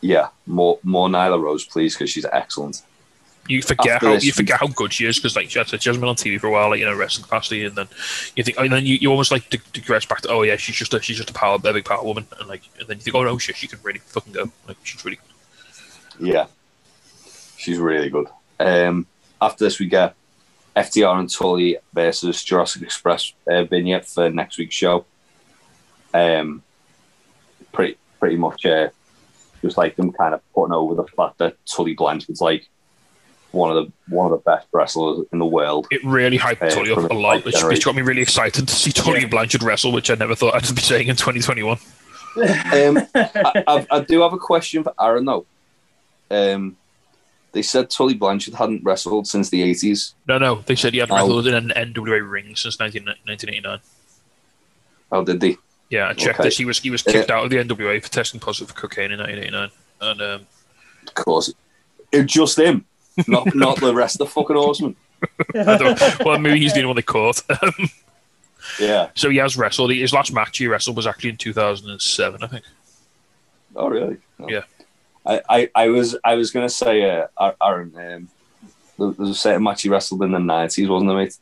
yeah, 0.02 0.30
more 0.47 0.80
more 0.84 1.08
Nyla 1.10 1.41
Rose, 1.41 1.66
please, 1.66 1.95
because 1.95 2.10
she's 2.10 2.26
excellent. 2.32 2.82
You 3.47 3.64
forget 3.64 3.95
After 3.95 4.08
how 4.10 4.14
this- 4.14 4.26
you 4.26 4.32
forget 4.32 4.60
how 4.60 4.68
good 4.68 4.93
she 4.93 5.06
is 5.08 5.18
because 5.18 5.36
like 5.36 5.50
she, 5.50 5.58
has- 5.58 5.70
she 5.70 5.76
hasn't 5.89 6.00
been 6.00 6.10
on 6.10 6.16
TV 6.16 6.39
for 6.39 6.47
a 6.47 6.52
while, 6.52 6.70
like 6.70 6.80
you 6.80 6.86
know, 6.86 6.95
wrestling 6.95 7.24
capacity, 7.24 7.66
and 7.66 7.76
then 7.76 7.88
you 8.36 8.43
think, 8.43 8.60
and 8.60 8.72
then 8.72 8.86
you, 8.86 8.95
you 8.95 9.10
almost 9.10 9.32
like 9.32 9.50
dig- 9.50 9.64
digress 9.74 10.06
back 10.06 10.22
to, 10.22 10.30
oh 10.30 10.43
yeah, 10.43 10.56
she's 10.56 10.76
just 10.76 10.93
a 10.93 11.02
she's 11.02 11.18
just 11.18 11.32
a 11.32 11.34
power, 11.34 11.56
a 11.56 11.60
big 11.74 11.84
power 11.86 12.04
woman, 12.04 12.28
and 12.39 12.47
like, 12.47 12.62
and 12.80 12.88
then 12.88 12.97
you 12.97 13.04
think, 13.04 13.16
oh 13.16 13.24
no, 13.24 13.38
shit, 13.39 13.56
she 13.56 13.68
can 13.68 13.80
really 13.82 14.00
fucking 14.00 14.34
go, 14.34 14.52
like 14.68 14.78
she's 14.84 15.04
really. 15.04 15.18
good. 16.20 16.28
Yeah, 16.28 16.45
she's 17.58 17.80
really 17.80 18.10
good. 18.10 18.28
Um, 18.60 19.08
after 19.41 19.64
this, 19.66 19.80
we 19.80 19.88
get 19.88 20.14
FTR 20.76 21.18
and 21.20 21.30
Tully 21.30 21.78
versus 21.93 22.43
Jurassic 22.43 22.84
Express 22.84 23.34
uh, 23.50 23.64
vignette 23.64 24.06
for 24.06 24.30
next 24.30 24.58
week's 24.60 24.76
show. 24.76 25.06
Um, 26.14 26.62
pretty 27.72 27.97
pretty 28.20 28.36
much 28.36 28.66
uh, 28.66 28.89
just 29.62 29.78
like 29.78 29.95
them 29.95 30.12
kind 30.12 30.34
of 30.34 30.41
putting 30.53 30.74
over 30.74 30.95
the 30.95 31.03
fact 31.05 31.38
that 31.39 31.55
Tully 31.66 31.93
Blanchard's 31.93 32.41
like 32.41 32.68
one 33.51 33.76
of 33.76 33.84
the 33.86 33.91
one 34.14 34.32
of 34.32 34.38
the 34.38 34.43
best 34.49 34.68
wrestlers 34.72 35.26
in 35.34 35.39
the 35.39 35.45
world. 35.45 35.88
It 35.91 36.03
really 36.05 36.38
hyped 36.38 36.62
Uh, 36.62 36.70
Tully 36.70 36.91
up 36.91 36.99
a 36.99 37.07
the 37.07 37.14
lot, 37.16 37.38
fight 37.38 37.45
which, 37.45 37.64
which 37.64 37.86
got 37.86 37.95
me 37.95 38.01
really 38.03 38.22
excited 38.22 38.68
to 38.68 38.74
see 38.76 38.91
Tully 38.91 39.22
Yeah. 39.22 39.28
Blanchard 39.28 39.64
wrestle, 39.64 39.91
which 39.91 40.12
I 40.12 40.16
never 40.16 40.36
thought 40.36 40.53
I'd 40.55 40.76
be 40.76 40.82
saying 40.82 41.07
in 41.07 41.16
2021. 41.16 41.78
Um, 42.38 43.07
I, 43.16 43.64
I, 43.68 43.88
I 43.91 43.99
do 44.01 44.22
have 44.22 44.34
a 44.34 44.38
question 44.38 44.84
for 44.84 44.93
Aaron 45.01 45.26
though. 45.26 45.45
Um, 46.32 46.78
they 47.51 47.64
said 47.64 47.89
Tully 47.89 48.14
Blanchard 48.14 48.53
hadn't 48.53 48.84
wrestled 48.84 49.26
since 49.26 49.49
the 49.49 49.64
eighties. 49.64 50.14
No, 50.28 50.38
no, 50.38 50.62
they 50.68 50.76
said 50.76 50.93
he 50.93 50.99
hadn't 50.99 51.14
Oh. 51.18 51.22
wrestled 51.24 51.47
in 51.47 51.55
an 51.55 51.70
NWA 51.93 52.22
ring 52.30 52.55
since 52.55 52.80
19, 52.80 53.03
1989. 53.05 53.80
How 55.12 55.24
did 55.24 55.39
they? 55.39 55.57
Yeah, 55.90 56.08
I 56.10 56.14
checked 56.14 56.40
Okay. 56.40 56.48
this. 56.50 56.58
He 56.58 56.66
was 56.66 56.80
he 56.80 56.90
was 56.92 57.02
kicked 57.02 57.32
out 57.32 57.44
of 57.44 57.50
the 57.50 57.58
NWA 57.58 58.02
for 58.04 58.10
testing 58.10 58.40
positive 58.40 58.70
for 58.70 58.76
cocaine 58.82 59.12
in 59.12 59.20
1989. 59.20 59.70
And 60.02 60.22
um, 60.22 60.48
Of 61.08 61.14
course, 61.16 61.54
it's 62.12 62.32
just 62.32 62.58
him, 62.60 62.86
not 63.28 63.54
not 63.56 63.80
the 63.80 63.94
rest 63.94 64.16
of 64.16 64.28
the 64.28 64.34
fucking 64.34 64.56
horsemen. 64.56 64.96
Well, 65.54 66.38
maybe 66.40 66.60
he's 66.60 66.74
the 66.74 66.80
only 66.80 66.88
one 66.88 66.96
they 66.96 67.02
caught. 67.02 67.42
Yeah. 68.80 69.10
so 69.16 69.30
he 69.30 69.38
has 69.38 69.58
wrestled. 69.58 69.92
His 69.92 70.14
last 70.14 70.32
match 70.32 70.58
he 70.58 70.68
wrestled 70.68 70.96
was 70.96 71.08
actually 71.08 71.32
in 71.32 71.38
2007, 71.38 72.44
I 72.44 72.48
think. 72.48 72.66
Oh, 73.76 73.88
really? 73.90 74.18
Oh. 74.40 74.48
Yeah. 74.50 74.62
I, 75.26 75.42
I, 75.50 75.70
I 75.76 75.88
was 75.90 76.16
I 76.24 76.36
was 76.36 76.52
gonna 76.52 76.70
say, 76.70 77.10
uh, 77.10 77.52
Aaron. 77.62 77.94
Um, 77.96 78.30
there 78.98 79.12
there 79.12 79.12
was 79.18 79.30
a 79.30 79.36
certain 79.36 79.64
match 79.64 79.82
he 79.82 79.90
wrestled 79.90 80.22
in 80.24 80.32
the 80.32 80.40
nineties, 80.40 80.88
wasn't 80.88 81.10
there, 81.10 81.18
mate? 81.18 81.38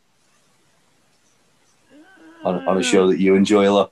On, 2.43 2.67
on 2.67 2.77
a 2.77 2.83
show 2.83 3.07
that 3.07 3.19
you 3.19 3.35
enjoy 3.35 3.67
a 3.69 3.71
lot. 3.71 3.91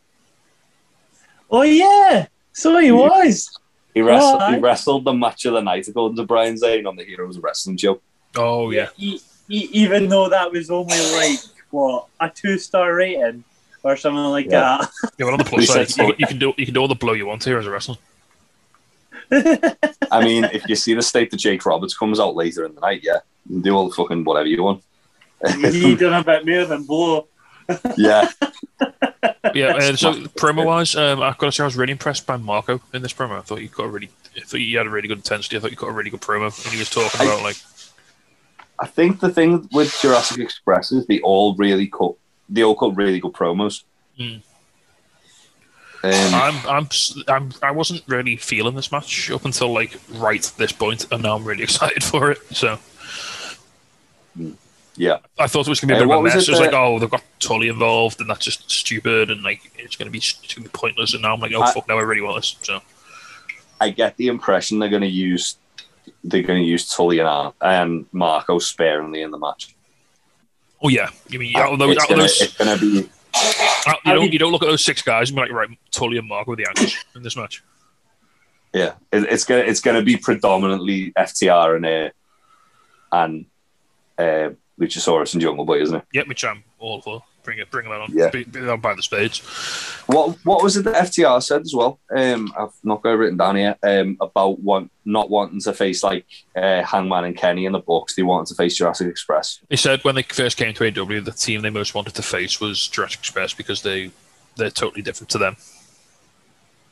Oh 1.51 1.61
yeah, 1.63 2.27
so 2.53 2.77
he 2.77 2.91
was. 2.91 3.49
He 3.93 4.01
wrestled. 4.01 4.41
Oh, 4.41 4.51
he 4.53 4.59
wrestled 4.59 5.05
the 5.05 5.13
match 5.13 5.45
of 5.45 5.53
the 5.53 5.61
night 5.61 5.87
according 5.87 6.17
to 6.17 6.23
Brian 6.25 6.57
Zane 6.57 6.85
on 6.85 6.95
the 6.97 7.03
Heroes 7.05 7.37
of 7.37 7.43
Wrestling 7.43 7.77
show. 7.77 8.01
Oh 8.35 8.71
yeah, 8.71 8.89
E- 8.97 9.19
e- 9.49 9.69
even 9.71 10.09
though 10.09 10.27
that 10.29 10.51
was 10.51 10.69
only 10.69 10.99
like 11.13 11.39
what 11.71 12.07
a 12.19 12.29
two 12.29 12.57
star 12.57 12.93
rating 12.95 13.43
or 13.83 13.95
something 13.95 14.23
like 14.25 14.47
Yeah. 14.49 14.85
yeah. 15.17 15.25
Well, 15.25 15.33
on 15.33 15.37
the 15.37 15.43
plus 15.49 15.67
side, 15.67 15.95
you, 15.97 16.13
you 16.17 16.27
can 16.27 16.39
do 16.39 16.53
you 16.57 16.65
can 16.65 16.73
do 16.73 16.81
all 16.81 16.87
the 16.89 16.95
blow 16.95 17.13
you 17.13 17.25
want 17.25 17.43
here 17.43 17.57
as 17.57 17.65
a 17.67 17.71
wrestler. 17.71 17.95
I 19.31 20.23
mean, 20.23 20.43
if 20.45 20.67
you 20.67 20.75
see 20.75 20.93
the 20.93 21.01
state 21.01 21.31
that 21.31 21.37
Jake 21.37 21.65
Roberts 21.65 21.97
comes 21.97 22.19
out 22.19 22.35
later 22.35 22.65
in 22.65 22.75
the 22.75 22.81
night, 22.81 23.01
yeah, 23.03 23.19
you 23.49 23.55
can 23.55 23.61
do 23.61 23.75
all 23.75 23.89
the 23.89 23.95
fucking 23.95 24.23
whatever 24.23 24.47
you 24.47 24.61
want. 24.63 24.83
he 25.71 25.95
done 25.95 26.13
a 26.13 26.23
bit 26.23 26.45
more 26.45 26.65
than 26.65 26.83
blow. 26.83 27.27
yeah, 27.97 28.27
Yeah. 29.53 29.95
So 29.95 30.13
promo 30.13 30.65
wise, 30.65 30.95
um, 30.95 31.21
I've 31.21 31.37
got 31.37 31.47
to 31.47 31.51
say 31.51 31.63
I 31.63 31.67
was 31.67 31.75
really 31.75 31.91
impressed 31.91 32.25
by 32.25 32.37
Marko 32.37 32.81
in 32.93 33.01
this 33.01 33.13
promo. 33.13 33.37
I 33.37 33.41
thought 33.41 33.59
he 33.59 33.67
got 33.67 33.85
a 33.85 33.89
really, 33.89 34.09
I 34.35 34.41
thought 34.41 34.59
he 34.59 34.73
had 34.73 34.87
a 34.87 34.89
really 34.89 35.07
good 35.07 35.19
intensity. 35.19 35.57
I 35.57 35.59
thought 35.59 35.69
he 35.69 35.75
got 35.75 35.89
a 35.89 35.93
really 35.93 36.09
good 36.09 36.21
promo, 36.21 36.45
and 36.63 36.73
he 36.73 36.79
was 36.79 36.89
talking 36.89 37.21
I- 37.21 37.25
about 37.25 37.43
like 37.43 37.57
I 38.79 38.87
think 38.87 39.19
the 39.19 39.29
thing 39.29 39.69
with 39.71 39.97
Jurassic 40.01 40.39
Express 40.39 40.91
is 40.91 41.05
they 41.07 41.21
all 41.21 41.55
really 41.55 41.87
cut. 41.87 42.15
They 42.49 42.63
all 42.63 42.75
cut 42.75 42.95
really 42.95 43.19
good 43.19 43.33
promos. 43.33 43.83
Mm. 44.19 44.41
Um, 46.03 46.11
I'm, 46.11 46.67
I'm, 46.67 46.89
I'm, 47.27 47.51
I 47.63 47.71
wasn't 47.71 48.03
really 48.07 48.35
feeling 48.35 48.75
this 48.75 48.91
match 48.91 49.31
up 49.31 49.45
until 49.45 49.73
like 49.73 49.99
right 50.11 50.43
this 50.57 50.71
point, 50.71 51.07
and 51.11 51.23
now 51.23 51.35
I'm 51.35 51.45
really 51.45 51.63
excited 51.69 52.03
for 52.03 52.31
it. 52.31 52.39
So 52.51 52.77
yeah, 54.97 55.17
I 55.37 55.47
thought 55.47 55.67
it 55.67 55.69
was 55.69 55.79
gonna 55.79 55.93
be 55.93 55.97
a 56.03 56.07
bit 56.07 56.13
of 56.13 56.19
a 56.19 56.23
mess. 56.23 56.35
it 56.35 56.47
It 56.47 56.51
was 56.51 56.59
like, 56.59 56.73
oh, 56.73 56.99
they've 56.99 57.09
got 57.09 57.23
Tully 57.39 57.67
involved, 57.67 58.21
and 58.21 58.29
that's 58.29 58.45
just 58.45 58.69
stupid, 58.71 59.29
and 59.31 59.43
like 59.43 59.71
it's 59.77 59.95
gonna 59.95 60.11
be, 60.11 60.19
it's 60.19 60.53
be 60.53 60.63
pointless. 60.69 61.13
And 61.13 61.21
now 61.23 61.33
I'm 61.33 61.39
like, 61.39 61.51
oh 61.53 61.61
I- 61.61 61.71
fuck, 61.73 61.87
now 61.87 61.97
I 61.97 62.01
really 62.01 62.21
want 62.21 62.37
this. 62.37 62.55
So 62.61 62.81
I 63.81 63.89
get 63.89 64.15
the 64.17 64.27
impression 64.27 64.79
they're 64.79 64.89
going 64.89 65.01
to 65.01 65.07
use 65.07 65.57
they're 66.23 66.43
going 66.43 66.61
to 66.61 66.67
use 66.67 66.87
Tully 66.89 67.19
and, 67.19 67.53
and 67.61 68.05
Marko 68.13 68.57
sparingly 68.59 69.21
in 69.21 69.31
the 69.31 69.37
match. 69.37 69.75
oh 70.81 70.87
yeah, 70.89 71.09
you 71.29 71.39
mean 71.39 71.55
out 71.57 71.73
of 71.73 71.79
those, 71.79 71.97
it's 71.99 72.41
it's 72.41 72.57
gonna 72.57 72.77
be 72.77 73.09
out- 73.87 73.97
you 74.05 74.13
don't, 74.13 74.31
you 74.33 74.39
don't 74.39 74.51
look 74.53 74.63
at 74.63 74.67
those 74.67 74.83
six 74.85 75.01
guys 75.01 75.29
and 75.29 75.35
be 75.35 75.41
like, 75.41 75.51
right, 75.51 75.67
Tully 75.91 76.17
and 76.17 76.27
Mark 76.27 76.47
with 76.47 76.57
the 76.59 76.67
ankles 76.67 76.95
in 77.15 77.21
this 77.23 77.35
match. 77.35 77.63
yeah, 78.73 78.93
it, 79.11 79.23
it's 79.29 79.43
gonna 79.43 79.61
it's 79.61 79.81
gonna 79.81 80.01
be 80.03 80.15
predominantly 80.15 81.11
FTR 81.11 81.75
and 81.75 81.85
uh, 81.85 82.09
and 83.11 83.45
uh, 84.17 84.49
Luchasaurus 84.79 85.33
and 85.33 85.41
Jungle 85.41 85.65
Boy, 85.65 85.81
isn't 85.81 85.95
it? 85.95 86.03
Yeah, 86.11 86.23
which 86.25 86.43
I'm 86.43 86.63
all 86.79 87.01
for. 87.01 87.23
Bring 87.43 87.59
it, 87.59 87.69
bring 87.69 87.87
them 87.87 88.01
on. 88.01 88.11
Yeah. 88.11 88.29
Be, 88.31 88.43
be 88.43 88.67
on 88.67 88.81
by 88.81 88.95
the 88.95 89.03
spades. 89.03 89.39
What 90.07 90.35
what 90.45 90.63
was 90.63 90.77
it 90.77 90.83
that 90.85 90.95
FTR 90.95 91.41
said 91.43 91.61
as 91.61 91.73
well? 91.75 91.99
Um, 92.13 92.51
I've 92.57 92.73
not 92.83 93.03
got 93.03 93.11
it 93.11 93.17
written 93.17 93.37
down 93.37 93.55
here. 93.55 93.75
Um, 93.83 94.17
about 94.19 94.59
want 94.61 94.91
not 95.05 95.29
wanting 95.29 95.61
to 95.61 95.73
face 95.73 96.01
like 96.03 96.25
uh, 96.55 96.81
Hangman 96.81 97.25
and 97.25 97.37
Kenny 97.37 97.65
in 97.65 97.71
the 97.71 97.79
Bucks. 97.79 98.15
They 98.15 98.23
wanted 98.23 98.47
to 98.47 98.55
face 98.55 98.75
Jurassic 98.75 99.07
Express. 99.07 99.61
He 99.69 99.77
said 99.77 100.03
when 100.03 100.15
they 100.15 100.23
first 100.23 100.57
came 100.57 100.73
to 100.73 100.87
AW, 100.87 101.21
the 101.21 101.31
team 101.31 101.61
they 101.61 101.69
most 101.69 101.93
wanted 101.93 102.15
to 102.15 102.23
face 102.23 102.59
was 102.59 102.87
Jurassic 102.87 103.19
Express 103.19 103.53
because 103.53 103.83
they 103.83 104.11
they're 104.57 104.71
totally 104.71 105.03
different 105.03 105.29
to 105.29 105.37
them. 105.37 105.55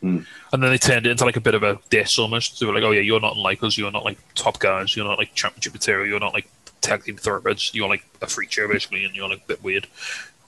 Hmm. 0.01 0.19
And 0.51 0.61
then 0.61 0.69
they 0.69 0.77
turned 0.77 1.07
it 1.07 1.11
into 1.11 1.25
like 1.25 1.38
a 1.38 1.41
bit 1.41 1.55
of 1.55 1.63
a 1.63 1.79
diss 1.89 2.19
almost. 2.19 2.59
They 2.59 2.67
were 2.67 2.73
like, 2.73 2.84
"Oh 2.84 2.91
yeah, 2.91 3.01
you're 3.01 3.21
not 3.21 3.38
like 3.38 3.63
us. 3.63 3.75
You're 3.75 3.91
not 3.91 4.05
like 4.05 4.19
top 4.36 4.59
guys. 4.59 4.95
You're 4.95 5.05
not 5.05 5.17
like 5.17 5.34
championship 5.34 5.73
material. 5.73 6.05
You're 6.05 6.19
not 6.19 6.34
like 6.34 6.47
tag 6.84 7.03
team 7.03 7.17
thoroughbreds. 7.17 7.71
You're 7.73 7.89
like 7.89 8.05
a 8.21 8.27
freak 8.27 8.51
show 8.51 8.67
basically, 8.67 9.05
and 9.05 9.15
you're 9.15 9.29
like 9.29 9.41
a 9.43 9.47
bit 9.47 9.63
weird." 9.63 9.88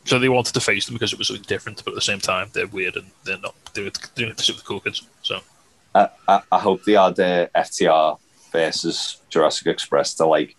So 0.03 0.19
they 0.19 0.29
wanted 0.29 0.53
to 0.53 0.59
face 0.59 0.85
them 0.85 0.93
because 0.93 1.13
it 1.13 1.17
was 1.17 1.27
something 1.29 1.45
different, 1.47 1.83
but 1.83 1.91
at 1.91 1.95
the 1.95 2.01
same 2.01 2.19
time, 2.19 2.49
they're 2.53 2.67
weird 2.67 2.95
and 2.95 3.07
they're 3.23 3.39
not 3.39 3.55
doing 3.73 3.87
it, 3.87 3.97
doing 4.13 4.29
it 4.29 4.37
to 4.37 4.43
suit 4.43 4.57
the 4.57 4.61
cool 4.61 4.79
kids. 4.79 5.01
So 5.23 5.39
I, 5.95 6.09
I, 6.27 6.41
I 6.51 6.59
hope 6.59 6.83
they 6.83 6.95
add 6.95 7.19
uh, 7.19 7.47
FTR 7.55 8.19
versus 8.51 9.19
Jurassic 9.31 9.65
Express 9.65 10.13
to 10.15 10.27
like 10.27 10.55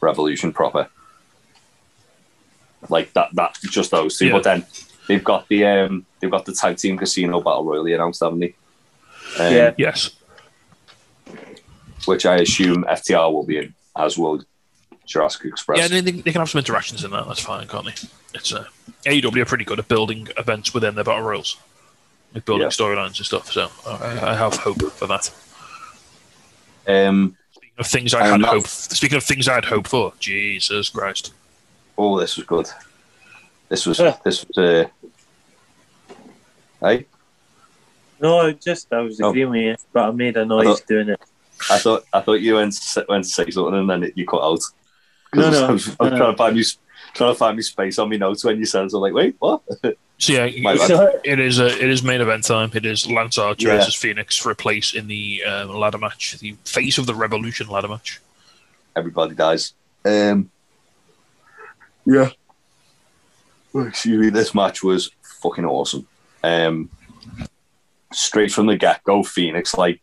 Revolution 0.00 0.52
proper. 0.52 0.88
Like 2.88 3.12
that, 3.14 3.30
that 3.34 3.58
just 3.62 3.90
those 3.90 4.16
two. 4.16 4.26
Yeah. 4.26 4.32
But 4.34 4.44
then 4.44 4.64
they've 5.08 5.22
got 5.24 5.48
the 5.48 5.66
um, 5.66 6.06
they've 6.20 6.30
got 6.30 6.44
the 6.44 6.52
tag 6.52 6.76
team 6.76 6.96
casino 6.96 7.40
battle 7.40 7.64
royal 7.64 7.86
announced, 7.86 8.22
haven't 8.22 8.38
they? 8.38 8.54
Um, 9.38 9.52
Yeah. 9.52 9.74
yes, 9.76 10.10
Which 12.06 12.24
I 12.24 12.36
assume 12.36 12.84
FTR 12.84 13.32
will 13.32 13.44
be 13.44 13.58
in, 13.58 13.74
as 13.96 14.16
will 14.16 14.42
Jurassic 15.10 15.44
Express. 15.46 15.78
yeah, 15.78 15.88
they, 15.88 16.00
they 16.00 16.12
they 16.12 16.30
can 16.32 16.40
have 16.40 16.48
some 16.50 16.60
interactions 16.60 17.02
in 17.04 17.10
that. 17.10 17.26
That's 17.26 17.40
fine, 17.40 17.66
can't 17.66 17.84
they? 17.86 17.94
It's 18.34 18.52
uh, 18.54 18.64
AEW 19.04 19.42
are 19.42 19.44
pretty 19.44 19.64
good 19.64 19.78
at 19.80 19.88
building 19.88 20.28
events 20.38 20.72
within 20.72 20.94
their 20.94 21.02
battle 21.04 21.22
royals, 21.24 21.56
like 22.32 22.44
building 22.44 22.62
Yeah. 22.66 22.68
storylines 22.68 23.16
and 23.18 23.26
stuff. 23.26 23.50
So 23.50 23.68
I, 23.86 24.30
I 24.30 24.34
have 24.36 24.54
hope 24.56 24.80
for 24.92 25.08
that. 25.08 25.30
Um, 26.86 27.36
Speaking 27.52 27.74
of 27.78 27.86
things 27.88 28.14
I 28.14 28.24
had 28.26 28.40
not- 28.40 28.50
hope. 28.50 28.66
Speaking 28.68 29.16
of 29.16 29.24
things 29.24 29.48
I 29.48 29.54
had 29.54 29.64
hope 29.64 29.88
for, 29.88 30.12
Jesus 30.20 30.88
Christ! 30.90 31.32
oh, 31.98 32.18
this 32.20 32.36
was 32.36 32.46
good. 32.46 32.66
This 33.68 33.84
was 33.86 33.98
Yeah. 33.98 34.16
this 34.24 34.44
was. 34.46 34.56
Uh, 34.58 34.88
hey, 36.80 37.06
No, 38.20 38.52
just 38.52 38.92
I 38.92 39.00
was 39.00 39.20
Oh. 39.20 39.30
agreeing 39.30 39.50
with 39.50 39.60
you, 39.62 39.76
but 39.92 40.04
I 40.08 40.10
made 40.12 40.36
a 40.36 40.44
noise 40.44 40.66
thought- 40.66 40.86
doing 40.86 41.08
it. 41.08 41.20
I 41.70 41.78
thought 41.78 42.04
I 42.12 42.20
thought 42.20 42.40
you 42.40 42.54
went 42.54 42.72
to, 42.74 42.80
say- 42.80 43.04
went 43.08 43.24
to 43.24 43.30
say 43.30 43.50
something 43.50 43.74
and 43.74 43.90
then 43.90 44.04
it, 44.04 44.12
you 44.16 44.24
cut 44.26 44.40
out. 44.42 44.60
'Cause 45.32 45.40
No, 45.40 45.44
I 45.44 45.50
was, 45.50 45.60
no, 45.60 45.66
I 45.66 45.72
was, 45.72 45.96
I 46.00 46.02
was 46.04 46.10
no. 46.12 46.16
trying 46.18 46.32
to 46.32 46.36
find 46.36 46.56
me 46.56 46.64
trying 47.14 47.32
to 47.32 47.38
find 47.38 47.56
me 47.56 47.62
space 47.62 47.98
on 47.98 48.08
my 48.10 48.16
notes 48.16 48.44
when 48.44 48.58
you 48.58 48.64
said 48.66 48.84
it. 48.84 48.90
So 48.90 48.98
I'm 48.98 49.02
like, 49.02 49.12
wait, 49.14 49.36
what? 49.38 49.62
So 50.18 50.32
yeah, 50.32 50.48
My 50.60 50.76
bad. 50.76 50.86
So, 50.88 51.20
it 51.24 51.40
is 51.40 51.58
a, 51.58 51.66
it 51.66 51.88
is 51.90 52.02
main 52.02 52.20
event 52.20 52.44
time. 52.44 52.70
It 52.74 52.84
is 52.86 53.10
Lance 53.10 53.38
Archer 53.38 53.68
Yeah. 53.68 53.76
versus 53.76 53.94
Fenix 53.94 54.36
for 54.36 54.50
a 54.50 54.54
place 54.56 54.94
in 54.94 55.06
the 55.08 55.42
um, 55.44 55.70
ladder 55.70 55.98
match, 55.98 56.38
the 56.38 56.54
face 56.64 56.98
of 56.98 57.06
the 57.06 57.14
Revolution 57.14 57.68
ladder 57.68 57.88
match. 57.88 58.20
Everybody 58.96 59.34
dies. 59.34 59.72
Um, 60.04 60.50
yeah. 62.04 62.30
Excuse 63.74 64.20
me. 64.20 64.30
This 64.30 64.54
match 64.54 64.82
was 64.82 65.10
fucking 65.22 65.64
awesome. 65.64 66.06
Um, 66.42 66.90
straight 68.12 68.50
from 68.52 68.66
the 68.66 68.76
get 68.76 69.04
go, 69.04 69.22
Fenix 69.22 69.74
like 69.76 70.00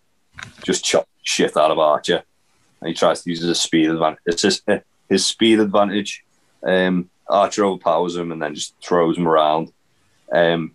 just 0.64 0.86
chopped 0.86 1.10
shit 1.24 1.58
out 1.58 1.72
of 1.72 1.80
Archer, 1.80 2.24
and 2.80 2.88
he 2.90 2.94
tries 2.94 3.22
to 3.24 3.30
use 3.30 3.42
his 3.42 3.60
speed 3.60 3.90
advantage. 3.90 4.20
It's 4.26 4.42
just 4.42 4.68
uh, 4.70 4.80
his 5.10 5.26
speed 5.26 5.60
advantage. 5.60 6.24
Um, 6.64 7.10
Archer 7.30 7.66
overpowers 7.66 8.16
him 8.16 8.32
and 8.32 8.42
then 8.42 8.56
just 8.56 8.74
throws 8.84 9.18
him 9.18 9.28
around. 9.28 9.72
Um, 10.32 10.74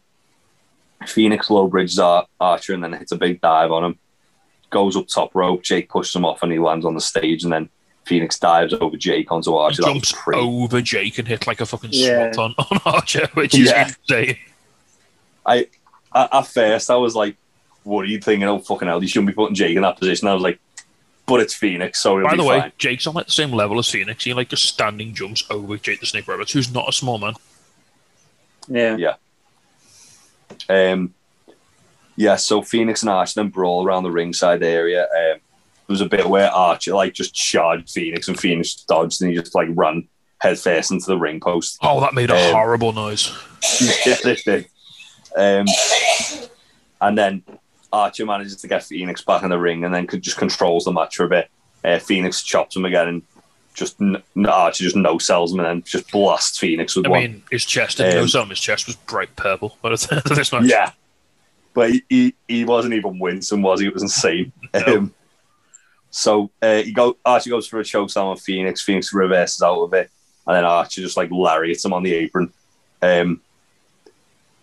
Fenix 1.07 1.51
low 1.51 1.67
bridges 1.67 1.99
Ar- 1.99 2.27
Archer 2.41 2.75
and 2.75 2.83
then 2.85 2.93
hits 2.93 3.13
a 3.13 3.17
big 3.17 3.41
dive 3.41 3.73
on 3.73 3.85
him. 3.85 3.99
Goes 4.71 4.97
up 4.97 5.09
top 5.09 5.35
rope. 5.35 5.63
Jake 5.63 5.89
pushes 5.89 6.15
him 6.15 6.25
off 6.25 6.43
and 6.43 6.53
he 6.53 6.59
lands 6.59 6.87
on 6.87 6.95
the 6.95 7.01
stage. 7.01 7.43
And 7.45 7.53
then 7.53 7.69
Fenix 8.07 8.39
dives 8.39 8.73
over 8.75 8.97
Jake 8.97 9.31
onto 9.33 9.55
Archer. 9.55 9.83
That 9.83 9.89
was 9.95 10.03
jumps 10.03 10.13
pretty- 10.13 10.41
over 10.41 10.81
Jake 10.81 11.19
and 11.19 11.27
hits 11.29 11.47
like 11.47 11.61
a 11.61 11.67
fucking 11.67 11.91
Yeah. 11.93 12.33
swat 12.33 12.57
on, 12.59 12.67
on 12.71 12.81
Archer, 12.95 13.29
which 13.35 13.55
is 13.55 13.71
Yeah. 13.71 13.89
insane. 13.89 14.37
I 15.45 15.67
at, 16.15 16.33
at 16.35 16.47
first 16.47 16.89
I 16.91 16.97
was 16.97 17.17
like 17.17 17.37
worried, 17.85 18.23
thinking, 18.23 18.49
"Oh 18.49 18.61
fucking 18.61 18.87
hell, 18.87 19.03
you 19.03 19.09
shouldn't 19.09 19.27
be 19.29 19.33
putting 19.35 19.57
Jake 19.57 19.75
in 19.77 19.83
that 19.83 19.99
position." 19.99 20.29
I 20.29 20.35
was 20.35 20.43
like, 20.43 20.61
but 21.33 21.41
it's 21.41 21.55
Fenix, 21.55 21.99
so 22.01 22.19
it'll 22.19 22.29
By 22.29 22.33
be 22.33 22.43
the 22.43 22.45
way, 22.45 22.61
fine. 22.61 22.73
Jake's 22.79 23.07
on 23.07 23.15
like 23.15 23.27
the 23.27 23.33
same 23.33 23.53
level 23.53 23.79
as 23.79 23.89
Fenix. 23.89 24.25
He 24.25 24.35
like 24.35 24.49
just 24.49 24.65
standing 24.65 25.15
jumps 25.15 25.45
over 25.51 25.77
Jake 25.79 26.01
the 26.01 26.07
Snake 26.07 26.29
Roberts, 26.29 26.53
who's 26.53 26.73
not 26.73 26.89
a 26.89 26.93
small 26.93 27.19
man. 27.19 27.35
Yeah. 28.69 28.97
Yeah. 28.97 29.15
Um, 30.69 31.15
yeah, 32.17 32.37
so 32.37 32.63
Fenix 32.63 33.03
and 33.03 33.11
Archer 33.11 33.41
then 33.41 33.49
brawl 33.49 33.87
around 33.87 34.03
the 34.03 34.11
ringside 34.11 34.63
area. 34.63 35.05
Um, 35.05 35.09
there 35.13 35.41
was 35.89 36.01
a 36.03 36.07
bit 36.07 36.29
where 36.29 36.51
Archer 36.51 36.95
like 36.95 37.15
just 37.15 37.35
charged 37.35 37.91
Fenix 37.91 38.29
and 38.29 38.39
Fenix 38.39 38.75
dodged 38.75 39.23
and 39.23 39.31
he 39.31 39.37
just 39.39 39.55
like 39.55 39.69
ran 39.71 40.07
headfirst 40.39 40.91
into 40.91 41.07
the 41.07 41.17
ring 41.19 41.41
post. 41.41 41.79
Oh, 41.83 42.01
that 42.01 42.15
made 42.15 42.31
a 42.31 42.37
Um, 42.49 42.53
horrible 42.55 42.93
noise. 42.93 43.33
yeah, 44.07 44.17
they 44.23 44.35
did. 44.37 44.69
Um, 45.35 45.67
and 47.01 47.17
then 47.19 47.43
Archer 47.93 48.25
manages 48.27 48.57
to 48.57 48.69
get 48.69 48.83
Fenix 48.85 49.23
back 49.23 49.43
in 49.43 49.51
the 49.51 49.59
ring 49.59 49.85
and 49.85 49.95
then 49.95 50.07
could, 50.07 50.23
just 50.23 50.37
controls 50.39 50.85
the 50.85 50.93
match 50.93 51.17
for 51.17 51.25
a 51.25 51.29
bit. 51.29 51.49
Uh, 51.85 51.99
Fenix 51.99 52.43
chops 52.43 52.77
him 52.77 52.85
again 52.85 53.09
and 53.09 53.23
just 53.75 54.01
n- 54.01 54.23
Archer 54.47 54.85
just 54.85 54.97
no 54.97 55.19
sells 55.19 55.53
him 55.53 55.61
and 55.61 55.67
then 55.69 55.83
just 55.83 56.11
blasts 56.11 56.59
Fenix 56.59 56.95
with 56.97 57.07
I 57.07 57.11
one. 57.11 57.19
I 57.19 57.27
mean, 57.29 57.43
his 57.51 57.65
chest 57.65 58.01
Um, 58.01 58.29
some. 58.29 58.49
His 58.51 58.61
chest 58.61 58.87
was 58.87 58.97
bright 58.97 59.35
purple. 59.37 59.77
But 59.83 59.99
this 60.29 60.53
match. 60.53 60.65
Yeah. 60.65 60.93
But 61.75 61.91
he, 61.91 62.03
he, 62.09 62.35
he 62.49 62.65
wasn't 62.65 62.95
even 62.95 63.19
wincing, 63.19 63.63
was 63.63 63.81
he? 63.81 63.87
It 63.87 63.95
was 63.95 64.03
insane. 64.03 64.53
No. 64.75 64.97
Um, 64.99 65.15
so 66.11 66.51
uh, 66.61 66.83
he 66.83 66.93
go 66.93 67.17
Archer 67.25 67.49
goes 67.49 67.67
for 67.67 67.81
a 67.81 67.83
chokeslam 67.83 68.25
on 68.25 68.37
Fenix. 68.37 68.83
Fenix 68.83 69.13
reverses 69.15 69.63
out 69.63 69.83
of 69.83 69.95
it, 69.95 70.11
and 70.47 70.55
then 70.57 70.65
Archer 70.65 71.01
just 71.01 71.17
like 71.17 71.31
lariats 71.31 71.85
him 71.87 71.95
on 71.95 72.03
the 72.03 72.13
apron. 72.13 72.53
Um, 73.01 73.41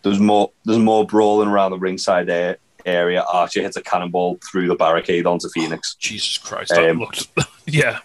there's 0.03 0.19
more 0.19 0.51
there's 0.65 0.77
more 0.77 1.05
brawling 1.07 1.49
around 1.49 1.71
the 1.71 1.79
ringside 1.79 2.29
a- 2.29 2.57
area. 2.85 3.23
Archer 3.31 3.61
hits 3.61 3.77
a 3.77 3.81
cannonball 3.81 4.39
through 4.49 4.67
the 4.67 4.75
barricade 4.75 5.25
onto 5.25 5.49
Fenix. 5.49 5.95
Jesus 5.95 6.37
Christ, 6.37 6.71
that 6.71 6.89
Um, 6.89 6.99
looked. 6.99 7.27
yeah, 7.65 7.99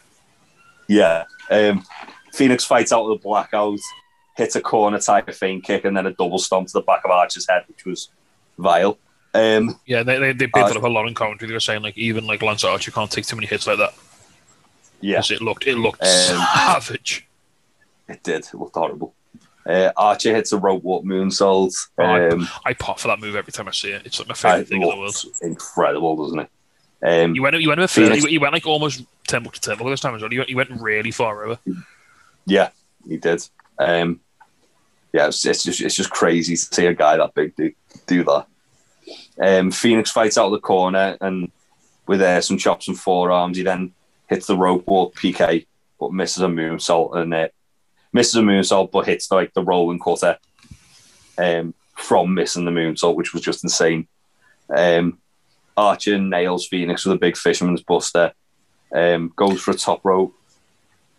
Yeah. 0.89 1.25
Um, 1.51 1.85
Fenix 2.33 2.65
fights 2.65 2.93
out 2.93 3.03
of 3.05 3.09
the 3.11 3.23
blackout, 3.23 3.79
hits 4.37 4.57
a 4.57 4.61
corner 4.61 4.99
type 4.99 5.29
of 5.29 5.37
feint 5.37 5.65
kick, 5.65 5.85
and 5.85 5.97
then 5.97 6.07
a 6.07 6.13
double 6.13 6.39
stomp 6.39 6.67
to 6.69 6.73
the 6.73 6.81
back 6.83 7.05
of 7.05 7.11
Archer's 7.11 7.47
head, 7.49 7.65
which 7.69 7.85
was 7.85 8.09
vile. 8.59 8.99
Um, 9.35 9.79
yeah. 9.87 10.03
They 10.03 10.19
they, 10.19 10.33
they 10.33 10.47
built 10.47 10.77
up 10.77 10.83
a 10.83 10.89
lot 10.89 11.07
in 11.09 11.15
commentary. 11.15 11.49
They 11.49 11.55
were 11.55 11.61
saying 11.61 11.83
like 11.83 11.97
even 11.99 12.27
like 12.27 12.43
Lance 12.43 12.65
Archer 12.65 12.91
can't 12.91 13.11
take 13.11 13.27
too 13.27 13.37
many 13.37 13.47
hits 13.47 13.67
like 13.67 13.79
that. 13.79 13.95
yeah. 15.01 15.17
'Cause 15.17 15.31
It 15.31 15.43
looked 15.43 15.67
it 15.67 15.77
looked 15.77 16.03
Um, 16.03 16.09
savage. 16.09 17.27
It 18.09 18.23
did. 18.23 18.45
It 18.45 18.55
looked 18.55 18.75
horrible. 18.77 19.15
Uh, 19.67 19.91
Archer 19.97 20.35
hits 20.35 20.53
a 20.53 20.59
rope 20.59 20.83
walk 20.83 21.05
moonsault. 21.05 21.73
Oh, 21.99 22.03
I- 22.05 22.29
Um, 22.29 22.49
I 22.65 22.75
pop 22.75 22.99
for 22.99 23.09
that 23.09 23.21
move 23.21 23.35
every 23.37 23.53
time 23.53 23.67
I 23.69 23.71
see 23.73 23.91
it. 23.91 24.03
It's 24.05 24.19
like 24.19 24.29
my 24.29 24.33
it 24.33 24.39
favorite 24.39 24.69
thing 24.69 24.83
in 24.83 24.89
the 24.89 24.97
world. 24.97 25.17
incredible, 25.43 26.17
doesn't 26.17 26.41
it? 26.41 26.51
Um, 27.03 27.35
You 27.35 27.43
went 27.43 27.59
you 27.61 27.69
went 27.69 27.81
a 27.81 27.85
bit. 27.85 27.91
Fenix- 27.91 28.25
You, 28.25 28.31
you 28.31 28.41
went 28.41 28.53
like 28.55 28.67
almost 28.67 29.05
temple 29.27 29.53
to 29.53 29.61
temple 29.61 29.89
this 29.89 30.01
time 30.01 30.15
as 30.15 30.23
well. 30.23 30.33
You 30.33 30.41
went, 30.41 30.51
you 30.51 30.57
went 30.57 30.71
really 30.81 31.11
far 31.11 31.45
over. 31.45 31.59
yeah, 32.47 32.71
he 33.09 33.17
did. 33.17 33.47
Um, 33.79 34.21
yeah, 35.13 35.29
it's, 35.29 35.45
it's 35.47 35.63
just 35.65 35.81
it's 35.81 35.95
just 35.95 36.11
crazy 36.11 36.57
to 36.57 36.63
see 36.75 36.87
a 36.87 36.95
guy 36.95 37.17
that 37.17 37.35
big 37.35 37.55
do 37.57 37.73
do 38.07 38.25
that. 38.25 38.47
Um, 39.39 39.71
Fenix 39.71 40.11
fights 40.11 40.39
out 40.39 40.47
of 40.47 40.53
the 40.53 40.59
corner 40.61 41.17
and 41.21 41.51
with 42.07 42.21
uh, 42.21 42.41
some 42.41 42.59
chops 42.59 42.89
and 42.89 42.99
forearms, 42.99 43.57
he 43.57 43.63
then 43.63 43.93
hits 44.29 44.47
the 44.47 44.57
rope 44.57 44.87
walk 44.87 45.15
PK, 45.15 45.67
but 46.01 46.13
misses 46.13 46.43
a 46.43 46.47
moonsault 46.47 47.17
and 47.17 47.33
uh, 47.35 47.49
misses 48.15 48.37
a 48.37 48.41
moonsault, 48.41 48.91
but 48.91 49.07
hits 49.07 49.31
like 49.31 49.53
the 49.53 49.63
rolling 49.63 49.99
cutter 49.99 50.39
um, 51.37 51.75
from 51.95 52.33
missing 52.33 52.65
the 52.65 52.71
moonsault, 52.71 53.17
which 53.17 53.35
was 53.35 53.43
just 53.43 53.63
insane. 53.63 54.09
Um, 54.75 55.19
Archer 55.77 56.19
nails 56.19 56.67
Fenix 56.67 57.05
with 57.05 57.17
a 57.17 57.19
big 57.19 57.37
fisherman's 57.37 57.83
buster. 57.83 58.33
Um, 58.95 59.33
goes 59.37 59.61
for 59.61 59.73
a 59.73 59.75
top 59.75 60.05
rope. 60.05 60.35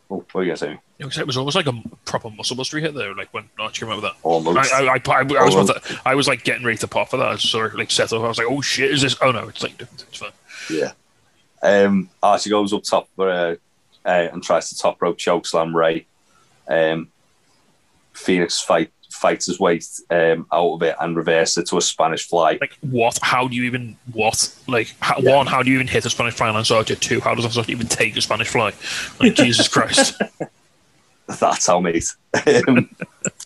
Oh, 0.09 0.23
what 0.31 0.41
are 0.41 0.43
you 0.43 0.49
gonna 0.49 0.57
say? 0.57 0.79
It 0.97 1.27
was, 1.27 1.35
almost 1.35 1.57
like 1.57 1.67
a 1.67 1.73
proper 2.05 2.29
muscle 2.29 2.55
buster 2.55 2.79
hit 2.79 2.93
there. 2.93 3.13
Like 3.13 3.33
when 3.33 3.49
Archer 3.59 3.85
came 3.85 3.91
out 3.91 4.01
with 4.01 4.05
that. 4.05 4.15
Almost. 4.23 4.73
I, 4.73 4.85
I, 4.85 4.93
I, 4.95 5.19
I, 5.19 5.23
was 5.23 5.69
to, 5.69 6.01
I 6.05 6.15
was 6.15 6.27
like 6.27 6.45
getting 6.45 6.65
ready 6.65 6.77
to 6.77 6.87
pop 6.87 7.09
for 7.09 7.17
that. 7.17 7.27
I 7.27 7.31
was 7.33 7.43
sort 7.43 7.73
of 7.73 7.77
like 7.77 7.91
set 7.91 8.13
up. 8.13 8.21
I 8.21 8.27
was 8.29 8.37
like, 8.37 8.47
oh 8.49 8.61
shit, 8.61 8.91
is 8.91 9.01
this? 9.01 9.17
Oh 9.21 9.31
no, 9.31 9.49
it's 9.49 9.61
like 9.61 9.77
different. 9.77 10.05
It's 10.07 10.19
fine. 10.19 10.31
Yeah. 10.69 10.93
Um, 11.61 12.09
Archie 12.23 12.49
goes 12.51 12.71
up 12.71 12.83
top 12.83 13.09
for, 13.15 13.29
uh, 13.29 13.55
uh, 14.05 14.29
and 14.31 14.41
tries 14.41 14.69
to 14.69 14.77
top 14.77 15.01
rope 15.01 15.17
choke 15.17 15.45
slam 15.45 15.75
Rey. 15.75 16.05
Um, 16.67 17.09
Fenix 18.13 18.61
fight 18.61 18.91
fights 19.09 19.45
his 19.45 19.59
way 19.59 19.79
um, 20.09 20.45
out 20.51 20.73
of 20.73 20.83
it 20.83 20.95
and 20.99 21.15
reverses 21.15 21.57
it 21.59 21.67
to 21.67 21.77
a 21.77 21.81
Spanish 21.81 22.27
fly. 22.27 22.57
Like 22.59 22.77
what? 22.81 23.17
How 23.21 23.47
do 23.47 23.55
you 23.55 23.63
even 23.63 23.97
what? 24.11 24.53
Like 24.67 24.93
how, 24.99 25.17
Yeah. 25.19 25.35
one, 25.37 25.47
how 25.47 25.63
do 25.63 25.69
you 25.69 25.75
even 25.75 25.87
hit 25.87 26.05
a 26.05 26.09
Spanish 26.09 26.33
fly 26.33 26.49
on 26.49 26.55
Archer? 26.55 26.95
Two, 26.95 27.21
how 27.21 27.33
does 27.35 27.45
Archer 27.57 27.71
even 27.71 27.87
take 27.87 28.15
a 28.17 28.21
Spanish 28.21 28.49
fly? 28.49 28.73
Like 29.19 29.33
Jesus 29.43 29.67
Christ. 29.67 30.21
That's 31.27 31.65
how, 31.67 31.79
mate. 31.79 32.13
Um, 32.67 32.89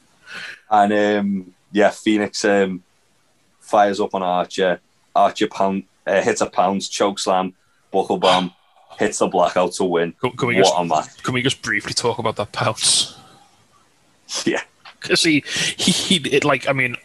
and 0.71 0.93
um, 0.93 1.53
yeah, 1.71 1.91
Fenix 1.91 2.43
um, 2.45 2.83
fires 3.59 3.99
up 3.99 4.13
on 4.15 4.23
Archer. 4.23 4.79
Archer 5.15 5.47
pound, 5.47 5.83
uh, 6.05 6.21
hits 6.21 6.41
a 6.41 6.45
pounds, 6.47 6.87
choke 6.87 7.19
slam, 7.19 7.53
buckle 7.91 8.17
bomb, 8.17 8.53
hits 8.97 9.19
the 9.19 9.27
blackout 9.27 9.73
to 9.73 9.83
win. 9.83 10.13
Can, 10.13 10.31
can 10.31 10.47
we 10.47 10.55
what 10.55 10.63
just 10.63 10.75
a 10.77 10.85
match. 10.85 11.23
can 11.23 11.33
we 11.33 11.41
just 11.41 11.61
briefly 11.61 11.93
talk 11.93 12.19
about 12.19 12.35
that 12.37 12.51
pounce? 12.51 13.15
Yeah. 14.45 14.61
Because 15.01 15.23
he, 15.23 15.43
he, 15.75 15.91
he, 15.91 16.29
it 16.29 16.43
like, 16.43 16.69
I 16.69 16.73
mean, 16.73 16.95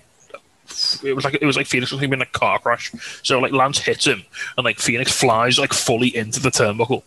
it 1.03 1.15
was 1.15 1.25
like 1.25 1.39
it 1.41 1.47
was 1.47 1.57
like 1.57 1.67
Fenix 1.67 1.93
was 1.93 2.03
in 2.03 2.21
a 2.21 2.27
car 2.27 2.59
crash. 2.59 2.93
So 3.23 3.39
like 3.39 3.53
Lance 3.53 3.79
hits 3.79 4.07
him, 4.07 4.25
and 4.57 4.65
like 4.65 4.79
Fenix 4.79 5.13
flies 5.13 5.59
like 5.59 5.73
fully 5.73 6.15
into 6.15 6.41
the 6.41 6.51
turnbuckle, 6.51 7.03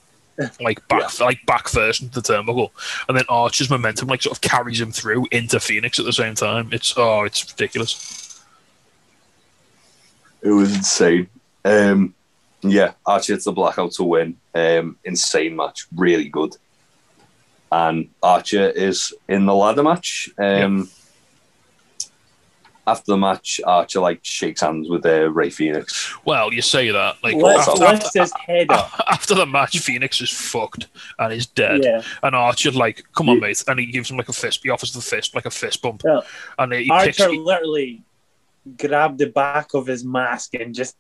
like 0.60 0.88
back 0.88 1.20
like 1.20 1.46
back 1.46 1.68
first 1.68 2.02
into 2.02 2.22
the 2.22 2.34
turnbuckle, 2.34 2.72
and 3.08 3.18
then 3.18 3.26
Archer's 3.30 3.70
momentum 3.70 4.08
like 4.08 4.22
sort 4.22 4.38
of 4.38 4.42
carries 4.42 4.80
him 4.80 4.92
through 4.92 5.28
into 5.32 5.60
Fenix 5.60 6.00
at 6.00 6.06
the 6.06 6.14
same 6.14 6.36
time. 6.36 6.70
It's 6.72 6.94
oh, 6.98 7.24
it's 7.24 7.50
ridiculous. 7.52 8.44
It 10.42 10.52
was 10.52 10.76
insane. 10.76 11.28
Um, 11.66 12.14
yeah, 12.72 12.94
Archer 13.06 13.34
hits 13.34 13.46
the 13.46 13.52
blackout 13.52 13.92
to 13.94 14.04
win. 14.04 14.38
Um, 14.54 14.98
insane 15.04 15.56
match, 15.56 15.86
really 15.96 16.30
good. 16.30 16.56
And 17.72 18.10
Archer 18.24 18.70
is 18.70 19.14
in 19.28 19.46
the 19.46 19.54
ladder 19.54 19.84
match. 19.84 20.30
Um, 20.38 20.90
After 22.86 23.12
the 23.12 23.18
match, 23.18 23.60
Archer 23.66 24.00
like 24.00 24.22
shakes 24.24 24.62
hands 24.62 24.88
with 24.90 25.06
uh, 25.06 25.30
Rey 25.30 25.50
Fenix. 25.50 26.16
Well, 26.24 26.54
you 26.54 26.62
say 26.62 26.90
that 26.90 27.18
like 27.22 27.36
Let's 27.36 27.68
after, 27.68 27.82
lift 27.82 28.06
after, 28.06 28.22
his 28.22 28.32
head 28.46 28.72
up. 28.72 28.90
after 29.12 29.36
the 29.36 29.46
match, 29.46 29.78
Fenix 29.80 30.22
is 30.22 30.30
fucked 30.32 30.88
and 31.20 31.34
is 31.34 31.48
dead. 31.48 31.84
Yeah. 31.84 32.02
And 32.24 32.34
Archer 32.34 32.72
like, 32.72 33.04
come 33.14 33.28
on, 33.28 33.42
mate, 33.42 33.62
and 33.68 33.78
he 33.78 33.88
gives 33.88 34.10
him 34.10 34.16
like 34.16 34.30
a 34.30 34.34
fist. 34.34 34.62
He 34.64 34.70
offers 34.70 34.94
the 34.94 35.02
fist 35.02 35.36
like 35.36 35.46
a 35.46 35.52
fist 35.52 35.82
bump, 35.82 36.04
Yeah. 36.06 36.22
and 36.58 36.72
he 36.72 36.90
picks. 36.90 37.20
Archer 37.20 37.34
he- 37.34 37.40
literally 37.40 38.04
grabbed 38.78 39.18
the 39.18 39.28
back 39.28 39.74
of 39.74 39.86
his 39.88 40.06
mask 40.06 40.54
and 40.54 40.74
just 40.74 40.96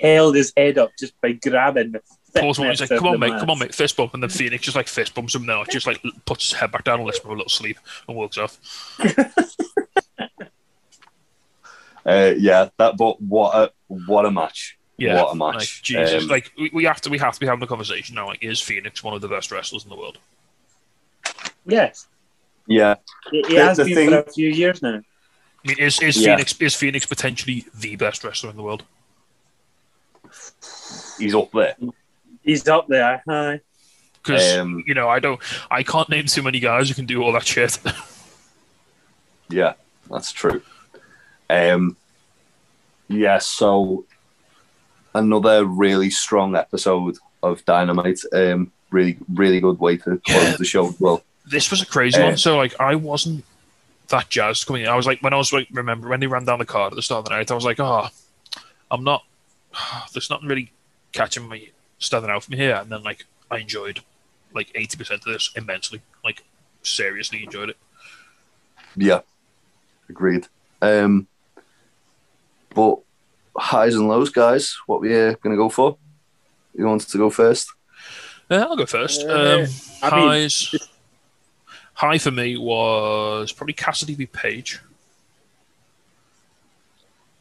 held 0.00 0.34
his 0.36 0.52
head 0.56 0.78
up 0.78 0.90
just 0.98 1.18
by 1.20 1.32
grabbing 1.32 1.92
the 1.92 2.02
Pulls 2.38 2.58
him 2.58 2.64
on, 2.64 2.70
he's 2.70 2.80
like, 2.80 2.90
"Come 2.90 3.06
on, 3.06 3.12
the 3.14 3.18
mate, 3.18 3.40
come 3.40 3.50
on, 3.50 3.58
mate, 3.58 3.74
fist 3.74 3.96
bump." 3.96 4.12
And 4.12 4.22
then 4.22 4.28
Fenix 4.30 4.62
just 4.62 4.76
like 4.76 4.86
fist 4.86 5.14
bumps 5.14 5.34
him 5.34 5.46
now. 5.46 5.64
Just 5.64 5.86
like 5.86 6.00
puts 6.26 6.50
his 6.50 6.60
head 6.60 6.70
back 6.70 6.84
down 6.84 6.98
and 6.98 7.06
lets 7.06 7.18
him 7.18 7.22
have 7.24 7.32
a 7.32 7.36
little 7.36 7.48
sleep 7.48 7.78
and 8.06 8.16
walks 8.16 8.36
off. 8.38 8.58
Uh, 12.06 12.32
yeah, 12.38 12.68
that. 12.78 12.96
But 12.96 13.20
what 13.20 13.54
a 13.54 13.70
what 13.88 14.24
a 14.24 14.30
match! 14.30 14.78
Yeah, 14.96 15.22
what 15.22 15.32
a 15.32 15.34
match! 15.36 15.54
Like, 15.56 15.68
Jesus, 15.82 16.22
Um, 16.22 16.28
like 16.28 16.50
we, 16.56 16.70
we 16.72 16.84
have 16.84 17.00
to, 17.02 17.10
we 17.10 17.18
have 17.18 17.34
to 17.34 17.40
be 17.40 17.46
having 17.46 17.62
a 17.62 17.66
conversation 17.66 18.14
now. 18.14 18.28
Like, 18.28 18.42
is 18.42 18.60
Fenix 18.60 19.04
one 19.04 19.12
of 19.14 19.20
the 19.20 19.28
best 19.28 19.50
wrestlers 19.52 19.84
in 19.84 19.90
the 19.90 19.96
world? 19.96 20.16
Yes, 21.66 22.06
yeah, 22.66 22.94
he, 23.30 23.42
he 23.48 23.56
The- 23.56 23.62
has 23.64 23.76
the 23.76 23.84
been 23.84 23.94
thing- 23.94 24.10
for 24.10 24.18
a 24.20 24.32
few 24.32 24.48
years 24.48 24.80
now. 24.80 25.02
I 25.64 25.68
mean, 25.68 25.78
is 25.78 26.00
is 26.00 26.16
Yeah. 26.16 26.36
Fenix 26.36 26.58
is 26.60 26.74
Fenix 26.74 27.04
potentially 27.04 27.66
the 27.74 27.96
best 27.96 28.24
wrestler 28.24 28.48
in 28.50 28.56
the 28.56 28.62
world? 28.62 28.84
He's 31.18 31.34
up 31.34 31.50
there. 31.52 31.74
He's 32.42 32.66
up 32.68 32.86
there. 32.88 33.22
Hi. 33.28 33.60
Because 34.22 34.56
Um, 34.58 34.82
you 34.86 34.94
know, 34.94 35.08
I 35.08 35.18
don't, 35.20 35.40
I 35.70 35.82
can't 35.82 36.08
name 36.08 36.26
too 36.26 36.42
many 36.42 36.60
guys 36.60 36.88
who 36.88 36.94
can 36.94 37.06
do 37.06 37.22
all 37.22 37.32
that 37.32 37.46
shit. 37.46 37.78
Yeah, 39.50 39.74
that's 40.10 40.30
true. 40.30 40.60
Um, 41.48 41.96
yeah, 43.08 43.38
so 43.38 44.04
another 45.14 45.64
really 45.64 46.10
strong 46.10 46.54
episode 46.54 47.16
of 47.42 47.64
Dynamite. 47.64 48.20
Um, 48.32 48.70
really, 48.90 49.16
really 49.32 49.60
good 49.60 49.78
way 49.80 49.96
to 49.96 50.20
close 50.26 50.42
Yeah. 50.50 50.56
the 50.58 50.64
show. 50.66 50.94
Well, 50.98 51.22
this 51.46 51.70
was 51.70 51.80
a 51.80 51.86
crazy 51.86 52.20
Uh, 52.20 52.26
one. 52.26 52.36
So 52.36 52.58
like, 52.58 52.78
I 52.78 52.94
wasn't 52.94 53.44
that 54.08 54.28
jazzed 54.28 54.66
coming 54.66 54.82
in. 54.82 54.88
I 54.88 54.96
was 54.96 55.06
like, 55.06 55.22
when 55.22 55.32
I 55.32 55.38
was 55.38 55.50
like, 55.52 55.68
remember 55.72 56.08
when 56.08 56.20
they 56.20 56.26
ran 56.26 56.44
down 56.44 56.58
the 56.58 56.66
card 56.66 56.92
at 56.92 56.96
the 56.96 57.02
start 57.02 57.20
of 57.20 57.24
the 57.26 57.30
night, 57.30 57.50
I 57.50 57.54
was 57.54 57.64
like, 57.64 57.80
oh, 57.80 58.08
I'm 58.90 59.04
not. 59.04 59.24
There's 60.12 60.28
nothing 60.28 60.48
really 60.48 60.70
catching 61.12 61.48
me 61.48 61.72
standing 61.98 62.30
out 62.30 62.44
from 62.44 62.56
here. 62.56 62.76
And 62.76 62.90
then 62.90 63.02
like, 63.02 63.24
I 63.50 63.58
enjoyed 63.58 64.00
like 64.54 64.72
80% 64.72 65.10
of 65.12 65.24
this 65.24 65.50
immensely. 65.56 66.00
Like, 66.24 66.42
seriously 66.82 67.44
enjoyed 67.44 67.70
it. 67.70 67.76
yeah, 68.96 69.20
agreed. 70.08 70.46
Um, 70.80 71.26
but 72.74 72.98
highs 73.56 73.94
and 73.94 74.08
lows, 74.08 74.30
guys. 74.30 74.76
What 74.86 75.00
we 75.00 75.14
uh, 75.14 75.34
going 75.42 75.50
to 75.50 75.56
go 75.56 75.68
for? 75.68 75.96
Who 76.76 76.86
wants 76.86 77.06
to 77.06 77.18
go 77.18 77.30
first? 77.30 77.68
Uh, 78.50 78.66
I'll 78.68 78.76
go 78.76 78.86
first. 78.86 79.22
Uh, 79.26 79.32
Um, 79.32 79.66
I 80.02 80.16
mean, 80.16 80.28
highs. 80.28 80.74
High 81.94 82.18
for 82.18 82.30
me 82.30 82.56
was 82.56 83.50
probably 83.52 83.74
Kassidy 83.74 84.16
v 84.16 84.26
Page. 84.26 84.80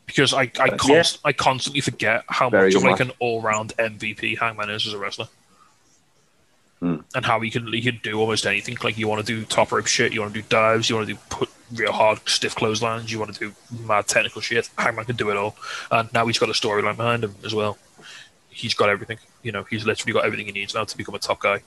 Because 0.08 0.34
I 0.34 0.50
I, 0.60 0.70
const- 0.70 1.16
Yeah. 1.24 1.30
I 1.30 1.34
constantly 1.34 1.82
forget 1.82 2.24
how 2.28 2.50
Very 2.50 2.68
much 2.70 2.76
of 2.76 2.84
like 2.84 3.00
match. 3.00 3.08
an 3.10 3.14
all 3.20 3.42
round 3.42 3.76
MVP 3.78 4.40
Hangman 4.40 4.70
is 4.72 4.88
as 4.88 4.94
a 4.94 4.98
wrestler. 4.98 5.28
Hmm. 6.80 6.98
And 7.16 7.26
how 7.26 7.40
he 7.40 7.50
can 7.50 7.68
he 7.74 7.82
can 7.82 8.00
do 8.04 8.20
almost 8.20 8.46
anything. 8.46 8.78
Like 8.84 8.98
you 8.98 9.08
want 9.08 9.26
to 9.26 9.36
do 9.36 9.44
top 9.46 9.72
rope 9.72 9.88
shit, 9.88 10.14
you 10.14 10.22
want 10.22 10.34
to 10.34 10.42
do 10.42 10.48
dives, 10.48 10.90
you 10.90 10.96
want 10.96 11.08
to 11.08 11.14
do 11.16 11.20
put 11.30 11.50
real 11.74 11.92
hard 11.92 12.20
stiff 12.30 12.56
clotheslines, 12.56 13.12
you 13.12 13.20
want 13.20 13.34
to 13.34 13.40
do 13.40 13.54
mad 13.86 14.08
technical 14.08 14.42
shit. 14.42 14.70
Hangman 14.78 15.06
can 15.06 15.16
do 15.16 15.30
it 15.32 15.38
all. 15.38 15.56
And 15.92 16.12
now 16.14 16.26
he's 16.28 16.38
got 16.40 16.50
a 16.50 16.54
storyline 16.54 16.96
behind 16.96 17.24
him 17.24 17.36
as 17.44 17.54
well. 17.56 17.78
He's 18.50 18.74
got 18.76 18.90
everything. 18.90 19.18
You 19.44 19.52
know, 19.52 19.64
he's 19.64 19.86
literally 19.86 20.14
got 20.14 20.24
everything 20.26 20.46
he 20.46 20.52
needs 20.52 20.74
now 20.76 20.84
to 20.84 20.98
become 20.98 21.16
a 21.16 21.20
top 21.20 21.40
guy. 21.42 21.62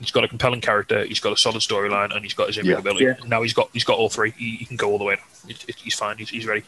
He's 0.00 0.10
got 0.10 0.24
a 0.24 0.28
compelling 0.28 0.60
character. 0.60 1.04
He's 1.04 1.20
got 1.20 1.32
a 1.32 1.36
solid 1.36 1.60
storyline, 1.62 2.14
and 2.14 2.22
he's 2.24 2.34
got 2.34 2.48
his 2.48 2.58
in 2.58 2.66
Yeah. 2.66 3.14
Now 3.26 3.42
he's 3.42 3.52
got 3.54 3.70
he's 3.72 3.84
got 3.84 3.96
all 3.98 4.08
three. 4.08 4.32
He, 4.36 4.56
he 4.56 4.64
can 4.64 4.76
go 4.76 4.90
all 4.90 4.98
the 4.98 5.04
way. 5.04 5.16
It, 5.48 5.64
it, 5.68 5.76
he's 5.76 5.94
fine. 5.94 6.18
He's, 6.18 6.28
he's 6.30 6.46
ready. 6.46 6.64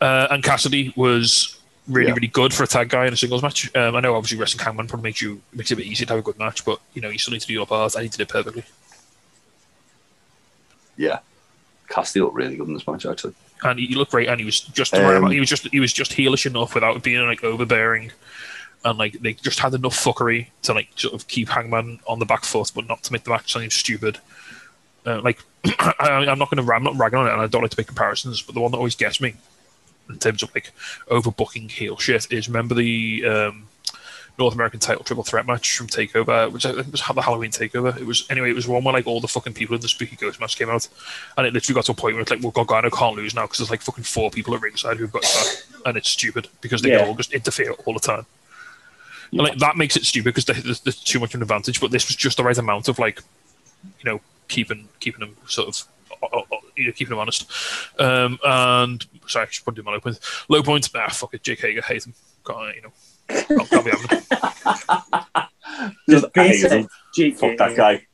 Uh, 0.00 0.26
and 0.30 0.42
Kassidy 0.42 0.96
was 0.96 1.58
really 1.86 2.08
Yeah. 2.08 2.14
really 2.14 2.28
good 2.28 2.52
for 2.52 2.62
a 2.64 2.66
tag 2.66 2.88
guy 2.88 3.06
in 3.06 3.12
a 3.12 3.16
singles 3.16 3.42
match. 3.42 3.74
Um, 3.76 3.94
I 3.94 4.00
know 4.00 4.14
obviously 4.16 4.38
wrestling 4.38 4.64
Hangman 4.64 4.86
probably 4.88 5.08
makes 5.08 5.20
you 5.22 5.40
makes 5.52 5.70
it 5.70 5.74
a 5.74 5.76
bit 5.76 5.86
easier 5.86 6.06
to 6.06 6.12
have 6.14 6.20
a 6.20 6.22
good 6.22 6.38
match, 6.38 6.64
but 6.64 6.80
you 6.94 7.00
know 7.02 7.08
you 7.10 7.18
still 7.18 7.32
need 7.32 7.40
to 7.42 7.46
do 7.46 7.52
your 7.52 7.66
part. 7.66 7.94
and 7.94 8.02
he 8.02 8.08
did 8.08 8.20
it 8.20 8.28
perfectly. 8.28 8.64
Yeah. 10.96 11.20
Kassidy 11.88 12.20
looked 12.22 12.34
really 12.34 12.56
good 12.56 12.68
in 12.68 12.74
this 12.74 12.86
match, 12.86 13.04
actually. 13.06 13.34
and 13.62 13.78
he, 13.78 13.86
he 13.86 13.94
looked 13.94 14.10
great, 14.12 14.28
and 14.28 14.40
he 14.40 14.44
was 14.46 14.60
just 14.60 14.94
Um, 14.94 15.30
he 15.30 15.40
was 15.40 15.48
just 15.48 15.68
he 15.70 15.80
was 15.80 15.92
just 15.92 16.12
heelish 16.12 16.46
enough 16.46 16.74
without 16.74 17.02
being 17.02 17.24
like 17.26 17.44
overbearing, 17.44 18.10
and 18.84 18.98
like 18.98 19.14
they 19.20 19.32
just 19.34 19.58
had 19.60 19.74
enough 19.74 19.94
fuckery 19.96 20.48
to 20.62 20.74
like 20.74 20.88
sort 20.96 21.14
of 21.14 21.26
keep 21.28 21.48
Hangman 21.48 22.00
on 22.06 22.18
the 22.18 22.26
back 22.26 22.44
foot, 22.44 22.70
but 22.74 22.86
not 22.86 23.02
to 23.04 23.12
make 23.12 23.24
the 23.24 23.30
match 23.30 23.52
seem 23.52 23.70
stupid. 23.70 24.18
Uh, 25.06 25.20
like 25.22 25.38
I, 25.64 26.26
I'm 26.28 26.38
not 26.38 26.50
going 26.50 26.64
to 26.64 26.72
I'm 26.72 26.82
not 26.84 26.96
ragging 26.96 27.18
on 27.18 27.26
it, 27.26 27.32
and 27.32 27.40
I 27.40 27.46
don't 27.46 27.62
like 27.62 27.70
to 27.72 27.78
make 27.80 27.86
comparisons, 27.86 28.42
but 28.42 28.54
the 28.54 28.60
one 28.60 28.70
that 28.72 28.78
always 28.78 28.94
gets 28.96 29.20
me 29.20 29.34
in 30.08 30.18
terms 30.18 30.42
of 30.42 30.54
like 30.54 30.70
overbooking 31.08 31.70
heel 31.70 31.96
shit 31.96 32.30
is 32.30 32.46
remember 32.48 32.74
the 32.74 33.24
um, 33.26 33.66
North 34.38 34.52
American 34.54 34.80
title 34.80 35.04
triple 35.04 35.24
threat 35.24 35.46
match 35.46 35.76
from 35.78 35.86
Takeover, 35.86 36.50
which 36.52 36.66
I 36.66 36.72
think 36.72 36.90
was 36.92 37.00
the 37.02 37.22
Halloween 37.22 37.52
Takeover. 37.52 37.96
It 37.98 38.04
was 38.04 38.26
anyway. 38.28 38.50
It 38.50 38.54
was 38.54 38.66
one 38.68 38.84
where 38.84 38.92
like 38.92 39.06
all 39.06 39.20
the 39.20 39.28
fucking 39.28 39.54
people 39.54 39.74
in 39.76 39.80
the 39.80 39.88
Spooky 39.88 40.16
Ghost 40.16 40.40
match 40.40 40.56
came 40.58 40.68
out, 40.68 40.86
and 41.38 41.46
it 41.46 41.54
literally 41.54 41.74
got 41.74 41.86
to 41.86 41.92
a 41.92 41.94
point 41.94 42.14
where 42.16 42.22
it's 42.22 42.30
like, 42.30 42.42
well, 42.42 42.50
Gargano 42.50 42.90
can't 42.90 43.16
lose 43.16 43.34
now 43.34 43.42
because 43.42 43.58
there's 43.58 43.70
like 43.70 43.80
fucking 43.80 44.04
four 44.04 44.30
people 44.30 44.54
at 44.54 44.60
ringside 44.60 44.96
who've 44.98 45.12
got 45.12 45.24
his 45.24 45.66
back, 45.72 45.86
and 45.86 45.96
it's 45.96 46.10
stupid 46.10 46.48
because 46.60 46.82
they 46.82 46.90
Yeah. 46.90 47.06
all 47.06 47.14
just 47.14 47.32
interfere 47.32 47.72
all 47.86 47.94
the 47.94 48.00
time. 48.00 48.26
And 49.38 49.48
like 49.48 49.58
that 49.58 49.76
makes 49.76 49.96
it 49.96 50.04
stupid 50.04 50.34
because 50.34 50.44
there's, 50.44 50.80
there's 50.80 51.00
too 51.00 51.18
much 51.20 51.30
of 51.34 51.38
an 51.38 51.42
advantage. 51.42 51.80
But 51.80 51.90
this 51.90 52.06
was 52.08 52.16
just 52.16 52.36
the 52.36 52.44
right 52.44 52.56
amount 52.58 52.88
of 52.88 52.98
like, 52.98 53.20
you 53.98 54.04
know, 54.10 54.20
keeping 54.48 54.88
keeping 55.00 55.20
them 55.20 55.36
sort 55.46 55.68
of. 55.68 55.82
uh, 56.22 56.26
uh, 56.38 56.56
You 56.76 56.86
know, 56.86 56.92
keeping 56.92 57.10
them 57.10 57.18
honest, 57.18 57.50
um, 57.98 58.38
and 58.44 59.04
sorry, 59.26 59.46
I 59.46 59.50
should 59.50 59.64
probably 59.64 59.82
do 59.82 59.86
my 59.86 59.92
low 59.92 60.00
point. 60.00 60.18
Low 60.48 60.62
point, 60.62 60.88
ah, 60.94 61.08
fuck 61.10 61.34
it, 61.34 61.42
Jake 61.42 61.60
Hager, 61.60 61.82
hate 61.82 62.04
him. 62.06 62.14
Can't, 62.46 62.74
you 62.76 62.82
know, 62.82 62.92
can't, 63.28 63.70
can't 63.70 63.84
be 63.84 63.90
having 63.90 64.08
him. 64.10 64.22
Just 66.08 66.26
I 66.36 66.48
hate 66.48 66.72
him. 66.72 66.88
GK. 67.16 67.36
Fuck 67.38 67.56
that 67.58 67.76
guy. 67.76 68.06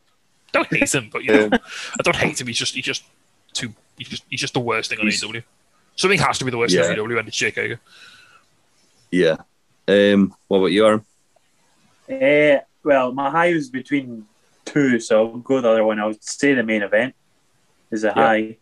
don't 0.52 0.66
hate 0.74 0.94
him, 0.94 1.08
but 1.12 1.22
you 1.24 1.32
know, 1.32 1.48
I 1.52 2.02
don't 2.02 2.16
hate 2.16 2.40
him. 2.40 2.46
He's 2.46 2.58
just 2.58 2.74
he's 2.74 2.84
just 2.84 3.04
too 3.52 3.72
he's 3.98 4.08
just 4.08 4.24
he's 4.30 4.40
just 4.40 4.54
the 4.54 4.60
worst 4.60 4.90
thing 4.90 4.98
on 5.00 5.06
He's- 5.06 5.22
AEW. 5.22 5.42
Something 5.96 6.18
has 6.20 6.38
to 6.38 6.44
be 6.46 6.50
the 6.50 6.58
worst 6.58 6.72
Yeah. 6.74 6.82
thing 6.82 6.98
on 6.98 7.06
AEW, 7.08 7.18
and 7.18 7.28
it's 7.28 7.36
Jake 7.36 7.56
Hager. 7.56 7.78
Yeah. 9.10 9.36
Um, 9.88 10.34
what 10.48 10.58
about 10.58 10.66
you, 10.72 10.86
Aaron? 10.86 11.04
Uh, 12.10 12.60
well, 12.82 13.12
my 13.12 13.30
high 13.30 13.52
was 13.52 13.70
between 13.70 14.26
two, 14.64 14.98
so 15.00 15.26
I'll 15.26 15.38
go 15.38 15.60
the 15.60 15.70
other 15.70 15.84
one. 15.84 16.00
I 16.00 16.06
would 16.06 16.22
say 16.24 16.54
the 16.54 16.62
main 16.62 16.82
event 16.82 17.14
is 17.90 18.04
a 18.04 18.08
Yeah. 18.08 18.14
high. 18.14 18.56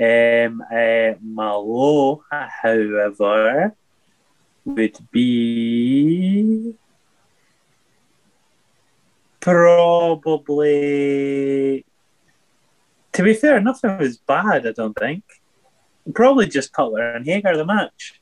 Um, 0.00 0.62
uh, 0.62 1.14
my 1.20 1.50
low, 1.50 2.22
however, 2.30 3.74
would 4.64 4.96
be 5.10 6.76
probably. 10.18 11.84
To 13.12 13.22
be 13.24 13.34
fair, 13.34 13.60
nothing 13.60 13.98
was 13.98 14.18
bad. 14.18 14.66
I 14.66 14.72
don't 14.72 14.96
think. 14.96 15.24
Probably 16.14 16.46
just 16.46 16.72
Cutler 16.72 17.10
and 17.16 17.26
Hager 17.26 17.56
the 17.56 17.66
match. 17.66 18.20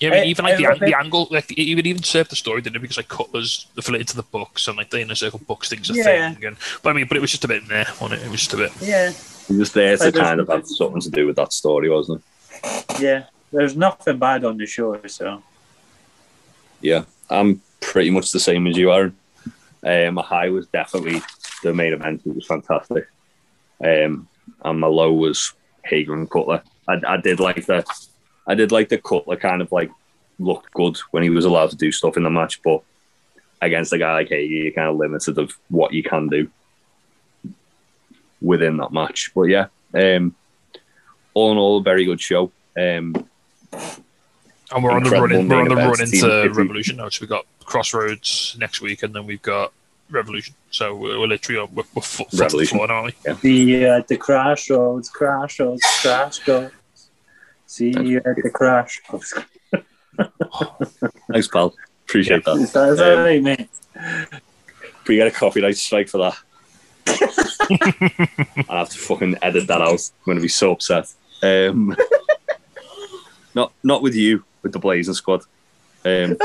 Yeah, 0.00 0.08
I 0.08 0.12
mean, 0.12 0.20
Eh, 0.20 0.26
even 0.28 0.44
like 0.46 0.56
the, 0.56 0.66
eh, 0.66 0.74
the 0.86 0.98
angle, 0.98 1.28
like 1.30 1.50
it 1.56 1.74
would 1.74 1.86
even 1.86 2.02
serve 2.02 2.28
the 2.30 2.36
story, 2.36 2.62
didn't 2.62 2.76
it? 2.76 2.80
Because 2.82 2.96
like 2.96 3.08
Cutler's 3.08 3.66
affiliated 3.76 4.08
to 4.08 4.16
the 4.16 4.22
Bucks, 4.22 4.66
and 4.66 4.76
like 4.78 4.88
the 4.90 5.00
inner 5.02 5.14
circle 5.14 5.40
Bucks 5.46 5.68
things 5.68 5.90
a 5.90 5.94
Yeah. 5.94 6.32
thing. 6.32 6.44
And, 6.46 6.56
but 6.82 6.90
I 6.90 6.92
mean, 6.94 7.06
but 7.06 7.16
it 7.18 7.20
was 7.20 7.30
just 7.30 7.44
a 7.44 7.48
bit 7.48 7.62
in 7.62 7.68
there, 7.68 7.86
wasn't 8.00 8.20
it? 8.22 8.24
It 8.26 8.30
was 8.30 8.40
just 8.40 8.54
a 8.54 8.56
bit. 8.56 8.72
Yeah, 8.80 9.12
He 9.46 9.56
was 9.56 9.72
there 9.72 9.96
to 9.98 10.04
Like, 10.04 10.14
kind 10.14 10.40
of 10.40 10.48
have 10.48 10.66
something 10.66 11.02
to 11.02 11.10
do 11.10 11.26
with 11.26 11.36
that 11.36 11.52
story, 11.52 11.90
wasn't 11.90 12.22
it? 12.64 12.84
yeah. 13.00 13.24
There's 13.52 13.76
nothing 13.76 14.16
bad 14.18 14.44
on 14.44 14.56
the 14.56 14.64
show, 14.66 14.98
so. 15.06 15.42
Yeah. 16.80 17.04
I'm 17.28 17.60
pretty 17.80 18.10
much 18.10 18.32
the 18.32 18.40
same 18.40 18.66
as 18.68 18.76
you, 18.76 18.92
Aaron. 18.92 19.14
Um, 19.84 20.14
my 20.14 20.22
high 20.22 20.48
was 20.50 20.66
definitely 20.68 21.20
the 21.62 21.74
main 21.74 21.92
event. 21.92 22.22
It 22.24 22.34
was 22.34 22.46
fantastic. 22.46 23.08
Um, 23.84 24.28
and 24.64 24.80
my 24.80 24.86
low 24.86 25.12
was 25.12 25.52
Hager 25.84 26.14
and 26.14 26.30
Cutler. 26.30 26.62
I, 26.88 27.00
I 27.06 27.16
did 27.18 27.40
like 27.40 27.66
the, 27.66 27.84
I 28.50 28.54
did 28.54 28.72
like 28.72 28.88
the 28.88 28.98
Cutler 28.98 29.36
kind 29.36 29.62
of 29.62 29.70
like 29.70 29.90
looked 30.38 30.72
good 30.72 30.96
when 31.12 31.22
he 31.22 31.30
was 31.30 31.44
allowed 31.44 31.70
to 31.70 31.76
do 31.76 31.92
stuff 31.92 32.16
in 32.16 32.24
the 32.24 32.30
match, 32.30 32.60
but 32.62 32.82
against 33.62 33.92
a 33.92 33.98
guy 33.98 34.12
like 34.12 34.28
Hager, 34.28 34.52
you're 34.52 34.72
kind 34.72 34.88
of 34.88 34.96
limited 34.96 35.38
of 35.38 35.56
what 35.68 35.92
you 35.92 36.02
can 36.02 36.28
do 36.28 36.50
within 38.40 38.78
that 38.78 38.92
match. 38.92 39.30
But 39.34 39.42
yeah, 39.42 39.66
um, 39.94 40.34
all 41.34 41.52
in 41.52 41.58
all, 41.58 41.78
a 41.78 41.82
very 41.82 42.04
good 42.04 42.20
show. 42.20 42.50
Um, 42.76 43.14
And 44.72 44.84
we're 44.84 44.92
on 44.92 45.02
the 45.02 45.10
run. 45.10 45.32
In, 45.32 45.48
we're 45.48 45.60
on 45.60 45.68
the 45.68 45.76
run 45.76 46.00
into 46.00 46.20
team. 46.20 46.52
Revolution 46.52 46.96
now. 46.96 47.08
So 47.08 47.22
we've 47.22 47.30
got 47.30 47.46
Crossroads 47.64 48.56
next 48.58 48.80
week, 48.80 49.02
and 49.02 49.14
then 49.14 49.26
we've 49.26 49.42
got 49.42 49.72
Revolution. 50.10 50.54
So 50.70 50.94
we're, 50.94 51.18
we're 51.18 51.26
literally 51.26 51.60
on, 51.60 51.74
we're, 51.74 51.84
we're 51.94 52.02
foot, 52.02 52.30
foot 52.30 52.30
to 52.30 52.36
the 52.36 52.42
Revolution. 52.44 52.78
floor, 52.78 52.88
now, 52.88 52.94
aren't 53.02 53.14
we? 53.24 53.34
See 53.34 53.64
you 53.64 53.86
at 53.88 54.08
the 54.08 54.16
crash 54.16 54.70
roads, 54.70 55.08
crash 55.08 55.58
See 57.70 57.94
you 58.02 58.16
at 58.16 58.34
the 58.34 58.50
crash 58.52 59.00
thanks, 61.30 61.46
pal. 61.46 61.72
Appreciate 62.02 62.44
that. 62.44 62.56
Is 62.56 62.72
that, 62.72 62.88
is 62.88 62.98
that 62.98 63.14
right, 63.14 63.40
mate? 63.40 63.68
We 65.06 65.14
get 65.14 65.28
a 65.28 65.30
copyright 65.30 65.76
strike 65.76 66.08
for 66.08 66.18
that, 66.18 66.36
I 67.06 68.78
have 68.78 68.88
to 68.88 68.98
fucking 68.98 69.36
edit 69.40 69.68
that 69.68 69.80
out. 69.80 70.00
I'm 70.00 70.24
going 70.24 70.38
to 70.38 70.42
be 70.42 70.48
so 70.48 70.72
upset. 70.72 71.14
Um, 71.44 71.96
not 73.54 73.72
not 73.84 74.02
with 74.02 74.16
you, 74.16 74.42
with 74.62 74.72
the 74.72 74.80
Blazing 74.80 75.14
Squad. 75.14 75.42
Um, 76.04 76.38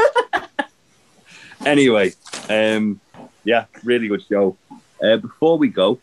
anyway, 1.65 2.13
um, 2.51 3.01
yeah, 3.43 3.65
really 3.83 4.09
good 4.09 4.23
show. 4.29 4.57
Uh, 5.03 5.17
before 5.17 5.57
we 5.57 5.69
go, 5.69 5.99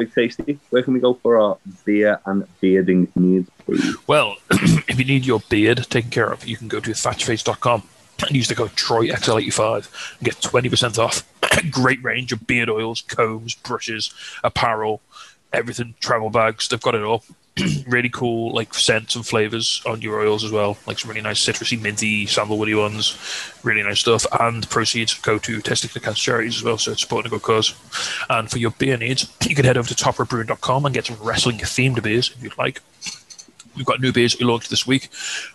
Big 0.00 0.14
Tasty, 0.14 0.58
where 0.70 0.82
can 0.82 0.94
we 0.94 1.00
go 1.00 1.12
for 1.12 1.38
our 1.38 1.58
beer 1.84 2.20
and 2.24 2.46
bearding 2.60 3.06
needs, 3.14 3.50
please? 3.58 3.96
Well, 4.06 4.36
if 4.50 4.98
you 4.98 5.04
need 5.04 5.26
your 5.26 5.40
beard 5.50 5.86
taken 5.90 6.10
care 6.10 6.32
of, 6.32 6.46
you 6.46 6.56
can 6.56 6.68
go 6.68 6.80
to 6.80 6.90
thatchface.com 6.90 7.82
and 8.26 8.36
use 8.36 8.48
the 8.48 8.54
code 8.54 8.70
TROYXL85 8.70 10.16
and 10.18 10.24
get 10.24 10.36
20% 10.36 10.98
off. 10.98 11.22
Great 11.70 12.02
range 12.02 12.32
of 12.32 12.46
beard 12.46 12.70
oils, 12.70 13.02
combs, 13.02 13.54
brushes, 13.54 14.14
apparel, 14.42 15.02
everything, 15.52 15.94
travel 16.00 16.30
bags. 16.30 16.68
They've 16.68 16.80
got 16.80 16.94
it 16.94 17.02
all. 17.02 17.24
really 17.88 18.08
cool, 18.08 18.54
like 18.54 18.72
scents 18.74 19.16
and 19.16 19.26
flavors 19.26 19.82
on 19.86 20.00
your 20.00 20.20
oils 20.20 20.44
as 20.44 20.52
well. 20.52 20.76
Like 20.86 20.98
some 20.98 21.10
really 21.10 21.20
nice 21.20 21.44
citrusy, 21.44 21.80
minty, 21.80 22.26
sandalwoody 22.26 22.78
ones. 22.78 23.16
Really 23.62 23.82
nice 23.82 24.00
stuff. 24.00 24.24
And 24.38 24.68
proceeds 24.70 25.14
go 25.14 25.38
to 25.38 25.58
Testicular 25.58 26.02
Cancer 26.02 26.22
Charities 26.22 26.56
as 26.56 26.62
well, 26.62 26.78
so 26.78 26.92
it's 26.92 27.02
supporting 27.02 27.30
a 27.30 27.36
good 27.36 27.42
cause. 27.42 27.74
And 28.28 28.50
for 28.50 28.58
your 28.58 28.70
beer 28.72 28.96
needs, 28.96 29.32
you 29.46 29.54
can 29.54 29.64
head 29.64 29.76
over 29.76 29.88
to 29.88 29.94
toprobrewing.com 29.94 30.86
and 30.86 30.94
get 30.94 31.06
some 31.06 31.16
wrestling 31.20 31.58
themed 31.58 32.02
beers 32.02 32.30
if 32.30 32.42
you'd 32.42 32.58
like. 32.58 32.80
We've 33.80 33.86
got 33.86 34.02
new 34.02 34.12
beers 34.12 34.38
we 34.38 34.44
launched 34.44 34.68
this 34.68 34.86
week. 34.86 35.08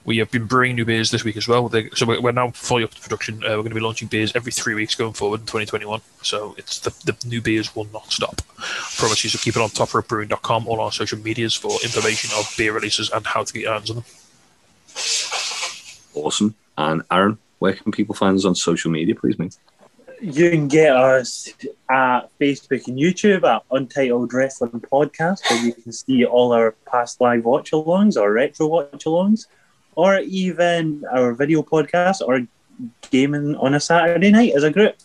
We 0.04 0.18
have 0.18 0.32
been 0.32 0.46
brewing 0.46 0.76
new 0.76 0.84
beers 0.84 1.12
this 1.12 1.24
week 1.24 1.38
as 1.38 1.48
well. 1.48 1.72
So 1.94 2.08
we're 2.08 2.32
now 2.32 2.50
fully 2.50 2.84
up 2.84 2.90
to 2.96 3.00
production. 3.00 3.44
Uh, 3.44 3.50
we're 3.50 3.58
going 3.58 3.70
to 3.70 3.76
be 3.76 3.82
launching 3.82 4.08
beers 4.08 4.36
every 4.36 4.52
three 4.52 4.74
weeks 4.74 4.96
going 4.96 5.14
forward 5.14 5.42
in 5.42 5.46
2021. 5.46 6.02
So 6.24 6.56
it's 6.58 6.80
the, 6.80 6.90
the 7.06 7.16
new 7.28 7.40
beers 7.40 7.76
will 7.76 7.86
not 7.94 8.12
stop. 8.12 8.42
I 8.58 8.90
Promise 8.98 9.26
you 9.26 9.30
to 9.30 9.38
keep 9.38 9.56
it 9.56 9.62
on 9.62 9.70
toprobrewing.com, 9.70 10.68
all 10.68 10.82
our 10.82 10.92
social 10.92 11.20
medias 11.20 11.54
for 11.54 11.70
information 11.84 12.32
of 12.36 12.52
beer 12.58 12.74
releases 12.74 13.12
and 13.12 13.28
how 13.28 13.44
to 13.44 13.54
get 13.54 13.68
hands 13.68 13.92
on 13.92 13.98
them. 13.98 14.06
Awesome. 16.16 16.56
And 16.80 17.04
Aaron, 17.12 17.38
where 17.60 17.74
can 17.74 17.92
people 17.92 18.16
find 18.16 18.36
us 18.36 18.46
on 18.46 18.56
social 18.56 18.90
media, 18.90 19.14
please, 19.14 19.38
mate? 19.38 19.56
You 20.22 20.50
can 20.50 20.68
get 20.68 20.96
us 20.96 21.50
at 21.90 22.30
Facebook 22.40 22.88
and 22.88 22.98
YouTube 22.98 23.44
at 23.44 23.64
Untitled 23.72 24.34
Wrestling 24.34 24.72
Podcast, 24.72 25.42
where 25.50 25.66
you 25.66 25.74
can 25.74 25.92
see 25.92 26.26
all 26.26 26.54
our 26.54 26.72
past 26.86 27.22
live 27.22 27.46
watch 27.46 27.72
alongs 27.72 28.20
or 28.20 28.32
retro 28.32 28.68
watch 28.68 29.06
alongs. 29.06 29.48
or 29.96 30.20
even 30.20 31.04
our 31.12 31.34
video 31.34 31.64
podcast 31.64 32.22
or 32.22 32.46
gaming 33.10 33.56
on 33.56 33.74
a 33.74 33.80
Saturday 33.80 34.32
night 34.32 34.54
as 34.56 34.64
a 34.64 34.72
group. 34.72 34.96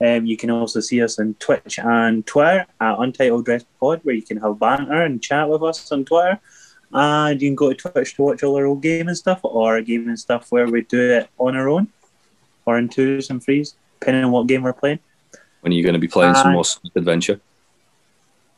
Um, 0.00 0.24
you 0.24 0.36
can 0.36 0.50
also 0.50 0.80
see 0.80 1.02
us 1.02 1.18
on 1.18 1.34
Twitch 1.34 1.78
and 1.78 2.26
Twitter 2.26 2.66
at 2.80 2.98
Untitled 2.98 3.46
Rest 3.46 3.66
Pod, 3.78 4.00
where 4.02 4.14
you 4.14 4.22
can 4.22 4.38
have 4.38 4.58
banter 4.58 5.02
and 5.02 5.22
chat 5.22 5.48
with 5.48 5.62
us 5.62 5.92
on 5.92 6.04
Twitter. 6.04 6.40
And 6.92 7.40
you 7.40 7.48
can 7.48 7.56
go 7.56 7.72
to 7.72 7.90
Twitch 7.90 8.14
to 8.14 8.22
watch 8.22 8.42
all 8.42 8.56
our 8.56 8.66
old 8.66 8.82
gaming 8.82 9.14
stuff 9.14 9.40
or 9.42 9.80
gaming 9.82 10.16
stuff 10.16 10.50
where 10.50 10.66
we 10.66 10.82
do 10.82 11.00
it 11.18 11.28
on 11.38 11.54
our 11.54 11.68
own 11.68 11.88
or 12.66 12.78
in 12.78 12.88
twos 12.88 13.30
and 13.30 13.42
threes, 13.42 13.74
depending 14.00 14.24
on 14.24 14.30
what 14.30 14.46
game 14.46 14.62
we're 14.62 14.72
playing. 14.72 14.98
When 15.60 15.72
are 15.72 15.76
you 15.76 15.82
going 15.82 15.92
to 15.94 15.98
be 16.00 16.08
playing 16.08 16.34
some 16.34 16.48
Uh, 16.48 16.52
more 16.52 16.64
Adventure? 16.96 17.40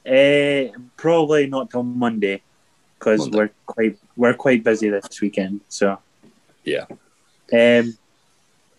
Uh, 0.06 0.72
probably 0.96 1.46
not 1.46 1.70
till 1.70 1.82
Monday 1.82 2.42
because 2.98 3.28
we're 3.30 3.50
quite 3.66 3.98
we're 4.16 4.34
quite 4.34 4.64
busy 4.64 4.88
this 4.88 5.20
weekend. 5.20 5.60
So 5.68 5.98
Yeah. 6.64 6.86
Um, 7.52 7.96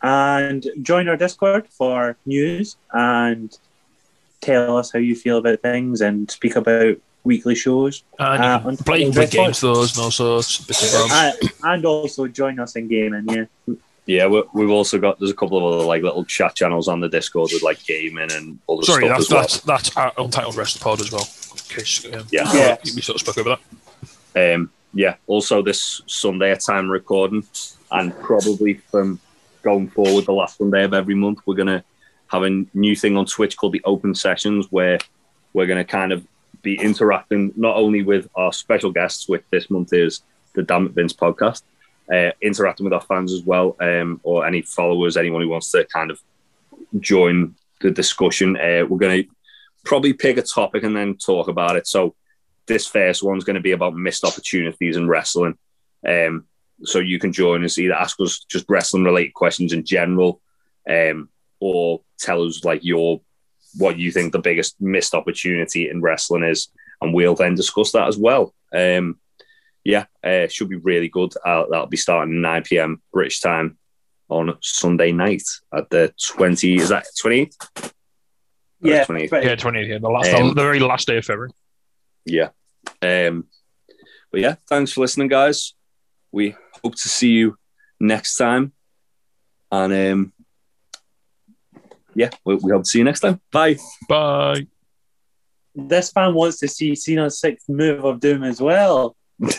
and 0.01 0.65
join 0.81 1.07
our 1.07 1.15
Discord 1.17 1.67
for 1.69 2.17
news 2.25 2.75
and 2.91 3.55
tell 4.41 4.77
us 4.77 4.91
how 4.91 4.99
you 4.99 5.15
feel 5.15 5.37
about 5.37 5.61
things 5.61 6.01
and 6.01 6.29
speak 6.29 6.55
about 6.57 6.97
weekly 7.23 7.55
shows. 7.55 8.03
And 8.19 8.43
Uh, 8.43 8.71
you 8.71 9.11
play 9.11 9.27
games, 9.27 9.61
those, 9.61 9.95
and 9.95 10.03
all 10.03 10.11
sorts, 10.11 10.57
bits 10.65 10.83
and 10.83 11.09
bobs. 11.09 11.13
and, 11.41 11.51
and 11.63 11.85
also 11.85 12.27
join 12.27 12.59
us 12.59 12.75
in 12.75 12.87
gaming. 12.89 13.25
Yeah, 13.29 13.45
Yeah, 14.05 14.27
we, 14.27 14.43
we've 14.53 14.69
also 14.69 14.99
got 14.99 15.19
there's 15.19 15.31
a 15.31 15.35
couple 15.35 15.57
of 15.57 15.73
other 15.73 15.85
like 15.85 16.03
little 16.03 16.25
chat 16.25 16.55
channels 16.55 16.87
on 16.87 16.99
the 16.99 17.07
Discord 17.09 17.51
with 17.53 17.63
like 17.63 17.83
gaming 17.85 18.31
and 18.31 18.59
other 18.67 18.83
Sorry, 18.83 19.05
stuff 19.05 19.17
that's 19.17 19.25
as 19.25 19.31
well. 19.31 19.41
that's 19.41 19.59
that's 19.61 19.97
our 19.97 20.11
Untitled 20.17 20.55
Rest 20.57 20.81
Pod 20.81 20.99
as 20.99 21.11
well. 21.11 21.25
In 21.51 21.75
case, 21.75 22.05
um, 22.13 22.27
Yeah. 22.31 22.51
Yeah. 22.53 22.77
we 22.83 23.01
sort 23.01 23.15
of 23.15 23.21
spoke 23.21 23.37
over 23.37 23.57
that. 24.35 24.55
Um, 24.55 24.69
yeah. 24.93 25.15
Also, 25.27 25.61
this 25.61 26.01
Sunday 26.05 26.51
at 26.51 26.59
time 26.59 26.89
recording, 26.89 27.45
and 27.91 28.17
probably 28.19 28.75
from 28.91 29.19
going 29.61 29.89
forward, 29.89 30.25
the 30.25 30.33
last 30.33 30.57
Sunday 30.57 30.83
of 30.83 30.93
every 30.93 31.15
month, 31.15 31.39
we're 31.45 31.55
gonna 31.55 31.83
have 32.27 32.43
a 32.43 32.65
new 32.73 32.95
thing 32.95 33.15
on 33.15 33.25
Twitch 33.25 33.55
called 33.55 33.73
the 33.73 33.81
Open 33.85 34.13
Sessions, 34.13 34.67
where 34.69 34.99
we're 35.53 35.67
gonna 35.67 35.85
kind 35.85 36.11
of 36.11 36.25
be 36.61 36.75
interacting 36.79 37.53
not 37.55 37.75
only 37.77 38.01
with 38.03 38.27
our 38.35 38.51
special 38.51 38.91
guests, 38.91 39.29
which 39.29 39.43
this 39.51 39.69
month 39.69 39.93
is 39.93 40.21
the 40.55 40.63
Damn 40.63 40.85
It 40.87 40.91
Vince 40.91 41.13
podcast, 41.13 41.61
uh, 42.11 42.31
interacting 42.41 42.83
with 42.83 42.93
our 42.93 43.01
fans 43.01 43.33
as 43.33 43.43
well, 43.43 43.75
um, 43.79 44.19
or 44.23 44.45
any 44.45 44.61
followers, 44.61 45.17
anyone 45.17 45.41
who 45.41 45.49
wants 45.49 45.71
to 45.71 45.85
kind 45.85 46.11
of 46.11 46.19
join 46.99 47.55
the 47.81 47.91
discussion. 47.91 48.57
Uh, 48.57 48.85
we're 48.87 48.97
gonna 48.97 49.23
probably 49.83 50.13
pick 50.13 50.37
a 50.37 50.41
topic 50.41 50.83
and 50.83 50.95
then 50.95 51.15
talk 51.15 51.47
about 51.47 51.75
it. 51.75 51.87
So 51.87 52.15
this 52.67 52.87
first 52.87 53.23
one's 53.23 53.43
going 53.43 53.55
to 53.55 53.61
be 53.61 53.71
about 53.71 53.95
missed 53.95 54.23
opportunities 54.23 54.97
in 54.97 55.07
wrestling. 55.07 55.57
Um, 56.07 56.45
so 56.83 56.99
you 56.99 57.19
can 57.19 57.31
join 57.31 57.63
us, 57.63 57.77
either 57.77 57.93
ask 57.93 58.19
us 58.19 58.45
just 58.49 58.65
wrestling 58.69 59.03
related 59.03 59.33
questions 59.33 59.73
in 59.73 59.85
general, 59.85 60.41
um, 60.89 61.29
or 61.59 62.01
tell 62.19 62.43
us 62.43 62.63
like 62.63 62.83
your 62.83 63.21
what 63.77 63.97
you 63.97 64.11
think 64.11 64.31
the 64.31 64.39
biggest 64.39 64.79
missed 64.79 65.15
opportunity 65.15 65.89
in 65.89 66.01
wrestling 66.01 66.43
is, 66.43 66.69
and 67.01 67.13
we'll 67.13 67.35
then 67.35 67.55
discuss 67.55 67.91
that 67.91 68.07
as 68.07 68.17
well. 68.17 68.53
Um, 68.73 69.17
yeah, 69.83 70.05
uh, 70.23 70.47
should 70.47 70.69
be 70.69 70.77
really 70.77 71.09
good. 71.09 71.33
Uh, 71.45 71.65
that'll 71.69 71.87
be 71.87 71.97
starting 71.97 72.41
9 72.41 72.63
p.m. 72.63 73.01
British 73.11 73.41
time 73.41 73.77
on 74.29 74.57
Sunday 74.61 75.11
night 75.11 75.43
at 75.73 75.89
the 75.89 76.13
20. 76.27 76.75
Is 76.75 76.89
that 76.89 77.05
20? 77.19 77.51
yeah, 78.81 79.03
20. 79.03 79.29
Yeah, 79.31 79.55
28. 79.55 79.87
Yeah, 79.87 79.97
the 79.99 80.09
last, 80.09 80.33
Um, 80.33 80.49
the 80.49 80.61
very 80.61 80.79
last 80.79 81.07
day 81.07 81.17
of 81.17 81.25
February. 81.25 81.51
Yeah. 82.25 82.49
Um, 83.01 83.45
but 84.31 84.41
yeah, 84.41 84.55
thanks 84.67 84.93
for 84.93 85.01
listening, 85.01 85.27
guys. 85.27 85.73
We 86.31 86.55
hope 86.83 86.95
to 86.95 87.09
see 87.09 87.29
you 87.29 87.57
next 87.99 88.35
time. 88.37 88.73
And 89.71 89.93
um, 89.93 90.33
yeah, 92.15 92.29
we, 92.45 92.55
we 92.55 92.71
hope 92.71 92.83
to 92.83 92.89
see 92.89 92.99
you 92.99 93.03
next 93.03 93.19
time. 93.19 93.41
Bye. 93.51 93.77
Bye. 94.07 94.67
This 95.75 96.11
fan 96.11 96.33
wants 96.33 96.59
to 96.59 96.67
see 96.67 96.95
Cena's 96.95 97.39
sixth 97.39 97.67
move 97.67 98.05
of 98.05 98.19
doom 98.19 98.43
as 98.43 98.61
well. 98.61 99.15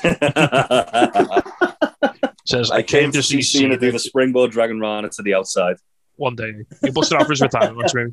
Says 2.47 2.71
I 2.71 2.83
came 2.83 3.11
to 3.13 3.23
see 3.23 3.41
Cena 3.43 3.77
do 3.79 3.91
the 3.91 3.99
springboard 3.99 4.51
dragon 4.51 4.79
rana 4.81 5.09
to 5.11 5.23
the 5.23 5.35
outside. 5.35 5.77
one 6.17 6.37
day. 6.37 6.53
He 6.83 6.91
busted 6.91 7.17
out 7.19 7.27
for 7.27 7.33
his 7.33 7.41
retirement 7.41 7.79
match, 7.79 7.95
maybe. 7.95 8.13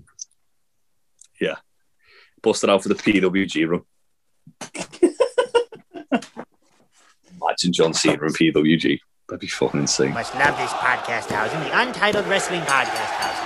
Busted 2.41 2.69
out 2.71 2.81
for 2.81 2.89
the 2.89 2.95
PWG 2.95 3.67
run. 3.69 3.81
Imagine 7.39 7.71
John 7.73 7.93
Cena 7.93 8.23
and 8.23 8.35
PWG. 8.35 8.99
That'd 9.27 9.41
be 9.41 9.47
fucking 9.47 9.81
insane. 9.81 10.13
Must 10.13 10.33
love 10.33 10.57
this 10.57 10.71
podcast 10.71 11.29
housing, 11.29 11.59
the 11.59 11.79
Untitled 11.79 12.25
Wrestling 12.27 12.61
Podcast 12.61 13.11
housing. 13.19 13.40